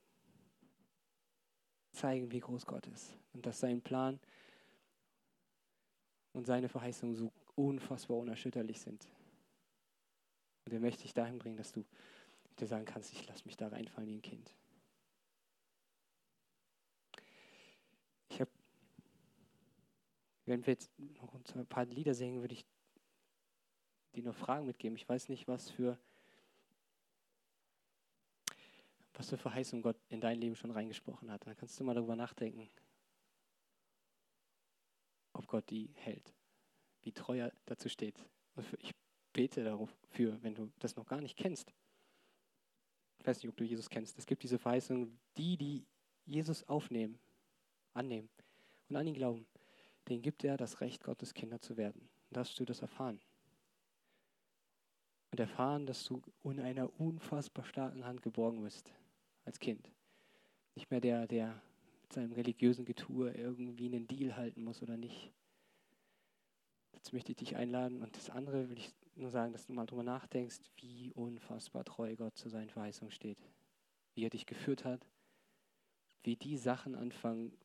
zeigen, 1.93 2.31
wie 2.31 2.41
groß 2.41 2.65
Gott 2.65 2.85
ist 2.87 3.17
und 3.31 3.45
dass 3.45 3.61
sein 3.61 3.81
Plan 3.81 4.19
und 6.33 6.45
seine 6.45 6.69
Verheißungen 6.69 7.15
so 7.15 7.31
unfassbar 7.55 8.17
unerschütterlich 8.17 8.79
sind. 8.79 9.07
Und 10.65 10.73
er 10.73 10.79
möchte 10.79 11.03
dich 11.03 11.13
dahin 11.13 11.39
bringen, 11.39 11.57
dass 11.57 11.71
du 11.71 11.85
dir 12.59 12.67
sagen 12.67 12.85
kannst, 12.85 13.13
ich 13.13 13.27
lasse 13.27 13.45
mich 13.45 13.57
da 13.57 13.67
reinfallen 13.67 14.09
wie 14.09 14.15
ein 14.15 14.21
Kind. 14.21 14.53
Ich 18.29 18.41
habe 18.41 18.51
wenn 20.45 20.65
wir 20.65 20.73
jetzt 20.73 20.91
noch 20.99 21.55
ein 21.55 21.65
paar 21.65 21.85
Lieder 21.85 22.13
singen, 22.13 22.41
würde 22.41 22.55
ich 22.55 22.65
dir 24.13 24.23
nur 24.23 24.33
Fragen 24.33 24.65
mitgeben. 24.65 24.97
Ich 24.97 25.07
weiß 25.07 25.29
nicht, 25.29 25.47
was 25.47 25.69
für, 25.69 25.97
was 29.13 29.29
für 29.29 29.37
Verheißung 29.37 29.81
Gott 29.81 29.97
in 30.09 30.21
dein 30.21 30.39
Leben 30.39 30.55
schon 30.55 30.71
reingesprochen 30.71 31.31
hat. 31.31 31.45
Dann 31.47 31.55
kannst 31.55 31.79
du 31.79 31.83
mal 31.83 31.95
darüber 31.95 32.15
nachdenken, 32.15 32.69
ob 35.43 35.47
Gott 35.49 35.69
die 35.69 35.89
hält, 35.95 36.33
wie 37.01 37.11
treu 37.11 37.39
er 37.39 37.53
dazu 37.65 37.89
steht. 37.89 38.17
Ich 38.79 38.93
bete 39.33 39.63
dafür, 39.63 40.41
wenn 40.41 40.55
du 40.55 40.71
das 40.79 40.95
noch 40.95 41.05
gar 41.05 41.21
nicht 41.21 41.37
kennst. 41.37 41.73
Ich 43.19 43.27
weiß 43.27 43.37
nicht, 43.37 43.49
ob 43.49 43.57
du 43.57 43.63
Jesus 43.63 43.89
kennst. 43.89 44.17
Es 44.17 44.25
gibt 44.25 44.43
diese 44.43 44.59
Verheißung, 44.59 45.17
die, 45.37 45.57
die 45.57 45.85
Jesus 46.25 46.67
aufnehmen, 46.67 47.19
annehmen 47.93 48.29
und 48.89 48.95
an 48.95 49.07
ihn 49.07 49.13
glauben 49.13 49.45
den 50.09 50.21
gibt 50.21 50.43
er 50.43 50.57
das 50.57 50.81
Recht, 50.81 51.03
Gottes 51.03 51.33
Kinder 51.33 51.61
zu 51.61 51.77
werden. 51.77 52.09
Darfst 52.29 52.59
du 52.59 52.65
das 52.65 52.81
erfahren? 52.81 53.19
Und 55.31 55.39
erfahren, 55.39 55.85
dass 55.85 56.05
du 56.05 56.21
in 56.43 56.59
einer 56.59 56.99
unfassbar 56.99 57.65
starken 57.65 58.05
Hand 58.05 58.21
geborgen 58.21 58.61
bist 58.63 58.93
als 59.45 59.59
Kind. 59.59 59.89
Nicht 60.75 60.91
mehr 60.91 61.01
der, 61.01 61.27
der 61.27 61.61
mit 62.03 62.13
seinem 62.13 62.33
religiösen 62.33 62.85
Getue 62.85 63.31
irgendwie 63.31 63.87
einen 63.87 64.07
Deal 64.07 64.35
halten 64.35 64.63
muss 64.63 64.81
oder 64.81 64.97
nicht. 64.97 65.33
Jetzt 66.93 67.11
möchte 67.11 67.31
ich 67.31 67.37
dich 67.37 67.55
einladen. 67.55 68.01
Und 68.01 68.15
das 68.15 68.29
andere 68.29 68.69
will 68.69 68.77
ich 68.77 68.93
nur 69.15 69.29
sagen, 69.29 69.51
dass 69.51 69.65
du 69.65 69.73
mal 69.73 69.85
drüber 69.85 70.03
nachdenkst, 70.03 70.59
wie 70.77 71.11
unfassbar 71.13 71.83
treu 71.83 72.15
Gott 72.15 72.37
zu 72.37 72.49
seinen 72.49 72.69
Verheißungen 72.69 73.11
steht. 73.11 73.39
Wie 74.13 74.25
er 74.25 74.29
dich 74.29 74.45
geführt 74.45 74.85
hat. 74.85 75.05
Wie 76.23 76.35
die 76.35 76.57
Sachen 76.57 76.95
anfangen 76.95 77.57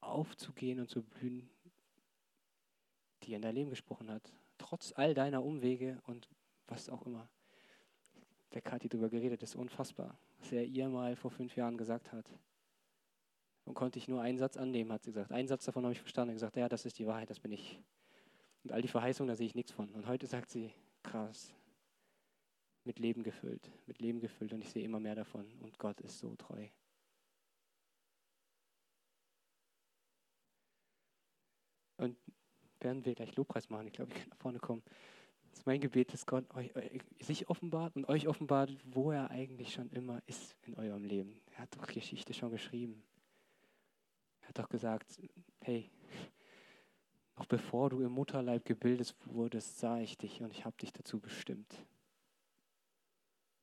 aufzugehen 0.00 0.80
und 0.80 0.88
zu 0.88 1.02
blühen, 1.02 1.48
die 3.22 3.32
er 3.32 3.36
in 3.36 3.42
dein 3.42 3.54
Leben 3.54 3.70
gesprochen 3.70 4.10
hat. 4.10 4.32
Trotz 4.58 4.92
all 4.92 5.14
deiner 5.14 5.44
Umwege 5.44 6.00
und 6.06 6.28
was 6.66 6.88
auch 6.88 7.06
immer. 7.06 7.28
Der 8.54 8.62
Kathi 8.62 8.88
darüber 8.88 9.10
geredet, 9.10 9.42
ist 9.42 9.54
unfassbar, 9.54 10.18
was 10.38 10.52
er 10.52 10.64
ihr 10.64 10.88
mal 10.88 11.16
vor 11.16 11.30
fünf 11.30 11.56
Jahren 11.56 11.76
gesagt 11.76 12.12
hat. 12.12 12.30
Und 13.66 13.74
konnte 13.74 13.98
ich 13.98 14.06
nur 14.06 14.22
einen 14.22 14.38
Satz 14.38 14.56
annehmen, 14.56 14.92
hat 14.92 15.02
sie 15.02 15.10
gesagt. 15.10 15.32
Einen 15.32 15.48
Satz 15.48 15.64
davon 15.64 15.84
habe 15.84 15.92
ich 15.92 16.00
verstanden 16.00 16.30
und 16.30 16.36
gesagt, 16.36 16.56
ja, 16.56 16.68
das 16.68 16.86
ist 16.86 16.98
die 16.98 17.06
Wahrheit, 17.06 17.28
das 17.28 17.40
bin 17.40 17.50
ich. 17.52 17.80
Und 18.62 18.72
all 18.72 18.80
die 18.80 18.88
Verheißungen, 18.88 19.28
da 19.28 19.34
sehe 19.34 19.46
ich 19.46 19.56
nichts 19.56 19.72
von. 19.72 19.90
Und 19.90 20.06
heute 20.06 20.26
sagt 20.26 20.50
sie, 20.50 20.72
krass, 21.02 21.52
mit 22.84 23.00
Leben 23.00 23.24
gefüllt, 23.24 23.68
mit 23.86 23.98
Leben 24.00 24.20
gefüllt 24.20 24.52
und 24.52 24.62
ich 24.62 24.70
sehe 24.70 24.84
immer 24.84 25.00
mehr 25.00 25.16
davon. 25.16 25.46
Und 25.60 25.78
Gott 25.78 26.00
ist 26.00 26.18
so 26.20 26.36
treu. 26.36 26.68
Und 31.96 32.16
werden 32.78 33.04
wir 33.04 33.16
gleich 33.16 33.34
Lobpreis 33.34 33.68
machen. 33.68 33.88
Ich 33.88 33.94
glaube, 33.94 34.12
ich 34.12 34.18
kann 34.18 34.28
nach 34.28 34.36
vorne 34.36 34.60
kommen. 34.60 34.84
Das 35.50 35.60
ist 35.60 35.66
mein 35.66 35.80
Gebet, 35.80 36.12
dass 36.12 36.24
Gott 36.24 36.44
euch, 36.54 36.70
sich 37.18 37.48
offenbart 37.48 37.96
und 37.96 38.08
euch 38.08 38.28
offenbart, 38.28 38.70
wo 38.84 39.10
er 39.10 39.30
eigentlich 39.30 39.72
schon 39.72 39.90
immer 39.90 40.22
ist 40.26 40.54
in 40.62 40.76
eurem 40.76 41.04
Leben. 41.04 41.40
Er 41.52 41.60
hat 41.60 41.74
doch 41.74 41.86
Geschichte 41.88 42.32
schon 42.32 42.52
geschrieben. 42.52 43.02
Doch 44.56 44.70
gesagt, 44.70 45.20
hey, 45.60 45.90
noch 47.36 47.44
bevor 47.44 47.90
du 47.90 48.00
im 48.00 48.12
Mutterleib 48.12 48.64
gebildet 48.64 49.14
wurdest, 49.26 49.78
sah 49.78 50.00
ich 50.00 50.16
dich 50.16 50.40
und 50.40 50.50
ich 50.50 50.64
habe 50.64 50.74
dich 50.78 50.94
dazu 50.94 51.20
bestimmt. 51.20 51.84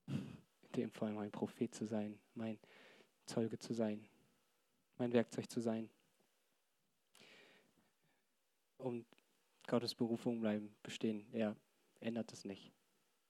In 0.05 0.71
dem 0.75 0.91
Fall 0.91 1.13
mein 1.13 1.31
Prophet 1.31 1.73
zu 1.73 1.85
sein, 1.85 2.19
mein 2.35 2.59
Zeuge 3.25 3.57
zu 3.57 3.73
sein, 3.73 4.05
mein 4.99 5.11
Werkzeug 5.13 5.49
zu 5.49 5.61
sein. 5.61 5.89
Um 8.77 9.03
Gottes 9.65 9.95
Berufung 9.95 10.41
bleiben 10.41 10.75
bestehen. 10.83 11.25
Er 11.31 11.55
ändert 12.01 12.31
es 12.33 12.45
nicht. 12.45 12.71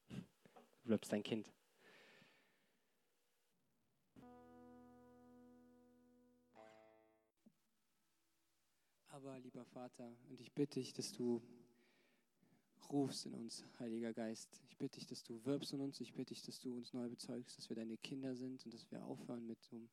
Du 0.10 0.88
bleibst 0.88 1.14
dein 1.14 1.24
Kind. 1.24 1.50
Aber 9.24 9.40
lieber 9.40 9.64
Vater, 9.64 10.14
und 10.30 10.42
ich 10.42 10.52
bitte 10.52 10.82
dich, 10.82 10.92
dass 10.92 11.14
du 11.14 11.42
rufst 12.90 13.26
in 13.26 13.34
uns, 13.34 13.64
Heiliger 13.80 14.14
Geist. 14.14 14.62
Ich 14.68 14.78
bitte 14.78 15.00
dich, 15.00 15.08
dass 15.08 15.24
du 15.24 15.46
wirbst 15.46 15.72
in 15.72 15.80
uns. 15.80 16.02
Ich 16.02 16.14
bitte 16.14 16.34
dich, 16.34 16.44
dass 16.44 16.60
du 16.60 16.76
uns 16.76 16.92
neu 16.92 17.08
bezeugst, 17.08 17.58
dass 17.58 17.70
wir 17.70 17.78
deine 17.78 17.96
Kinder 17.96 18.36
sind 18.36 18.66
und 18.66 18.74
dass 18.74 18.92
wir 18.92 19.02
aufhören 19.06 19.48
mit 19.48 19.64
so 19.64 19.78
einem 19.78 19.88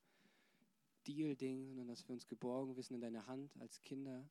Deal-Ding, 1.06 1.68
sondern 1.68 1.86
dass 1.86 2.08
wir 2.08 2.12
uns 2.12 2.26
geborgen 2.26 2.76
wissen 2.76 2.94
in 2.94 3.02
deiner 3.02 3.28
Hand 3.28 3.56
als 3.60 3.80
Kinder. 3.82 4.28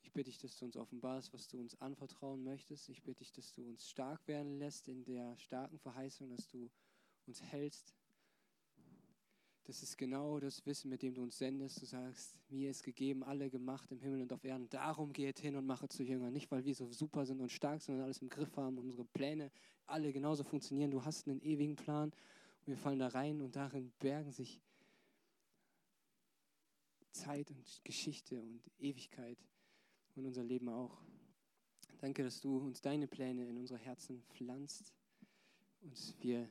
Ich 0.00 0.14
bitte 0.14 0.30
dich, 0.30 0.38
dass 0.38 0.56
du 0.56 0.64
uns 0.64 0.78
offenbarst, 0.78 1.34
was 1.34 1.46
du 1.48 1.60
uns 1.60 1.78
anvertrauen 1.82 2.42
möchtest. 2.42 2.88
Ich 2.88 3.02
bitte 3.02 3.18
dich, 3.18 3.32
dass 3.32 3.52
du 3.52 3.68
uns 3.68 3.86
stark 3.86 4.26
werden 4.28 4.58
lässt 4.58 4.88
in 4.88 5.04
der 5.04 5.36
starken 5.36 5.78
Verheißung, 5.78 6.30
dass 6.30 6.48
du 6.48 6.70
uns 7.26 7.42
hältst 7.42 7.94
das 9.64 9.82
ist 9.82 9.96
genau 9.96 10.40
das 10.40 10.66
Wissen, 10.66 10.88
mit 10.90 11.02
dem 11.02 11.14
du 11.14 11.22
uns 11.22 11.38
sendest. 11.38 11.80
Du 11.80 11.86
sagst, 11.86 12.36
mir 12.50 12.70
ist 12.70 12.82
gegeben, 12.82 13.22
alle 13.22 13.48
gemacht 13.48 13.90
im 13.92 14.00
Himmel 14.00 14.22
und 14.22 14.32
auf 14.32 14.44
Erden. 14.44 14.68
Darum 14.68 15.12
geht 15.12 15.38
hin 15.38 15.54
und 15.54 15.66
mache 15.66 15.88
zu 15.88 16.02
Jüngern. 16.02 16.32
Nicht, 16.32 16.50
weil 16.50 16.64
wir 16.64 16.74
so 16.74 16.90
super 16.92 17.24
sind 17.26 17.40
und 17.40 17.52
stark 17.52 17.80
und 17.88 18.00
alles 18.00 18.18
im 18.18 18.28
Griff 18.28 18.56
haben, 18.56 18.78
unsere 18.78 19.04
Pläne 19.04 19.52
alle 19.86 20.12
genauso 20.12 20.42
funktionieren. 20.42 20.90
Du 20.90 21.04
hast 21.04 21.28
einen 21.28 21.40
ewigen 21.42 21.76
Plan 21.76 22.10
und 22.10 22.66
wir 22.66 22.76
fallen 22.76 22.98
da 22.98 23.08
rein 23.08 23.40
und 23.40 23.54
darin 23.54 23.92
bergen 24.00 24.32
sich 24.32 24.60
Zeit 27.12 27.50
und 27.50 27.84
Geschichte 27.84 28.40
und 28.40 28.62
Ewigkeit 28.78 29.38
und 30.16 30.26
unser 30.26 30.42
Leben 30.42 30.68
auch. 30.68 30.98
Danke, 31.98 32.24
dass 32.24 32.40
du 32.40 32.58
uns 32.58 32.80
deine 32.80 33.06
Pläne 33.06 33.48
in 33.48 33.56
unsere 33.58 33.78
Herzen 33.78 34.24
pflanzt 34.30 34.92
und 35.82 36.16
wir 36.20 36.50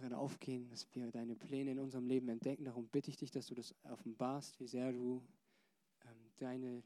darin 0.00 0.14
aufgehen, 0.14 0.68
dass 0.68 0.92
wir 0.94 1.10
deine 1.10 1.36
Pläne 1.36 1.72
in 1.72 1.78
unserem 1.78 2.06
Leben 2.06 2.28
entdecken. 2.28 2.64
Darum 2.64 2.88
bitte 2.88 3.10
ich 3.10 3.16
dich, 3.16 3.30
dass 3.30 3.46
du 3.46 3.54
das 3.54 3.74
offenbarst, 3.84 4.58
wie 4.58 4.66
sehr 4.66 4.92
du 4.92 5.22
ähm, 6.04 6.30
deine 6.36 6.82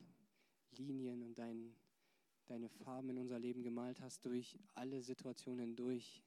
Linien 0.73 1.23
und 1.23 1.39
dein, 1.39 1.77
deine 2.47 2.69
Farben 2.69 3.11
in 3.11 3.19
unser 3.19 3.39
Leben 3.39 3.63
gemalt 3.63 4.01
hast, 4.01 4.25
durch 4.27 4.59
alle 4.75 5.03
Situationen 5.03 5.61
hindurch. 5.61 6.23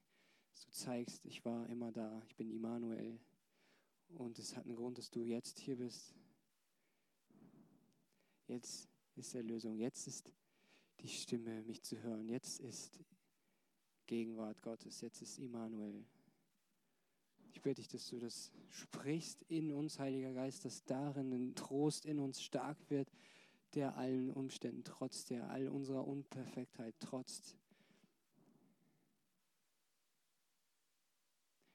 Dass 0.51 0.65
du 0.65 0.71
zeigst, 0.71 1.25
ich 1.25 1.43
war 1.43 1.67
immer 1.69 1.91
da, 1.91 2.21
ich 2.25 2.35
bin 2.35 2.49
Immanuel. 2.49 3.19
Und 4.07 4.39
es 4.39 4.55
hat 4.55 4.65
einen 4.65 4.75
Grund, 4.75 4.97
dass 4.97 5.09
du 5.09 5.23
jetzt 5.23 5.59
hier 5.59 5.75
bist. 5.75 6.15
Jetzt 8.47 8.87
ist 9.15 9.35
Erlösung, 9.35 9.77
jetzt 9.77 10.07
ist 10.07 10.31
die 11.01 11.09
Stimme, 11.09 11.61
mich 11.63 11.83
zu 11.83 12.01
hören. 12.01 12.29
Jetzt 12.29 12.61
ist 12.61 13.03
Gegenwart 14.05 14.61
Gottes, 14.61 15.01
jetzt 15.01 15.21
ist 15.21 15.37
Immanuel. 15.37 16.05
Ich 17.57 17.63
bitte 17.63 17.81
dich, 17.81 17.87
dass 17.87 18.07
du 18.07 18.19
das 18.19 18.51
sprichst 18.69 19.41
in 19.49 19.71
uns, 19.71 19.97
Heiliger 19.97 20.31
Geist, 20.31 20.63
dass 20.63 20.85
darin 20.85 21.33
ein 21.33 21.55
Trost 21.55 22.05
in 22.05 22.19
uns 22.19 22.39
stark 22.39 22.77
wird, 22.91 23.11
der 23.73 23.97
allen 23.97 24.29
Umständen 24.29 24.83
trotzt, 24.83 25.31
der 25.31 25.49
all 25.49 25.67
unserer 25.67 26.07
Unperfektheit 26.07 26.93
trotzt. 26.99 27.57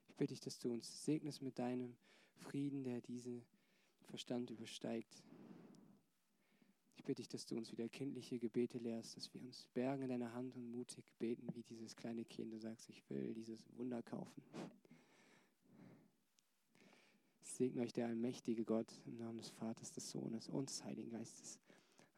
Ich 0.07 0.15
bitte 0.15 0.33
dich, 0.33 0.41
dass 0.41 0.61
du 0.61 0.73
uns 0.73 1.05
segnest 1.05 1.43
mit 1.43 1.59
deinem 1.59 1.97
Frieden, 2.37 2.85
der 2.85 3.01
diesen 3.01 3.45
Verstand 4.03 4.51
übersteigt. 4.51 5.21
Ich 6.95 7.03
bitte 7.03 7.23
dich, 7.23 7.29
dass 7.29 7.45
du 7.45 7.57
uns 7.57 7.73
wieder 7.73 7.89
kindliche 7.89 8.39
Gebete 8.39 8.79
lehrst, 8.79 9.17
dass 9.17 9.35
wir 9.35 9.43
uns 9.43 9.67
bergen 9.75 10.05
in 10.05 10.11
deiner 10.11 10.33
Hand 10.33 10.55
und 10.55 10.71
mutig 10.71 11.13
beten, 11.19 11.53
wie 11.55 11.65
dieses 11.65 11.97
kleine 11.97 12.25
Kind. 12.25 12.53
Du 12.53 12.59
sagst, 12.61 12.89
ich 12.89 13.03
will 13.11 13.35
dieses 13.35 13.67
Wunder 13.77 14.01
kaufen 14.01 14.45
segne 17.63 17.83
euch 17.83 17.93
der 17.93 18.09
allmächtige 18.09 18.65
Gott 18.65 18.89
im 19.07 19.19
Namen 19.19 19.39
des 19.39 19.51
Vaters, 19.51 19.93
des 19.93 20.11
Sohnes 20.11 20.49
und 20.49 20.69
des 20.69 20.83
Heiligen 20.83 21.11
Geistes. 21.11 21.61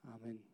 Amen. 0.05 0.54